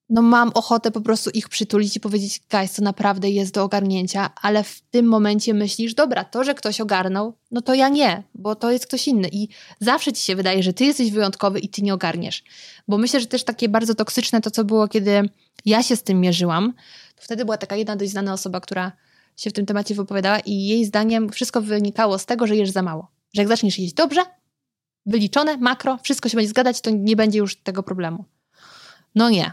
[0.10, 4.30] no mam ochotę po prostu ich przytulić i powiedzieć, guys, to naprawdę jest do ogarnięcia,
[4.42, 8.56] ale w tym momencie myślisz, dobra, to, że ktoś ogarnął, no to ja nie, bo
[8.56, 9.48] to jest ktoś inny i
[9.80, 12.44] zawsze ci się wydaje, że ty jesteś wyjątkowy i ty nie ogarniesz.
[12.88, 15.30] Bo myślę, że też takie bardzo toksyczne to, co było, kiedy
[15.66, 16.74] ja się z tym mierzyłam,
[17.16, 18.92] to wtedy była taka jedna dość znana osoba, która
[19.38, 22.82] się w tym temacie wypowiadała i jej zdaniem wszystko wynikało z tego, że jesz za
[22.82, 23.08] mało.
[23.34, 24.22] Że jak zaczniesz jeść dobrze,
[25.06, 28.26] wyliczone, makro, wszystko się będzie zgadzać, to nie będzie już tego problemu.
[29.16, 29.52] No nie.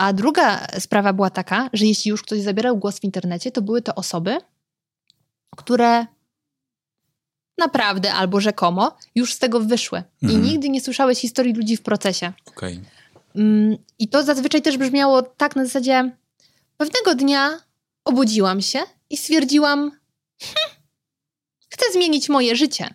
[0.00, 3.82] A druga sprawa była taka, że jeśli już ktoś zabierał głos w internecie, to były
[3.82, 4.38] to osoby,
[5.56, 6.06] które
[7.58, 10.02] naprawdę albo rzekomo już z tego wyszły.
[10.22, 10.42] Mhm.
[10.42, 12.32] I nigdy nie słyszałeś historii ludzi w procesie.
[12.46, 12.80] Okay.
[13.36, 16.10] Mm, I to zazwyczaj też brzmiało tak na zasadzie
[16.76, 17.60] pewnego dnia
[18.04, 18.78] obudziłam się
[19.10, 19.90] i stwierdziłam,
[20.42, 20.76] hm,
[21.68, 22.94] chcę zmienić moje życie.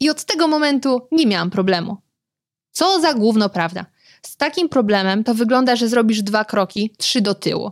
[0.00, 1.96] I od tego momentu nie miałam problemu.
[2.72, 3.86] Co za główno prawda.
[4.26, 7.70] Z takim problemem to wygląda, że zrobisz dwa kroki, trzy do tyłu.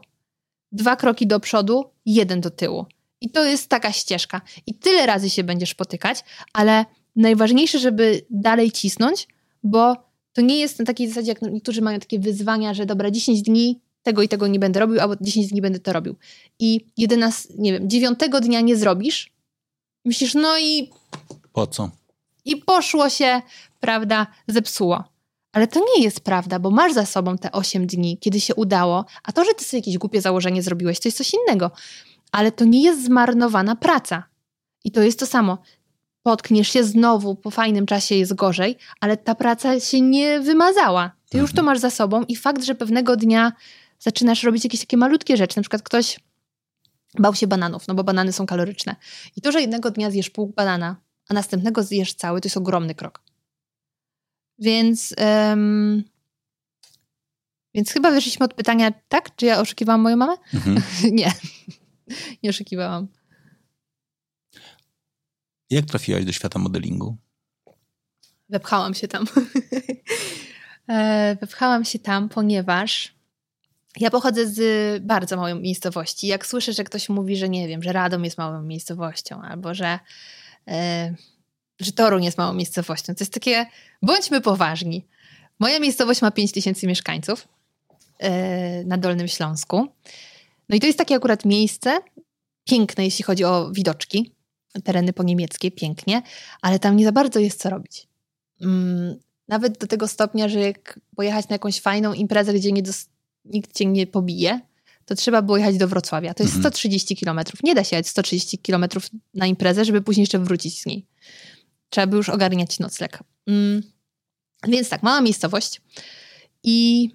[0.72, 2.86] Dwa kroki do przodu, jeden do tyłu.
[3.20, 4.40] I to jest taka ścieżka.
[4.66, 6.84] I tyle razy się będziesz potykać, ale
[7.16, 9.28] najważniejsze, żeby dalej cisnąć,
[9.62, 9.96] bo
[10.32, 13.80] to nie jest na takiej zasadzie, jak niektórzy mają takie wyzwania, że dobra, 10 dni
[14.02, 16.16] tego i tego nie będę robił, albo 10 dni będę to robił.
[16.58, 19.32] I 11, nie wiem, dziewiątego dnia nie zrobisz,
[20.04, 20.90] myślisz, no i...
[21.52, 21.90] Po co?
[22.44, 23.42] I poszło się,
[23.80, 25.13] prawda, zepsuło.
[25.54, 29.04] Ale to nie jest prawda, bo masz za sobą te 8 dni, kiedy się udało,
[29.22, 31.70] a to, że ty sobie jakieś głupie założenie zrobiłeś, to jest coś innego.
[32.32, 34.24] Ale to nie jest zmarnowana praca.
[34.84, 35.58] I to jest to samo.
[36.22, 41.10] Potkniesz się znowu, po fajnym czasie jest gorzej, ale ta praca się nie wymazała.
[41.30, 41.66] Ty już to mhm.
[41.66, 43.52] masz za sobą i fakt, że pewnego dnia
[43.98, 45.58] zaczynasz robić jakieś takie malutkie rzeczy.
[45.58, 46.20] Na przykład ktoś
[47.18, 48.96] bał się bananów, no bo banany są kaloryczne.
[49.36, 50.96] I to, że jednego dnia zjesz pół banana,
[51.28, 53.20] a następnego zjesz cały, to jest ogromny krok.
[54.64, 56.04] Więc, um,
[57.74, 59.36] więc chyba wyszliśmy od pytania, tak?
[59.36, 60.36] Czy ja oszukiwałam moją mamę?
[60.54, 60.82] Mhm.
[61.18, 61.32] Nie.
[62.42, 63.08] nie oszukiwałam.
[65.70, 67.16] Jak trafiłaś do świata modelingu?
[68.48, 69.24] Wepchałam się tam.
[70.88, 73.14] E, wepchałam się tam, ponieważ
[73.96, 76.26] ja pochodzę z bardzo małej miejscowości.
[76.26, 79.98] Jak słyszę, że ktoś mówi, że nie wiem, że Radom jest małą miejscowością, albo że,
[80.68, 81.14] e,
[81.80, 83.66] że Toruń jest małą miejscowością, to jest takie,
[84.02, 85.06] bądźmy poważni.
[85.58, 87.48] Moja miejscowość ma 5 tysięcy mieszkańców
[88.18, 89.86] e, na Dolnym Śląsku.
[90.68, 91.98] No i to jest takie akurat miejsce,
[92.64, 94.32] piękne, jeśli chodzi o widoczki,
[94.84, 96.22] tereny poniemieckie, pięknie,
[96.62, 98.06] ale tam nie za bardzo jest co robić.
[98.60, 99.16] Mm,
[99.48, 102.82] nawet do tego stopnia, że jak pojechać na jakąś fajną imprezę, gdzie nie
[103.44, 104.60] nikt cię nie pobije,
[105.04, 106.34] to trzeba było jechać do Wrocławia.
[106.34, 106.72] To jest mhm.
[106.72, 107.62] 130 kilometrów.
[107.62, 111.06] Nie da się jechać 130 kilometrów na imprezę, żeby później jeszcze wrócić z niej.
[111.94, 113.18] Trzeba by już ogarniać nocleg.
[113.46, 113.82] Mm.
[114.68, 115.80] Więc tak, mała miejscowość.
[116.62, 117.08] I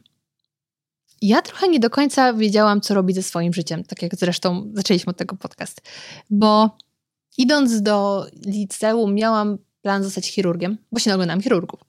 [1.22, 5.10] ja trochę nie do końca wiedziałam, co robić ze swoim życiem, tak jak zresztą zaczęliśmy
[5.10, 5.82] od tego podcast.
[6.30, 6.78] Bo
[7.38, 11.80] idąc do liceum miałam plan zostać chirurgiem, bo się oglądam chirurgów.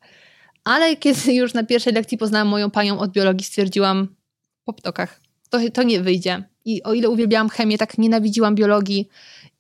[0.65, 4.09] Ale kiedy już na pierwszej lekcji poznałam moją panią od biologii, stwierdziłam
[4.65, 6.45] po ptokach, to, to nie wyjdzie.
[6.65, 9.09] I o ile uwielbiałam chemię, tak nienawidziłam biologii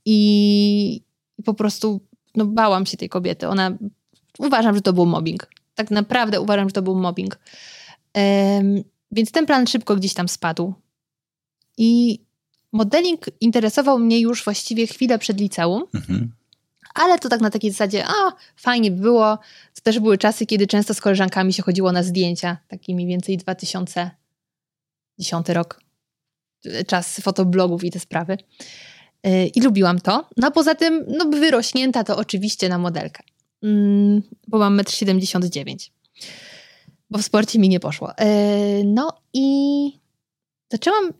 [0.05, 1.03] i,
[1.39, 3.49] i po prostu no, bałam się tej kobiety.
[3.49, 3.71] Ona,
[4.39, 5.49] uważam, że to był mobbing.
[5.75, 7.39] Tak naprawdę uważam, że to był mobbing.
[8.15, 8.83] Um,
[9.13, 10.75] więc ten plan szybko gdzieś tam spadł.
[11.79, 12.21] I
[12.73, 15.85] modeling interesował mnie już właściwie chwilę przed liceum.
[15.95, 16.33] Mhm
[16.95, 19.39] ale to tak na takiej zasadzie, a fajnie było.
[19.75, 23.37] To też były czasy, kiedy często z koleżankami się chodziło na zdjęcia, taki mniej więcej
[23.37, 25.81] 2010 rok,
[26.87, 28.39] czas fotoblogów i te sprawy.
[29.27, 30.29] Y, I lubiłam to.
[30.37, 33.23] No a poza tym, no wyrośnięta to oczywiście na modelkę,
[33.63, 35.77] mm, bo mam 1,79 m.
[37.11, 38.13] Bo w sporcie mi nie poszło.
[38.13, 40.01] Y, no i
[40.73, 41.13] zaczęłam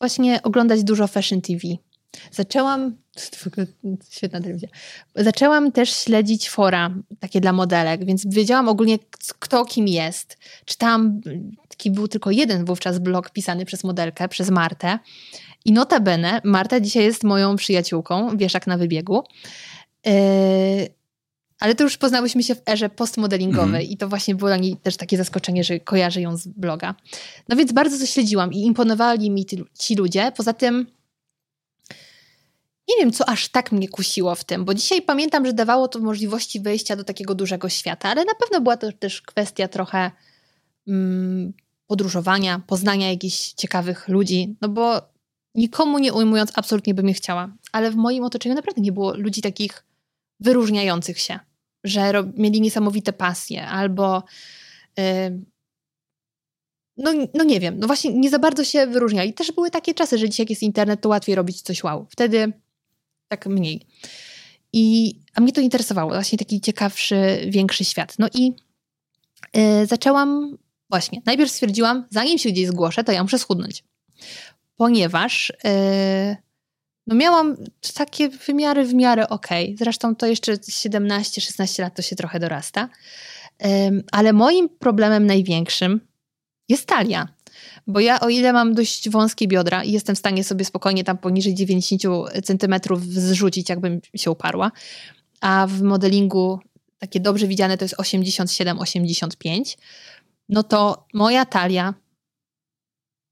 [0.00, 1.60] właśnie oglądać dużo Fashion TV.
[2.30, 2.96] Zaczęłam,
[4.10, 4.68] świetna telewizja,
[5.16, 8.98] zaczęłam też śledzić fora takie dla modelek, więc wiedziałam ogólnie
[9.38, 10.38] kto kim jest.
[10.64, 11.20] Czytałam,
[11.68, 14.98] taki był tylko jeden wówczas blog pisany przez modelkę, przez Martę.
[15.64, 19.24] I notabene, Marta dzisiaj jest moją przyjaciółką, wieszak na wybiegu.
[20.06, 20.12] Yy,
[21.60, 23.92] ale to już poznałyśmy się w erze postmodelingowej mm.
[23.92, 26.94] i to właśnie było dla niej też takie zaskoczenie, że kojarzę ją z bloga.
[27.48, 29.46] No więc bardzo to śledziłam i imponowali mi
[29.78, 30.32] ci ludzie.
[30.36, 30.86] Poza tym
[32.88, 35.98] nie wiem, co aż tak mnie kusiło w tym, bo dzisiaj pamiętam, że dawało to
[35.98, 40.10] możliwości wejścia do takiego dużego świata, ale na pewno była to też kwestia trochę
[40.88, 41.52] mm,
[41.86, 45.09] podróżowania, poznania jakichś ciekawych ludzi, no bo
[45.54, 49.42] nikomu nie ujmując, absolutnie bym je chciała, ale w moim otoczeniu naprawdę nie było ludzi
[49.42, 49.84] takich
[50.40, 51.38] wyróżniających się,
[51.84, 54.22] że mieli niesamowite pasje albo.
[54.96, 55.04] Yy,
[56.96, 59.34] no, no nie wiem, no właśnie nie za bardzo się wyróżniali.
[59.34, 62.06] Też były takie czasy, że dzisiaj jak jest internet, to łatwiej robić coś wow.
[62.10, 62.52] Wtedy
[63.28, 63.86] tak mniej.
[64.72, 68.14] I, a mnie to interesowało, właśnie taki ciekawszy, większy świat.
[68.18, 68.52] No i
[69.56, 70.58] y, zaczęłam,
[70.90, 73.84] właśnie, najpierw stwierdziłam, zanim się gdzieś zgłoszę, to ja muszę schudnąć.
[74.80, 76.36] Ponieważ y,
[77.06, 77.56] no miałam
[77.94, 79.48] takie wymiary w miarę ok.
[79.78, 82.88] Zresztą to jeszcze 17-16 lat to się trochę dorasta.
[83.64, 83.66] Y,
[84.12, 86.00] ale moim problemem największym
[86.68, 87.28] jest talia.
[87.86, 91.18] Bo ja, o ile mam dość wąskie biodra i jestem w stanie sobie spokojnie tam
[91.18, 92.02] poniżej 90
[92.44, 94.70] centymetrów zrzucić, jakbym się uparła,
[95.40, 96.58] a w modelingu
[96.98, 99.76] takie dobrze widziane to jest 87-85,
[100.48, 101.94] no to moja talia,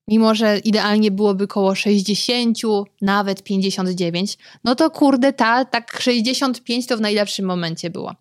[0.09, 2.59] mimo że idealnie byłoby koło 60,
[3.03, 8.15] nawet 59, no to kurde, ta tak 65 to w najlepszym momencie było.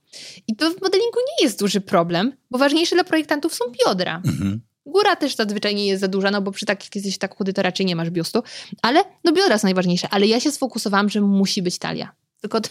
[0.48, 4.22] I to w modelingu nie jest duży problem, bo ważniejsze dla projektantów są biodra.
[4.26, 4.62] Mhm.
[4.86, 7.54] Góra też zazwyczaj nie jest za duża, no bo przy takich, jak jesteś tak chudy,
[7.54, 8.44] to raczej nie masz biustu.
[8.82, 10.08] Ale no biodra są najważniejsze.
[10.12, 12.12] Ale ja się sfokusowałam, że musi być talia.
[12.42, 12.62] Tylko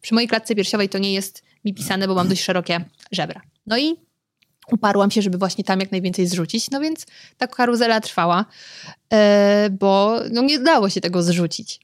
[0.00, 3.40] przy mojej klatce piersiowej to nie jest mi pisane, bo mam dość szerokie żebra.
[3.66, 3.96] No i
[4.72, 6.70] uparłam się, żeby właśnie tam jak najwięcej zrzucić.
[6.70, 7.06] No więc
[7.38, 8.44] ta karuzela trwała,
[9.10, 9.18] yy,
[9.70, 11.80] bo no nie dało się tego zrzucić.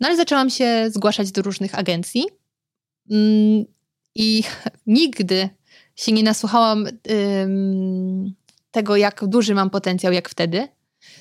[0.00, 2.24] No ale zaczęłam się zgłaszać do różnych agencji
[3.06, 3.66] yy,
[4.14, 4.42] i
[4.86, 5.48] nigdy
[5.96, 6.86] się nie nasłuchałam
[8.70, 10.68] tego, jak duży mam potencjał, jak wtedy.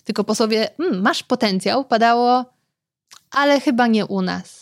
[0.04, 2.46] Tylko po sobie, mm, masz potencjał, padało,
[3.32, 4.59] ale chyba nie u nas.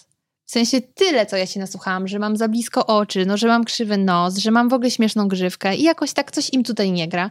[0.48, 3.64] W sensie tyle, co ja się nasłuchałam, że mam za blisko oczy, no, że mam
[3.64, 7.08] krzywy nos, że mam w ogóle śmieszną grzywkę i jakoś tak coś im tutaj nie
[7.08, 7.30] gra.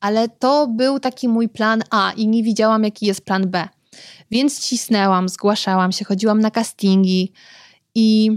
[0.00, 3.68] Ale to był taki mój plan A i nie widziałam, jaki jest plan B.
[4.30, 7.32] Więc cisnęłam, zgłaszałam się, chodziłam na castingi
[7.94, 8.30] i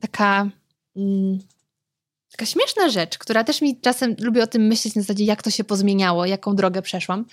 [0.00, 0.50] taka.
[0.96, 1.38] Mm,
[2.30, 5.50] Taka śmieszna rzecz, która też mi czasem lubię o tym myśleć na zasadzie, jak to
[5.50, 7.24] się pozmieniało, jaką drogę przeszłam,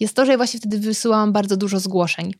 [0.00, 2.34] jest to, że właśnie wtedy wysyłałam bardzo dużo zgłoszeń.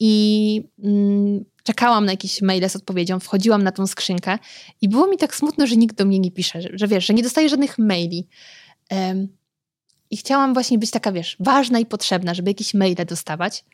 [0.00, 4.38] I mm, czekałam na jakieś maile z odpowiedzią, wchodziłam na tą skrzynkę
[4.80, 7.14] i było mi tak smutno, że nikt do mnie nie pisze, że, że wiesz, że
[7.14, 8.28] nie dostaję żadnych maili.
[8.90, 9.28] Um,
[10.10, 13.64] I chciałam właśnie być taka, wiesz, ważna i potrzebna, żeby jakieś maile dostawać.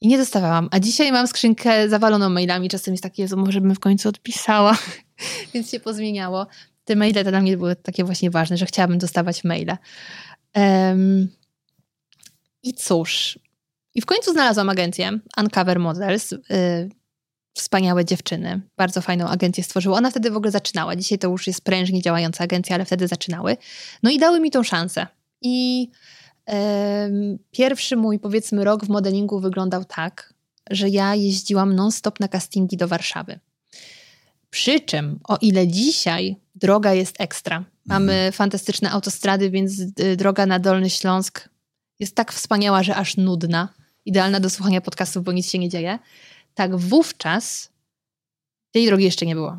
[0.00, 0.68] I nie dostawałam.
[0.70, 2.68] A dzisiaj mam skrzynkę zawaloną mailami.
[2.68, 4.78] Czasem jest takie, może bym w końcu odpisała,
[5.54, 6.46] więc się pozmieniało.
[6.84, 9.76] Te maile to dla mnie były takie właśnie ważne, że chciałabym dostawać maile.
[10.54, 11.28] Um,
[12.62, 13.38] I cóż.
[13.94, 16.32] I w końcu znalazłam agencję Uncover Models.
[16.32, 16.38] Y,
[17.54, 18.60] wspaniałe dziewczyny.
[18.76, 19.94] Bardzo fajną agencję stworzyły.
[19.94, 20.96] Ona wtedy w ogóle zaczynała.
[20.96, 23.56] Dzisiaj to już jest prężnie działająca agencja, ale wtedy zaczynały.
[24.02, 25.06] No i dały mi tą szansę.
[25.42, 25.88] I
[27.50, 30.34] pierwszy mój, powiedzmy, rok w modelingu wyglądał tak,
[30.70, 33.38] że ja jeździłam non-stop na castingi do Warszawy.
[34.50, 38.32] Przy czym, o ile dzisiaj droga jest ekstra, mamy mhm.
[38.32, 41.48] fantastyczne autostrady, więc y, droga na Dolny Śląsk
[42.00, 43.68] jest tak wspaniała, że aż nudna.
[44.04, 45.98] Idealna do słuchania podcastów, bo nic się nie dzieje.
[46.54, 47.72] Tak wówczas
[48.70, 49.58] tej drogi jeszcze nie było.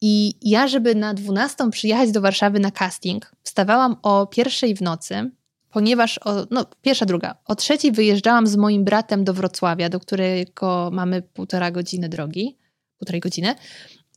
[0.00, 5.30] I ja, żeby na 12 przyjechać do Warszawy na casting, wstawałam o pierwszej w nocy,
[5.70, 10.90] ponieważ, o, no pierwsza, druga, o trzeciej wyjeżdżałam z moim bratem do Wrocławia, do którego
[10.92, 12.58] mamy półtora godziny drogi,
[12.98, 13.54] półtorej godziny.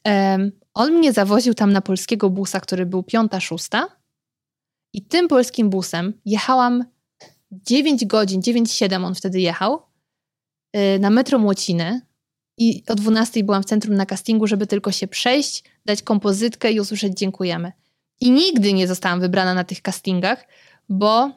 [0.05, 3.88] Um, on mnie zawoził tam na polskiego busa, który był piąta, szósta
[4.93, 6.85] i tym polskim busem jechałam
[7.65, 9.82] 9 godzin, 9-7 on wtedy jechał
[10.73, 12.02] yy, na metro Młociny
[12.57, 16.80] i o 12 byłam w centrum na castingu, żeby tylko się przejść, dać kompozytkę i
[16.80, 17.72] usłyszeć dziękujemy.
[18.22, 20.48] I nigdy nie zostałam wybrana na tych castingach,
[20.90, 21.32] bo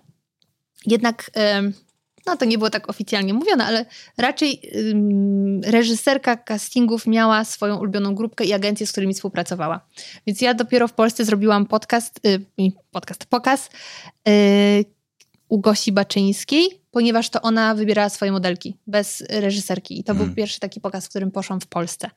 [0.86, 1.30] jednak,
[2.26, 3.86] no to nie było tak oficjalnie mówione, ale
[4.18, 4.62] raczej
[5.64, 9.86] reżyserka castingów miała swoją ulubioną grupkę i agencję, z którymi współpracowała.
[10.26, 13.70] Więc ja dopiero w Polsce zrobiłam podcast, y, podcast, pokaz
[14.28, 14.97] y,
[15.48, 20.00] u Gosi Baczyńskiej, ponieważ to ona wybierała swoje modelki bez reżyserki.
[20.00, 20.36] I to był hmm.
[20.36, 22.10] pierwszy taki pokaz, w którym poszłam w Polsce.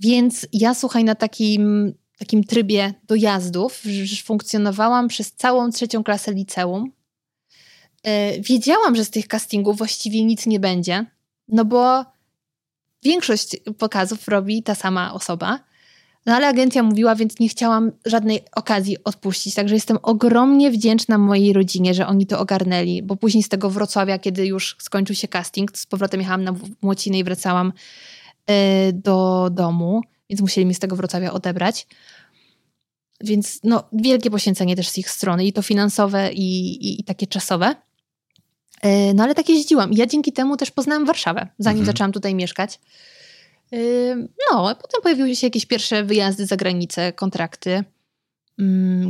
[0.00, 3.82] Więc ja słuchaj na takim, takim trybie dojazdów,
[4.24, 6.92] funkcjonowałam przez całą trzecią klasę liceum.
[8.02, 11.06] E, wiedziałam, że z tych castingów właściwie nic nie będzie,
[11.48, 12.04] no bo
[13.02, 15.71] większość pokazów robi ta sama osoba.
[16.26, 19.54] No ale agencja mówiła, więc nie chciałam żadnej okazji odpuścić.
[19.54, 24.18] Także jestem ogromnie wdzięczna mojej rodzinie, że oni to ogarnęli, bo później z tego Wrocławia,
[24.18, 27.72] kiedy już skończył się casting, z powrotem jechałam na Młocinę i wracałam
[28.50, 30.00] y, do domu,
[30.30, 31.86] więc musieli mi z tego Wrocławia odebrać.
[33.20, 37.26] Więc no, wielkie poświęcenie też z ich strony, i to finansowe, i, i, i takie
[37.26, 37.74] czasowe.
[38.84, 39.92] Y, no ale tak jeździłam.
[39.92, 41.86] Ja dzięki temu też poznałam Warszawę, zanim mhm.
[41.86, 42.80] zaczęłam tutaj mieszkać.
[44.50, 47.84] No, a potem pojawiły się jakieś pierwsze wyjazdy za granicę, kontrakty,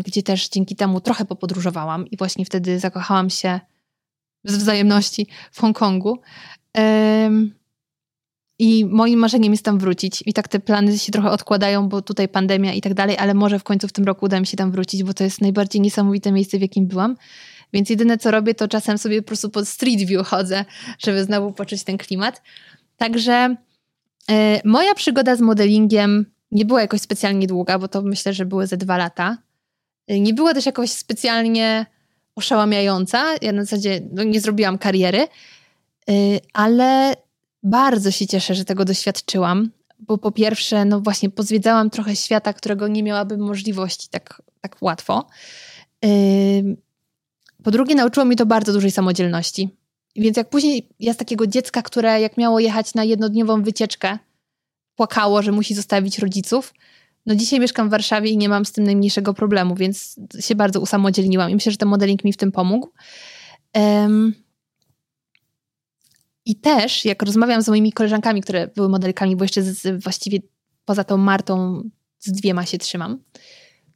[0.04, 3.60] gdzie też dzięki temu trochę popodróżowałam i właśnie wtedy zakochałam się
[4.44, 6.18] z wzajemności w Hongkongu.
[8.58, 10.22] I moim marzeniem jest tam wrócić.
[10.26, 13.58] I tak te plany się trochę odkładają, bo tutaj pandemia i tak dalej, ale może
[13.58, 16.32] w końcu w tym roku uda mi się tam wrócić, bo to jest najbardziej niesamowite
[16.32, 17.16] miejsce, w jakim byłam.
[17.72, 20.64] Więc jedyne co robię, to czasem sobie po prostu pod Street View chodzę,
[20.98, 22.42] żeby znowu poczuć ten klimat.
[22.96, 23.56] Także
[24.64, 28.76] moja przygoda z modelingiem nie była jakoś specjalnie długa, bo to myślę, że były ze
[28.76, 29.38] dwa lata.
[30.06, 31.86] E, nie była też jakoś specjalnie
[32.36, 33.34] oszałamiająca.
[33.42, 35.28] Ja na zasadzie no, nie zrobiłam kariery, e,
[36.52, 37.16] ale
[37.62, 42.88] bardzo się cieszę, że tego doświadczyłam, bo po pierwsze, no właśnie, pozwiedzałam trochę świata, którego
[42.88, 45.26] nie miałabym możliwości tak, tak łatwo.
[47.62, 49.68] Po drugie, nauczyło mi to bardzo dużej samodzielności.
[50.16, 54.18] Więc jak później ja z takiego dziecka, które jak miało jechać na jednodniową wycieczkę,
[54.96, 56.74] płakało, że musi zostawić rodziców,
[57.26, 60.80] no dzisiaj mieszkam w Warszawie i nie mam z tym najmniejszego problemu, więc się bardzo
[60.80, 62.88] usamodzielniłam i myślę, że ten modeling mi w tym pomógł.
[63.74, 64.34] Um,
[66.44, 70.38] I też, jak rozmawiam z moimi koleżankami, które były modelkami, bo jeszcze z, właściwie
[70.84, 71.82] poza tą Martą
[72.18, 73.18] z dwiema się trzymam,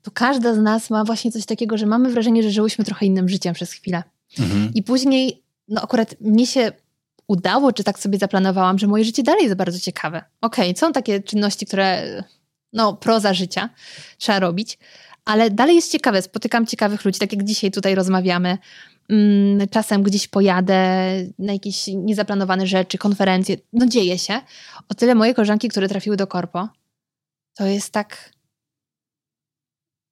[0.02, 3.28] to każda z nas ma właśnie coś takiego, że mamy wrażenie, że żyłyśmy trochę innym
[3.28, 4.02] życiem przez chwilę.
[4.38, 4.74] Mhm.
[4.74, 6.72] I później no akurat mnie się
[7.28, 10.22] udało, czy tak sobie zaplanowałam, że moje życie dalej jest bardzo ciekawe.
[10.40, 12.22] Okej, okay, są takie czynności, które,
[12.72, 13.70] no, proza życia
[14.18, 14.78] trzeba robić,
[15.24, 16.22] ale dalej jest ciekawe.
[16.22, 18.58] Spotykam ciekawych ludzi, tak jak dzisiaj tutaj rozmawiamy.
[19.08, 20.78] Mm, czasem gdzieś pojadę
[21.38, 23.56] na jakieś niezaplanowane rzeczy, konferencje.
[23.72, 24.40] No dzieje się.
[24.88, 26.68] O tyle moje koleżanki, które trafiły do korpo,
[27.54, 28.32] to jest tak,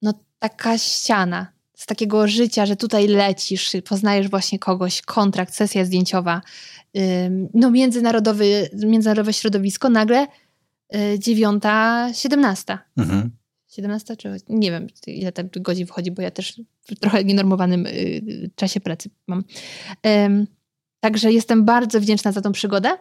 [0.01, 6.41] no taka ściana z takiego życia, że tutaj lecisz, poznajesz właśnie kogoś, kontrakt, sesja zdjęciowa,
[7.53, 10.27] no międzynarodowy, międzynarodowe środowisko, nagle
[10.95, 12.79] y, dziewiąta, siedemnasta.
[12.97, 13.31] Mhm.
[13.67, 18.51] 17 czy nie wiem, ile tam godzin wchodzi, bo ja też w trochę nienormowanym y,
[18.55, 19.43] czasie pracy mam.
[20.99, 22.97] Także jestem bardzo wdzięczna za tą przygodę.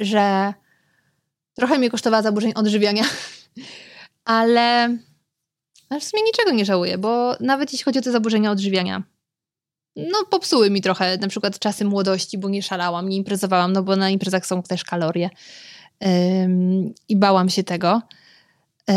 [0.00, 0.54] że
[1.54, 3.04] trochę mnie kosztowała zaburzeń odżywiania,
[4.24, 4.96] ale,
[5.92, 9.02] ale w sumie niczego nie żałuję, bo nawet jeśli chodzi o te zaburzenia odżywiania,
[9.96, 13.96] no popsuły mi trochę na przykład czasy młodości, bo nie szalałam, nie imprezowałam, no bo
[13.96, 15.30] na imprezach są też kalorie
[16.44, 18.02] Ym, i bałam się tego.
[18.88, 18.94] Yy,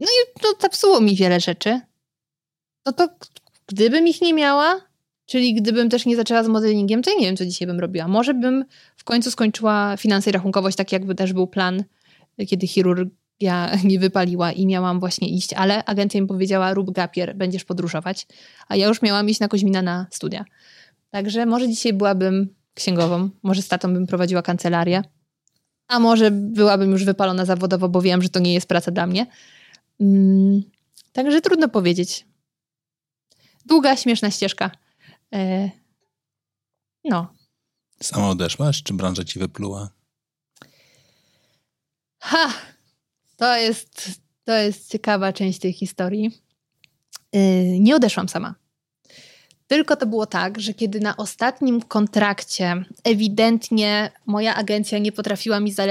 [0.00, 1.80] no i to zepsuło mi wiele rzeczy.
[2.86, 3.08] No to
[3.66, 4.80] gdybym ich nie miała,
[5.26, 8.08] czyli gdybym też nie zaczęła z modelingiem, to ja nie wiem, co dzisiaj bym robiła.
[8.08, 8.64] Może bym
[8.96, 11.84] w końcu skończyła finanse i rachunkowość, tak jakby też był plan,
[12.48, 12.66] kiedy
[13.38, 18.26] chirurgia nie wypaliła i miałam właśnie iść, ale agencja mi powiedziała, rób gapier, będziesz podróżować,
[18.68, 20.44] a ja już miałam iść na Koźmina na studia.
[21.10, 25.02] Także może dzisiaj byłabym księgową, może z tatą bym prowadziła kancelarię,
[25.88, 29.26] a może byłabym już wypalona zawodowo, bo wiem, że to nie jest praca dla mnie.
[30.00, 30.62] Mm,
[31.12, 32.26] także trudno powiedzieć.
[33.66, 34.70] Długa, śmieszna ścieżka.
[35.34, 35.70] E,
[37.04, 37.34] no.
[38.02, 39.90] Sama odeszłaś, czy branża ci wypluła?
[42.20, 42.52] Ha!
[43.38, 46.30] To jest, to jest ciekawa część tej historii.
[47.32, 47.38] E,
[47.80, 48.54] nie odeszłam sama.
[49.66, 55.72] Tylko to było tak, że kiedy na ostatnim kontrakcie ewidentnie moja agencja nie potrafiła mi
[55.72, 55.82] za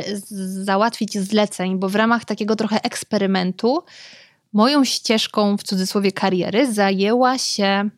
[0.64, 3.84] załatwić zleceń, bo w ramach takiego trochę eksperymentu
[4.54, 7.90] moją ścieżką w cudzysłowie kariery zajęła się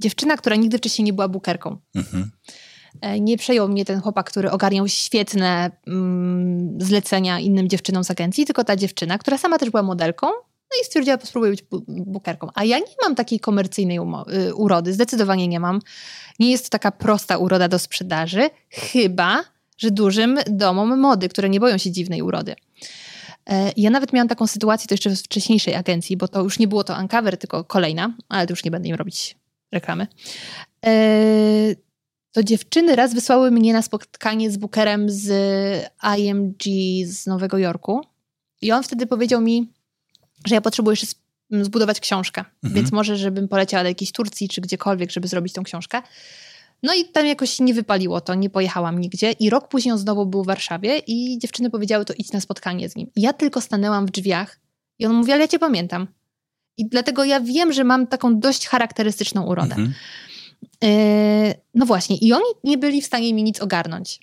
[0.00, 1.78] dziewczyna, która nigdy wcześniej nie była bukerką.
[1.94, 2.30] Mhm.
[3.00, 8.46] E, nie przejął mnie ten chłopak, który ogarniał świetne mm, zlecenia innym dziewczynom z agencji,
[8.46, 10.26] tylko ta dziewczyna, która sama też była modelką,
[10.70, 12.48] no i stwierdziła, spróbuję być bukerką.
[12.54, 15.80] A ja nie mam takiej komercyjnej y, urody, zdecydowanie nie mam.
[16.38, 19.44] Nie jest to taka prosta uroda do sprzedaży, chyba,
[19.78, 22.54] że dużym domom mody, które nie boją się dziwnej urody.
[23.50, 26.68] E, ja nawet miałam taką sytuację, to jeszcze w wcześniejszej agencji, bo to już nie
[26.68, 29.36] było to Uncover, tylko kolejna, ale to już nie będę im robić
[29.72, 30.06] reklamy.
[32.36, 35.28] To dziewczyny raz wysłały mnie na spotkanie z bookerem z
[36.18, 36.62] IMG
[37.06, 38.00] z Nowego Jorku
[38.62, 39.72] i on wtedy powiedział mi,
[40.46, 41.06] że ja potrzebuję jeszcze
[41.50, 42.74] zbudować książkę, mhm.
[42.74, 46.02] więc może, żebym poleciała do jakiejś Turcji czy gdziekolwiek, żeby zrobić tą książkę.
[46.82, 49.32] No i tam jakoś nie wypaliło to, nie pojechałam nigdzie.
[49.32, 52.88] I rok później on znowu był w Warszawie i dziewczyny powiedziały, to idź na spotkanie
[52.88, 53.10] z nim.
[53.16, 54.60] I ja tylko stanęłam w drzwiach
[54.98, 56.06] i on mówi, ale ja cię pamiętam.
[56.76, 59.74] I dlatego ja wiem, że mam taką dość charakterystyczną urodę.
[59.74, 59.94] Mhm.
[60.82, 60.88] Yy,
[61.74, 64.20] no właśnie, i oni nie byli w stanie mi nic ogarnąć.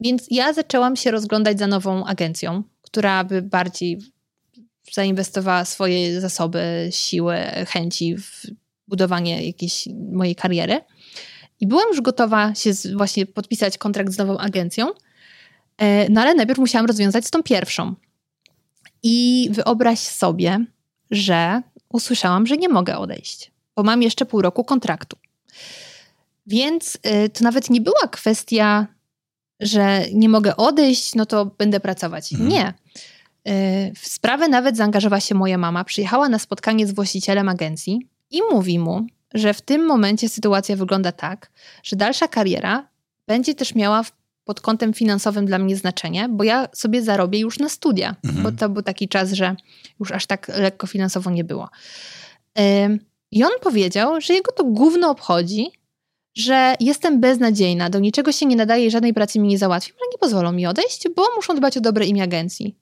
[0.00, 3.98] Więc ja zaczęłam się rozglądać za nową agencją, która by bardziej
[4.92, 7.36] zainwestowała swoje zasoby, siły,
[7.68, 8.46] chęci w
[8.88, 10.80] budowanie jakiejś mojej kariery.
[11.60, 14.86] I byłam już gotowa się właśnie podpisać kontrakt z nową agencją,
[15.78, 17.94] e, no ale najpierw musiałam rozwiązać z tą pierwszą.
[19.02, 20.66] I wyobraź sobie,
[21.10, 25.16] że usłyszałam, że nie mogę odejść, bo mam jeszcze pół roku kontraktu.
[26.46, 28.86] Więc e, to nawet nie była kwestia,
[29.60, 32.32] że nie mogę odejść, no to będę pracować.
[32.32, 32.50] Mhm.
[32.50, 32.74] Nie.
[33.44, 35.84] E, w sprawę nawet zaangażowała się moja mama.
[35.84, 41.12] Przyjechała na spotkanie z właścicielem agencji i mówi mu, że w tym momencie sytuacja wygląda
[41.12, 41.50] tak,
[41.82, 42.88] że dalsza kariera
[43.26, 44.04] będzie też miała
[44.44, 48.42] pod kątem finansowym dla mnie znaczenie, bo ja sobie zarobię już na studia, mhm.
[48.42, 49.56] bo to był taki czas, że
[50.00, 51.68] już aż tak lekko finansowo nie było.
[53.30, 55.70] I on powiedział, że jego to główno obchodzi,
[56.34, 60.08] że jestem beznadziejna, do niczego się nie nadaje i żadnej pracy mi nie załatwi, ale
[60.12, 62.76] nie pozwolą mi odejść, bo muszą dbać o dobre imię agencji.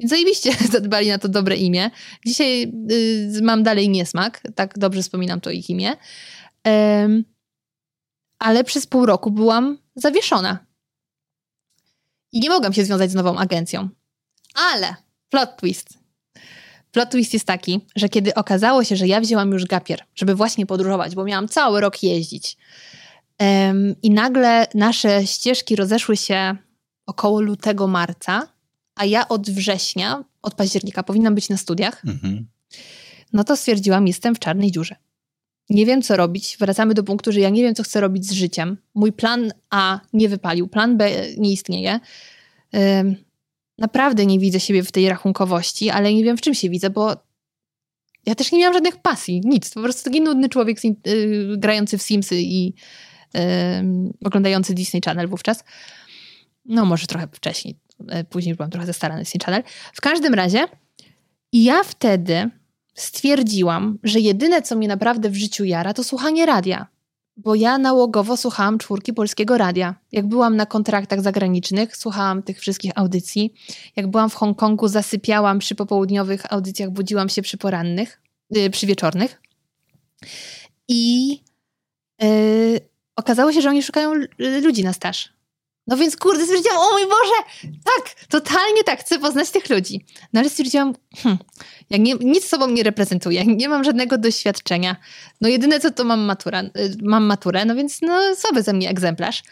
[0.00, 1.90] Więc zajebiście zadbali na to dobre imię.
[2.26, 5.96] Dzisiaj y, mam dalej niesmak, tak dobrze wspominam to ich imię.
[8.38, 10.58] Ale przez pół roku byłam zawieszona.
[12.32, 13.88] I nie mogłam się związać z nową agencją.
[14.54, 14.94] Ale
[15.28, 15.98] plot twist.
[16.92, 20.66] Plot twist jest taki, że kiedy okazało się, że ja wzięłam już gapier, żeby właśnie
[20.66, 22.56] podróżować, bo miałam cały rok jeździć,
[23.40, 26.56] um, i nagle nasze ścieżki rozeszły się
[27.06, 28.48] około lutego, marca,
[28.94, 32.46] a ja od września, od października powinnam być na studiach, mhm.
[33.32, 34.96] no to stwierdziłam, jestem w czarnej dziurze.
[35.70, 36.56] Nie wiem, co robić.
[36.60, 38.76] Wracamy do punktu, że ja nie wiem, co chcę robić z życiem.
[38.94, 42.00] Mój plan A nie wypalił, plan B nie istnieje.
[43.78, 47.16] Naprawdę nie widzę siebie w tej rachunkowości, ale nie wiem, w czym się widzę, bo
[48.26, 49.70] ja też nie miałam żadnych pasji, nic.
[49.74, 50.94] Po prostu taki nudny człowiek yy,
[51.58, 52.74] grający w Simsy i
[54.24, 55.64] oglądający Disney Channel wówczas.
[56.64, 57.78] No, może trochę wcześniej.
[58.08, 59.62] E, później byłam trochę zastarana Disney Channel.
[59.92, 60.68] W każdym razie
[61.52, 62.50] ja wtedy
[62.94, 66.86] stwierdziłam, że jedyne, co mnie naprawdę w życiu jara, to słuchanie radia.
[67.38, 69.94] Bo ja nałogowo słuchałam czwórki polskiego radia.
[70.12, 73.54] Jak byłam na kontraktach zagranicznych, słuchałam tych wszystkich audycji.
[73.96, 79.42] Jak byłam w Hongkongu, zasypiałam przy popołudniowych audycjach, budziłam się przy porannych, yy, przy wieczornych.
[80.88, 81.30] I
[82.20, 82.80] yy,
[83.16, 85.37] okazało się, że oni szukają ludzi na staż.
[85.88, 90.04] No więc kurde, stwierdziłam, o mój Boże, tak, totalnie tak, chcę poznać tych ludzi.
[90.32, 91.38] No ale stwierdziłam, hmm,
[91.90, 94.96] jak nie, nic sobą nie reprezentuję, nie mam żadnego doświadczenia.
[95.40, 98.90] No jedyne co to mam maturę, y, mam maturę, no więc no słaby ze mnie
[98.90, 99.42] egzemplarz.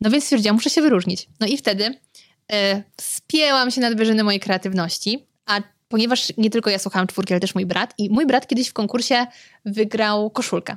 [0.00, 1.28] No więc stwierdziłam, muszę się wyróżnić.
[1.40, 6.78] No i wtedy y, spięłam się nad wyżyny mojej kreatywności, a ponieważ nie tylko ja
[6.78, 9.26] słuchałam czwórki, ale też mój brat i mój brat kiedyś w konkursie
[9.64, 10.76] wygrał koszulkę.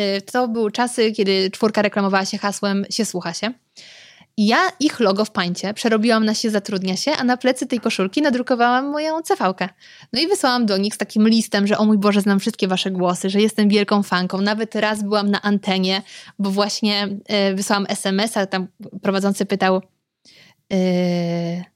[0.00, 3.52] Y, to były czasy, kiedy czwórka reklamowała się hasłem się słucha się.
[4.36, 7.80] I ja ich logo w pańcie przerobiłam na się zatrudnia się, a na plecy tej
[7.80, 9.54] koszulki nadrukowałam moją cv
[10.12, 12.90] No i wysłałam do nich z takim listem, że o mój Boże, znam wszystkie wasze
[12.90, 14.40] głosy, że jestem wielką fanką.
[14.40, 16.02] Nawet raz byłam na antenie,
[16.38, 17.08] bo właśnie
[17.50, 18.66] y, wysłałam SMS-a, tam
[19.02, 19.82] prowadzący pytał...
[20.72, 21.73] Y,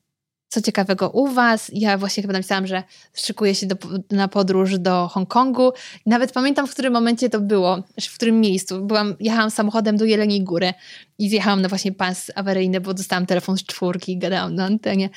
[0.48, 1.70] co ciekawego u Was.
[1.74, 2.82] Ja właśnie chyba napisałam, że
[3.14, 3.76] szykuję się do,
[4.10, 5.72] na podróż do Hongkongu.
[6.06, 8.84] Nawet pamiętam, w którym momencie to było, w którym miejscu.
[8.84, 10.74] Byłam, jechałam samochodem do Jeleniej Góry
[11.18, 15.10] i zjechałam na właśnie pas awaryjny, bo dostałam telefon z czwórki i gadałam na antenie.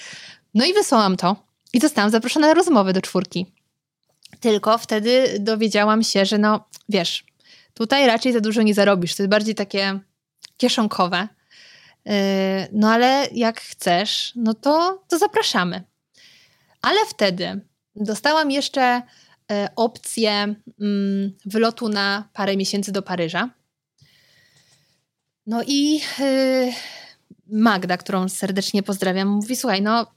[0.54, 1.36] No i wysłałam to
[1.74, 3.46] i zostałam zaproszona na rozmowę do czwórki.
[4.40, 7.24] Tylko wtedy dowiedziałam się, że no, wiesz,
[7.74, 9.16] tutaj raczej za dużo nie zarobisz.
[9.16, 10.00] To jest bardziej takie
[10.58, 11.28] kieszonkowe
[12.72, 15.84] no ale jak chcesz, no to, to zapraszamy.
[16.82, 17.62] Ale wtedy
[17.96, 19.02] dostałam jeszcze
[19.52, 20.32] e, opcję
[20.82, 23.50] mm, wylotu na parę miesięcy do Paryża.
[25.46, 26.74] No i yy,
[27.48, 30.08] Magda, którą serdecznie pozdrawiam, mówi: Słuchaj, no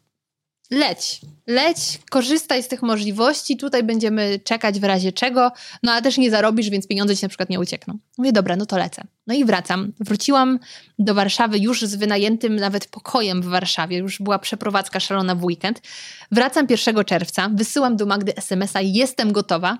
[0.70, 6.18] leć, leć, korzystaj z tych możliwości, tutaj będziemy czekać w razie czego, no a też
[6.18, 7.98] nie zarobisz, więc pieniądze ci na przykład nie uciekną.
[8.18, 9.02] Mówię, dobra, no to lecę.
[9.26, 9.92] No i wracam.
[10.00, 10.58] Wróciłam
[10.98, 15.82] do Warszawy już z wynajętym nawet pokojem w Warszawie, już była przeprowadzka szalona w weekend.
[16.30, 19.78] Wracam 1 czerwca, wysyłam do Magdy SMS-a, jestem gotowa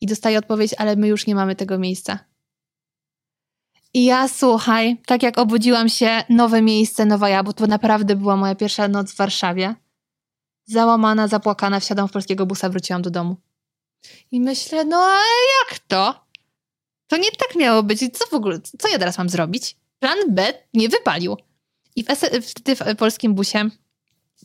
[0.00, 2.18] i dostaję odpowiedź, ale my już nie mamy tego miejsca.
[3.94, 8.36] I ja słuchaj, tak jak obudziłam się, nowe miejsce, nowa ja, bo to naprawdę była
[8.36, 9.74] moja pierwsza noc w Warszawie.
[10.64, 13.36] Załamana, zapłakana, wsiadam w polskiego busa, wróciłam do domu.
[14.30, 15.18] I myślę, no a
[15.70, 16.24] jak to?
[17.06, 18.00] To nie tak miało być.
[18.12, 19.76] Co w ogóle, co ja teraz mam zrobić?
[19.98, 21.36] Plan B nie wypalił.
[21.96, 22.04] I
[22.42, 23.70] wtedy w polskim busie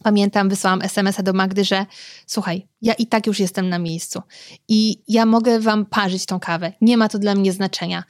[0.03, 1.85] pamiętam, wysłałam SMS-a do Magdy, że
[2.27, 4.21] słuchaj, ja i tak już jestem na miejscu
[4.67, 6.73] i ja mogę wam parzyć tą kawę.
[6.81, 8.03] Nie ma to dla mnie znaczenia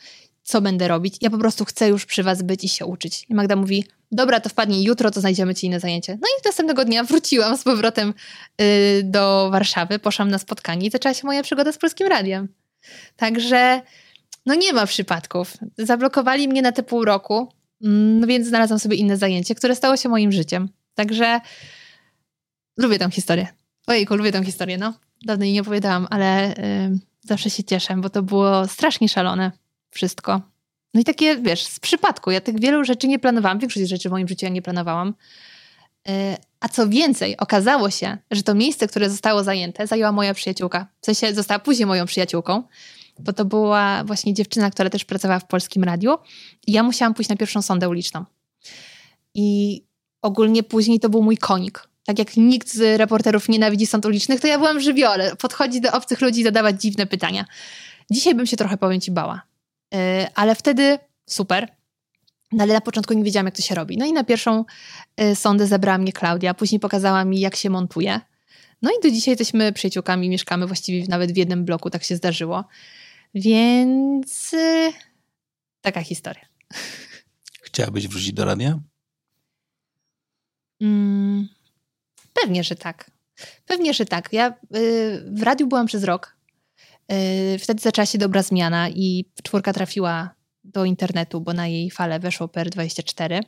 [0.47, 1.17] co będę robić.
[1.21, 3.25] Ja po prostu chcę już przy was być i się uczyć.
[3.29, 6.13] I Magda mówi, dobra, to wpadnij jutro, to znajdziemy ci inne zajęcie.
[6.21, 8.13] No i następnego dnia wróciłam z powrotem
[8.59, 8.65] yy,
[9.03, 12.47] do Warszawy, poszłam na spotkanie i zaczęła się moja przygoda z Polskim Radiem.
[13.15, 13.81] Także
[14.45, 15.53] no nie ma przypadków.
[15.77, 20.09] Zablokowali mnie na te pół roku, no więc znalazłam sobie inne zajęcie, które stało się
[20.09, 20.69] moim życiem.
[20.95, 21.39] Także
[22.77, 23.47] lubię tę historię.
[23.87, 24.93] Ojejku, lubię tę historię, no.
[25.25, 26.55] Dawno jej nie opowiadałam, ale
[26.91, 29.51] yy, zawsze się cieszę, bo to było strasznie szalone
[29.89, 30.41] wszystko.
[30.93, 32.31] No i takie, wiesz, z przypadku.
[32.31, 33.59] Ja tych wielu rzeczy nie planowałam.
[33.59, 35.13] Większość rzeczy w moim życiu ja nie planowałam.
[36.07, 40.87] E, a co więcej, okazało się, że to miejsce, które zostało zajęte, zajęła moja przyjaciółka.
[41.01, 42.63] W sensie została później moją przyjaciółką,
[43.19, 46.17] bo to była właśnie dziewczyna, która też pracowała w polskim radiu.
[46.67, 48.25] I ja musiałam pójść na pierwszą sondę uliczną.
[49.33, 49.81] I
[50.21, 51.87] ogólnie później to był mój konik.
[52.05, 55.35] Tak jak nikt z reporterów nienawidzi sąd ulicznych, to ja byłam żywiole.
[55.35, 57.45] Podchodzi do obcych ludzi i zadawać dziwne pytania.
[58.11, 59.46] Dzisiaj bym się trochę, powiem ci, bała.
[59.93, 61.77] E, ale wtedy super.
[62.51, 63.97] No ale na początku nie wiedziałam, jak to się robi.
[63.97, 64.65] No i na pierwszą
[65.17, 68.19] e, sondę zabrała mnie Klaudia, później pokazała mi, jak się montuje.
[68.81, 72.65] No i do dzisiaj jesteśmy przyjaciółkami, mieszkamy właściwie nawet w jednym bloku, tak się zdarzyło.
[73.35, 74.93] Więc e,
[75.81, 76.45] taka historia.
[77.61, 78.79] Chciałabyś wrócić do radia?
[80.81, 81.47] Mm,
[82.33, 83.11] pewnie, że tak.
[83.65, 84.33] Pewnie, że tak.
[84.33, 84.53] Ja
[85.25, 86.36] w radiu byłam przez rok.
[87.09, 92.19] Yy, wtedy zaczęła się dobra zmiana i czwórka trafiła do internetu, bo na jej falę
[92.19, 93.41] weszło PR24.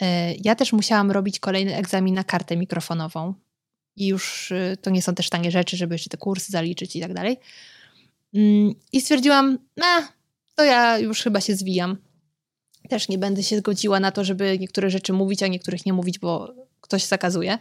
[0.00, 0.08] Yy,
[0.44, 3.34] ja też musiałam robić kolejny egzamin na kartę mikrofonową.
[3.96, 7.00] I już yy, to nie są też tanie rzeczy, żeby jeszcze te kursy zaliczyć i
[7.00, 7.36] tak dalej.
[8.92, 9.86] I stwierdziłam, no,
[10.54, 11.96] to ja już chyba się zwijam.
[12.88, 16.18] Też nie będę się zgodziła na to, żeby niektóre rzeczy mówić, a niektórych nie mówić,
[16.18, 17.58] bo ktoś zakazuje.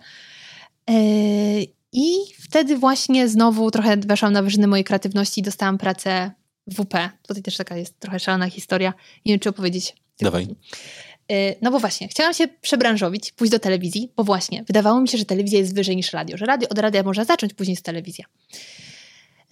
[1.94, 6.32] I wtedy właśnie znowu trochę weszłam na wyżyny mojej kreatywności i dostałam pracę
[6.68, 7.10] w WP.
[7.28, 8.94] Tutaj też taka jest trochę szalona historia.
[9.26, 9.96] Nie wiem, czy opowiedzieć.
[10.20, 10.48] Dawaj.
[11.32, 15.18] Y, no bo właśnie, chciałam się przebranżowić, pójść do telewizji, bo właśnie, wydawało mi się,
[15.18, 18.26] że telewizja jest wyżej niż radio, że radio od radia można zacząć, później jest telewizja.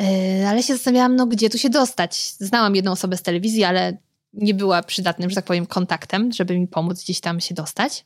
[0.02, 2.34] Y, ale się zastanawiałam, no gdzie tu się dostać.
[2.40, 3.98] Znałam jedną osobę z telewizji, ale
[4.34, 8.06] nie była przydatnym, że tak powiem, kontaktem, żeby mi pomóc gdzieś tam się dostać.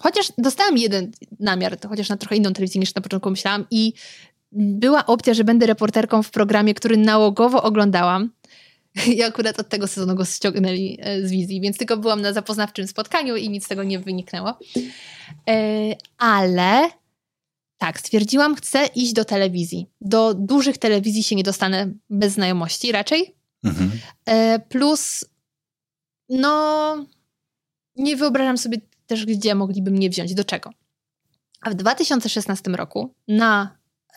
[0.00, 3.92] Chociaż dostałam jeden namiar, to chociaż na trochę inną telewizję niż na początku myślałam i
[4.52, 8.30] była opcja, że będę reporterką w programie, który nałogowo oglądałam,
[9.16, 12.86] I akurat od tego sezonu go ściągnęli e, z wizji, więc tylko byłam na zapoznawczym
[12.86, 14.58] spotkaniu i nic z tego nie wyniknęło.
[15.48, 16.90] E, ale
[17.78, 19.86] tak, stwierdziłam, chcę iść do telewizji.
[20.00, 23.34] Do dużych telewizji się nie dostanę bez znajomości raczej.
[23.64, 23.90] Mhm.
[24.26, 25.24] E, plus,
[26.28, 27.06] no,
[27.96, 30.70] nie wyobrażam sobie też, gdzie mogliby mnie wziąć, do czego.
[31.60, 33.76] A w 2016 roku na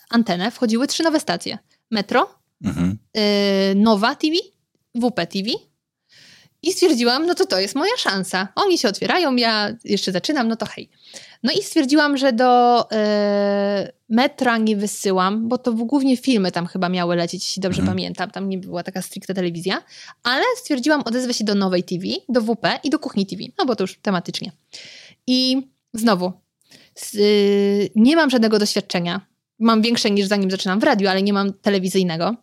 [0.10, 1.58] antenę wchodziły trzy nowe stacje.
[1.92, 2.98] Metro, mhm.
[3.18, 4.36] y, Nowa TV,
[4.96, 5.50] WP TV
[6.64, 8.48] i stwierdziłam, no to to jest moja szansa.
[8.56, 10.90] Oni się otwierają, ja jeszcze zaczynam, no to hej.
[11.44, 12.96] No i stwierdziłam, że do y,
[14.10, 17.98] metra nie wysyłam, bo to głównie filmy tam chyba miały lecieć, jeśli dobrze mhm.
[17.98, 18.32] pamiętam.
[18.32, 19.84] Tam nie była taka stricte telewizja.
[20.24, 23.44] Ale stwierdziłam, odezwę się do nowej TV, do WP i do kuchni TV.
[23.58, 24.52] No bo to już tematycznie.
[25.28, 26.32] I znowu,
[27.16, 29.22] y, nie mam żadnego doświadczenia.
[29.60, 32.36] Mam większe niż zanim zaczynam w radiu, ale nie mam telewizyjnego.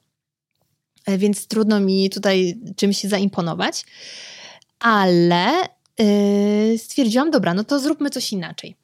[1.06, 3.84] E, więc trudno mi tutaj czymś zaimponować.
[4.78, 5.52] Ale
[5.98, 8.76] yy, stwierdziłam, dobra, no to zróbmy coś inaczej.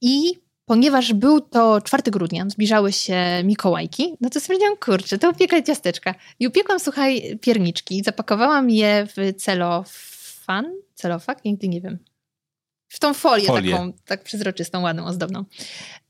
[0.00, 5.64] I ponieważ był to 4 grudnia, zbliżały się Mikołajki, no to stwierdziłam, kurczę, to upiekaj
[5.64, 6.14] ciasteczka.
[6.40, 8.02] I upiekłam, słuchaj, pierniczki.
[8.02, 11.98] Zapakowałam je w celofan, celofak, nigdy nie wiem.
[12.88, 13.72] W tą folię, folię.
[13.72, 15.44] taką, tak przezroczystą, ładną, ozdobną.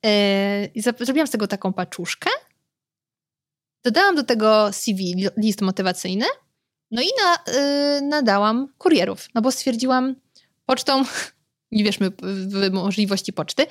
[0.03, 0.11] Yy,
[0.75, 2.31] I zrobiłam z tego taką paczuszkę.
[3.87, 6.27] Dodałam do tego CV, list motywacyjny.
[6.91, 10.15] No i na, yy, nadałam kurierów, no bo stwierdziłam,
[10.65, 11.05] pocztą
[11.73, 13.67] nie wierzmy w możliwości poczty.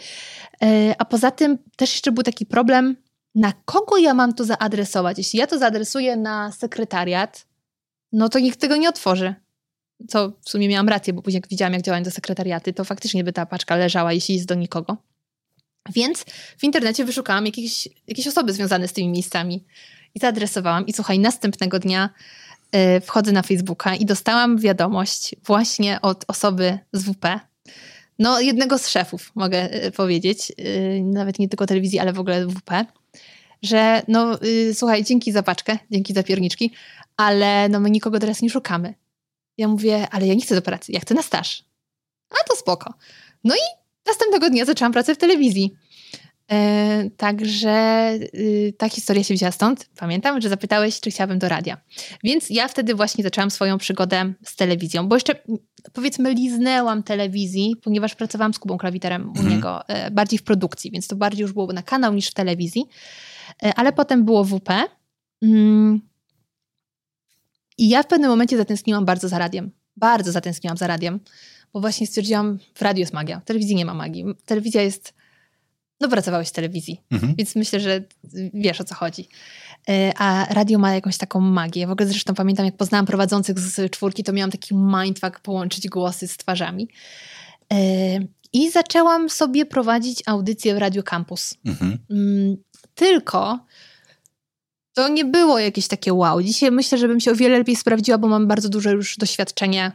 [0.63, 2.95] E, a poza tym też jeszcze był taki problem,
[3.35, 5.17] na kogo ja mam to zaadresować.
[5.17, 7.47] Jeśli ja to zaadresuję na sekretariat,
[8.11, 9.35] no to nikt tego nie otworzy.
[10.07, 13.23] Co w sumie miałam rację, bo później jak widziałam, jak działają do sekretariaty, to faktycznie
[13.23, 14.97] by ta paczka leżała, jeśli jest do nikogo.
[15.93, 16.23] Więc
[16.57, 19.65] w internecie wyszukałam jakieś, jakieś osoby związane z tymi miejscami
[20.15, 20.85] i zaadresowałam.
[20.85, 22.09] I słuchaj, następnego dnia
[22.75, 27.39] y, wchodzę na Facebooka i dostałam wiadomość właśnie od osoby z WP,
[28.19, 32.47] no, jednego z szefów, mogę e, powiedzieć, e, nawet nie tylko telewizji, ale w ogóle
[32.47, 32.71] WP,
[33.61, 36.71] że no, y, słuchaj, dzięki za paczkę, dzięki za pierniczki,
[37.17, 38.93] ale no my nikogo teraz nie szukamy.
[39.57, 41.63] Ja mówię, ale ja nie chcę do pracy, ja chcę na staż.
[42.29, 42.93] A to spoko.
[43.43, 43.59] No i
[44.05, 45.75] następnego dnia zaczęłam pracę w telewizji.
[46.51, 49.89] E, także y, ta historia się wzięła stąd.
[49.97, 51.77] Pamiętam, że zapytałeś, czy chciałabym do radia.
[52.23, 55.35] Więc ja wtedy właśnie zaczęłam swoją przygodę z telewizją, bo jeszcze
[55.93, 59.49] powiedzmy liznęłam telewizji, ponieważ pracowałam z Kubą Klawiterem u mhm.
[59.49, 62.85] niego e, bardziej w produkcji, więc to bardziej już było na kanał niż w telewizji.
[63.63, 64.69] E, ale potem było WP.
[65.41, 66.01] Mm.
[67.77, 69.71] I ja w pewnym momencie zatęskniłam bardzo za radiem.
[69.97, 71.19] Bardzo zatęskniłam za radiem,
[71.73, 74.25] bo właśnie stwierdziłam, w radiu jest magia, w telewizji nie ma magii.
[74.45, 75.13] Telewizja jest
[76.01, 77.35] no, pracowałeś w telewizji, mhm.
[77.35, 78.03] więc myślę, że
[78.53, 79.29] wiesz o co chodzi.
[79.89, 81.87] E, a radio ma jakąś taką magię.
[81.87, 86.27] W ogóle zresztą pamiętam, jak poznałam prowadzących z czwórki, to miałam taki mindfuck połączyć głosy
[86.27, 86.87] z twarzami.
[87.73, 87.77] E,
[88.53, 91.53] I zaczęłam sobie prowadzić audycję w Radio Campus.
[91.65, 91.97] Mhm.
[92.09, 92.57] Mm,
[92.95, 93.59] tylko
[94.93, 96.41] to nie było jakieś takie wow.
[96.41, 99.91] Dzisiaj myślę, że bym się o wiele lepiej sprawdziła, bo mam bardzo duże już doświadczenie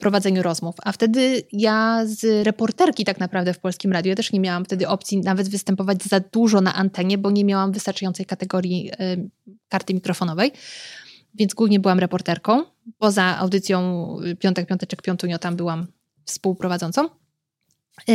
[0.00, 0.74] prowadzeniu rozmów.
[0.84, 4.88] A wtedy ja z reporterki tak naprawdę w Polskim Radiu, ja też nie miałam wtedy
[4.88, 9.30] opcji nawet występować za dużo na antenie, bo nie miałam wystarczającej kategorii y,
[9.68, 10.52] karty mikrofonowej.
[11.34, 12.64] Więc głównie byłam reporterką.
[12.98, 15.86] Poza audycją Piątek, Piąteczek, Piątunio tam byłam
[16.24, 17.08] współprowadzącą.
[18.08, 18.14] Yy,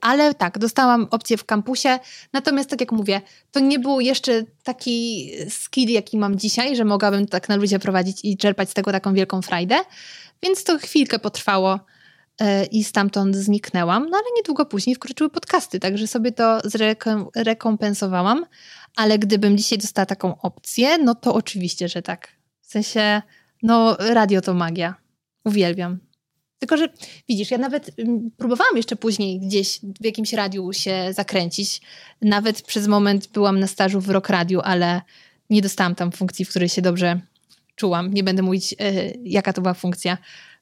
[0.00, 1.98] ale tak, dostałam opcję w kampusie.
[2.32, 3.20] Natomiast, tak jak mówię,
[3.50, 8.20] to nie był jeszcze taki skill, jaki mam dzisiaj, że mogłabym tak na ludzie prowadzić
[8.22, 9.76] i czerpać z tego taką wielką frajdę.
[10.44, 11.80] Więc to chwilkę potrwało
[12.40, 14.10] e, i stamtąd zniknęłam.
[14.10, 16.60] No ale niedługo później wkroczyły podcasty, także sobie to
[17.34, 18.46] zrekompensowałam.
[18.96, 22.28] Ale gdybym dzisiaj dostała taką opcję, no to oczywiście, że tak.
[22.60, 23.22] W sensie,
[23.62, 24.94] no radio to magia.
[25.44, 25.98] Uwielbiam.
[26.58, 26.88] Tylko, że
[27.28, 31.80] widzisz, ja nawet mm, próbowałam jeszcze później gdzieś w jakimś radiu się zakręcić.
[32.22, 35.02] Nawet przez moment byłam na stażu w Rock Radio, ale
[35.50, 37.20] nie dostałam tam funkcji, w której się dobrze
[37.76, 38.14] czułam.
[38.14, 40.18] Nie będę mówić, e, jaka to była funkcja,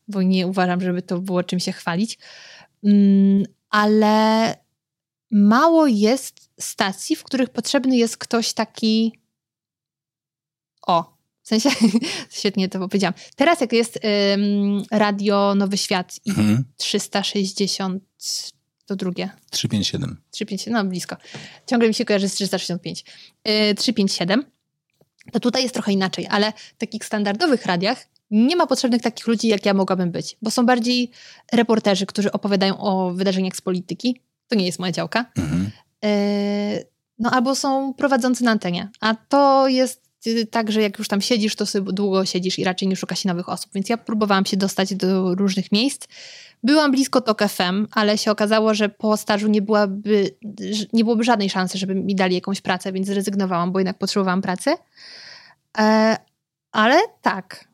[0.08, 2.18] bo nie uważam, żeby to było czym się chwalić.
[2.84, 4.56] Mm, ale
[5.30, 9.12] mało jest stacji, w których potrzebny jest ktoś taki.
[10.86, 11.70] O, w sensie,
[12.30, 13.14] świetnie to powiedziałam.
[13.36, 13.98] Teraz jak jest
[14.34, 16.64] ym, Radio Nowy Świat i mhm.
[16.76, 18.02] 360,
[18.86, 19.30] to drugie.
[19.50, 20.20] 357.
[20.30, 21.16] 357, no blisko.
[21.66, 23.04] Ciągle mi się kojarzy z 365.
[23.44, 24.44] Yy, 357
[25.32, 29.48] to tutaj jest trochę inaczej, ale w takich standardowych radiach nie ma potrzebnych takich ludzi,
[29.48, 31.10] jak ja mogłabym być, bo są bardziej
[31.52, 34.20] reporterzy, którzy opowiadają o wydarzeniach z polityki.
[34.48, 35.24] To nie jest moja działka.
[35.36, 35.70] Mhm.
[36.04, 36.84] E,
[37.18, 40.11] no albo są prowadzący na antenie, a to jest
[40.50, 43.28] tak, że jak już tam siedzisz, to sobie długo siedzisz i raczej nie szuka się
[43.28, 43.70] nowych osób.
[43.74, 46.06] Więc ja próbowałam się dostać do różnych miejsc.
[46.62, 50.30] Byłam blisko TOK FM, ale się okazało, że po stażu nie, byłaby,
[50.92, 54.70] nie byłoby żadnej szansy, żeby mi dali jakąś pracę, więc zrezygnowałam, bo jednak potrzebowałam pracy.
[55.78, 56.16] E,
[56.72, 57.68] ale tak,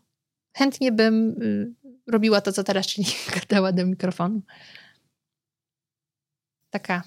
[0.56, 1.74] chętnie bym y,
[2.06, 4.42] robiła to, co teraz, czyli gadała do mikrofonu.
[6.70, 7.02] Taka.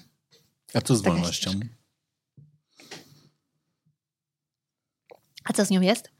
[0.74, 1.50] A co z wolnością?
[5.44, 6.10] A co z nią jest?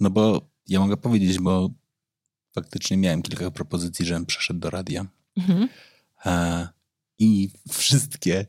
[0.00, 1.70] No bo ja mogę powiedzieć, bo
[2.54, 5.06] faktycznie miałem kilka propozycji, żebym przeszedł do radia.
[5.36, 5.68] Mhm.
[6.26, 6.68] E,
[7.18, 8.46] I wszystkie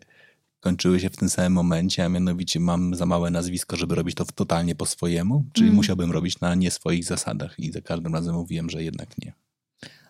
[0.60, 4.26] kończyły się w tym samym momencie, a mianowicie mam za małe nazwisko, żeby robić to
[4.26, 5.76] totalnie po swojemu, czyli mm.
[5.76, 9.34] musiałbym robić na nie swoich zasadach i za każdym razem mówiłem, że jednak nie.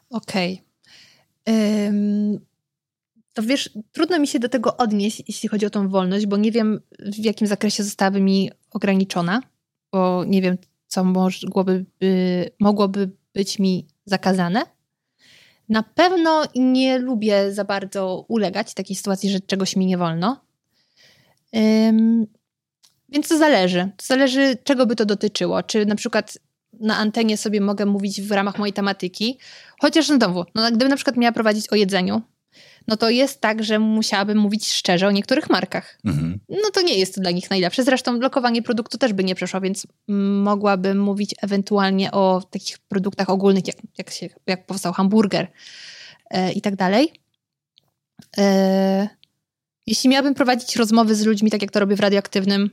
[0.10, 0.61] Okej.
[1.45, 1.85] Okay.
[1.85, 2.40] Um,
[3.34, 6.52] to wiesz, trudno mi się do tego odnieść, jeśli chodzi o tą wolność, bo nie
[6.52, 9.41] wiem, w jakim zakresie zostałaby mi ograniczona,
[9.94, 10.57] bo nie wiem,
[10.88, 14.61] co mogłoby, by, mogłoby być mi zakazane.
[15.70, 20.45] Na pewno nie lubię za bardzo ulegać takiej sytuacji, że czegoś mi nie wolno.
[23.10, 23.90] Więc to zależy.
[23.98, 25.64] To zależy, czego by to dotyczyło.
[25.64, 26.38] Czy na przykład
[26.80, 29.38] na antenie sobie mogę mówić w ramach mojej tematyki,
[29.82, 32.22] chociaż no znowu, no, gdybym na przykład miała prowadzić o jedzeniu,
[32.88, 35.97] no to jest tak, że musiałabym mówić szczerze o niektórych markach.
[36.05, 36.39] Mhm.
[36.49, 37.84] No to nie jest to dla nich najlepsze.
[37.84, 39.88] Zresztą blokowanie produktu też by nie przeszło, więc
[40.43, 45.47] mogłabym mówić ewentualnie o takich produktach ogólnych, jak, jak, się, jak powstał hamburger
[46.30, 47.11] e, i tak dalej.
[48.38, 49.07] E,
[49.88, 52.69] jeśli miałabym prowadzić rozmowy z ludźmi, tak jak to robię w radioaktywnym,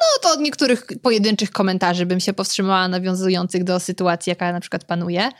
[0.00, 4.84] no to od niektórych pojedynczych komentarzy bym się powstrzymała nawiązujących do sytuacji, jaka na przykład
[4.84, 5.30] panuje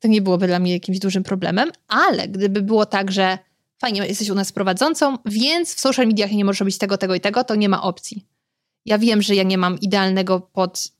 [0.00, 3.38] to nie byłoby dla mnie jakimś dużym problemem, ale gdyby było tak, że
[3.78, 7.20] fajnie, jesteś u nas prowadzącą, więc w social mediach nie możesz robić tego, tego i
[7.20, 8.26] tego, to nie ma opcji.
[8.84, 10.92] Ja wiem, że ja nie mam idealnego pod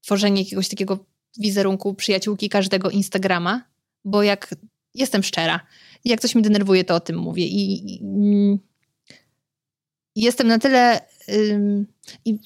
[0.00, 1.06] tworzenie jakiegoś takiego
[1.38, 3.62] wizerunku przyjaciółki każdego Instagrama,
[4.04, 4.54] bo jak
[4.94, 5.60] jestem szczera,
[6.04, 7.46] jak coś mi denerwuje, to o tym mówię.
[7.46, 8.00] I, i,
[10.16, 11.00] jestem na tyle.
[12.24, 12.38] I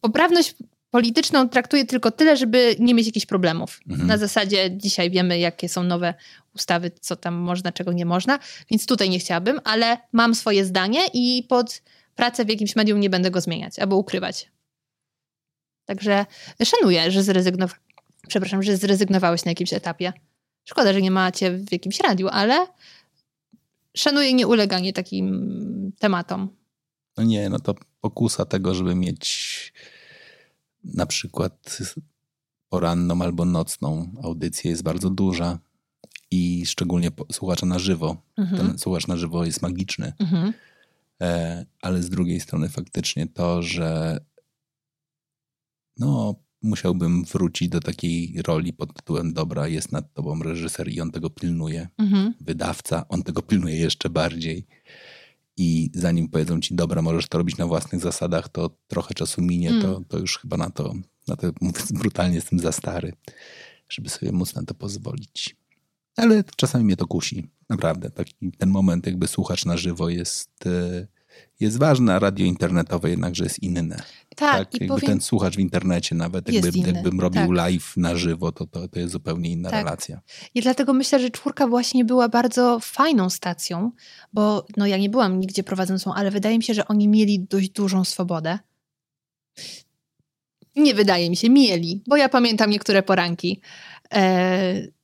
[0.00, 0.54] poprawność
[0.92, 3.80] polityczną traktuję tylko tyle, żeby nie mieć jakichś problemów.
[3.90, 4.08] Mhm.
[4.08, 6.14] Na zasadzie dzisiaj wiemy, jakie są nowe
[6.54, 8.38] ustawy, co tam można, czego nie można,
[8.70, 11.82] więc tutaj nie chciałabym, ale mam swoje zdanie i pod
[12.16, 14.50] pracę w jakimś medium nie będę go zmieniać albo ukrywać.
[15.84, 16.26] Także
[16.64, 17.80] szanuję, że zrezygnowałeś,
[18.28, 20.12] przepraszam, że zrezygnowałeś na jakimś etapie.
[20.64, 22.66] Szkoda, że nie macie w jakimś radiu, ale
[23.96, 26.56] szanuję nieuleganie takim tematom.
[27.16, 29.72] No nie, no to pokusa tego, żeby mieć
[30.84, 31.78] na przykład
[32.68, 35.58] poranną albo nocną audycję jest bardzo duża
[36.30, 38.22] i szczególnie słuchacza na żywo.
[38.36, 38.66] Mhm.
[38.66, 40.12] Ten słuchacz na żywo jest magiczny.
[40.18, 40.52] Mhm.
[41.22, 44.18] E, ale z drugiej strony faktycznie to, że
[45.98, 51.10] no, musiałbym wrócić do takiej roli pod tytułem dobra, jest nad tobą reżyser i on
[51.10, 51.88] tego pilnuje.
[51.98, 52.34] Mhm.
[52.40, 54.66] Wydawca, on tego pilnuje jeszcze bardziej
[55.56, 59.70] i zanim powiedzą ci, dobra, możesz to robić na własnych zasadach, to trochę czasu minie,
[59.70, 59.82] mm.
[59.82, 60.94] to, to już chyba na to,
[61.28, 63.12] na to mówiąc brutalnie, jestem za stary,
[63.88, 65.56] żeby sobie móc na to pozwolić.
[66.16, 67.48] Ale czasami mnie to kusi.
[67.68, 68.10] Naprawdę.
[68.10, 71.06] Taki, ten moment, jakby słuchacz na żywo jest, e,
[71.60, 73.96] jest ważny, a radio internetowe jednakże jest inne.
[74.36, 77.50] Tak, tak jakby powiem, ten słuchacz w internecie nawet, jakby, jakbym robił tak.
[77.50, 79.84] live na żywo, to, to, to jest zupełnie inna tak.
[79.84, 80.20] relacja.
[80.54, 83.90] I dlatego myślę, że czwórka właśnie była bardzo fajną stacją,
[84.32, 87.70] bo no ja nie byłam nigdzie prowadzącą, ale wydaje mi się, że oni mieli dość
[87.70, 88.58] dużą swobodę.
[90.76, 93.60] Nie wydaje mi się, mieli, bo ja pamiętam niektóre poranki.
[94.14, 95.01] E,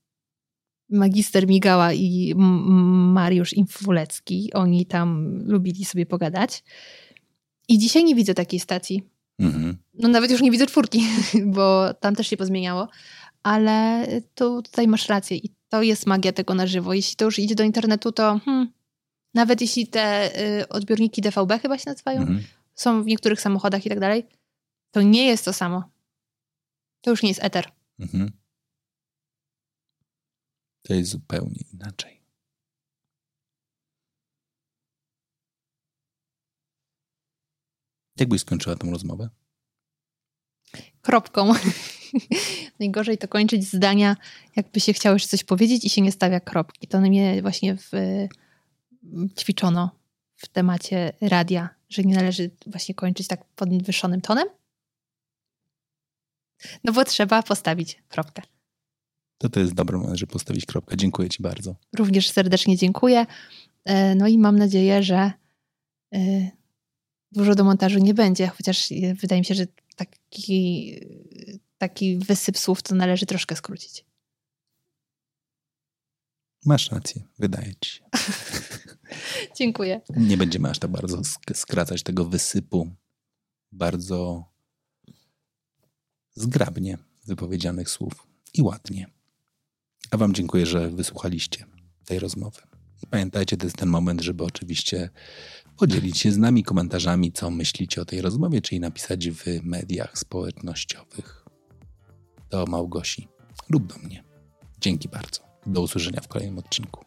[0.90, 6.64] magister Migała i Mariusz Infulecki, oni tam lubili sobie pogadać.
[7.68, 9.02] I dzisiaj nie widzę takiej stacji.
[9.38, 9.76] Mhm.
[9.94, 11.02] No nawet już nie widzę czwórki,
[11.56, 12.88] bo tam też się pozmieniało.
[13.42, 16.94] Ale to tutaj masz rację i to jest magia tego na żywo.
[16.94, 18.72] Jeśli to już idzie do internetu, to hmm,
[19.34, 22.42] nawet jeśli te y, odbiorniki DVB chyba się nazywają, mhm.
[22.74, 24.26] są w niektórych samochodach i tak dalej,
[24.90, 25.82] to nie jest to samo.
[27.00, 27.68] To już nie jest eter.
[28.00, 28.32] Mhm.
[30.88, 32.20] To jest zupełnie inaczej.
[38.16, 39.28] Jak byś skończyła tę rozmowę?
[41.02, 41.52] Kropką.
[42.80, 44.16] Najgorzej to kończyć zdania,
[44.56, 46.86] jakby się chciało coś powiedzieć i się nie stawia kropki.
[46.86, 47.90] To mnie właśnie w,
[49.38, 49.90] ćwiczono
[50.36, 54.48] w temacie radia, że nie należy właśnie kończyć tak podwyższonym tonem.
[56.84, 58.42] No bo trzeba postawić kropkę.
[59.38, 60.96] To to jest dobry moment, żeby postawić kropkę.
[60.96, 61.76] Dziękuję Ci bardzo.
[61.96, 63.26] Również serdecznie dziękuję.
[63.84, 65.32] E, no i mam nadzieję, że
[66.14, 66.50] e,
[67.32, 68.88] dużo do montażu nie będzie, chociaż
[69.20, 69.66] wydaje mi się, że
[69.96, 70.94] taki,
[71.78, 74.04] taki wysyp słów to należy troszkę skrócić.
[76.64, 78.04] Masz rację, wydaje ci się.
[79.58, 80.00] Dziękuję.
[80.16, 81.22] Nie będziemy aż tak bardzo
[81.54, 82.90] skracać tego wysypu
[83.72, 84.44] bardzo
[86.34, 89.17] zgrabnie wypowiedzianych słów i ładnie.
[90.10, 91.64] A Wam dziękuję, że wysłuchaliście
[92.04, 92.60] tej rozmowy.
[93.10, 95.10] Pamiętajcie, to jest ten moment, żeby oczywiście
[95.76, 101.44] podzielić się z nami komentarzami, co myślicie o tej rozmowie, czyli napisać w mediach społecznościowych
[102.50, 103.28] do Małgosi
[103.68, 104.24] lub do mnie.
[104.80, 105.40] Dzięki bardzo.
[105.66, 107.04] Do usłyszenia w kolejnym odcinku.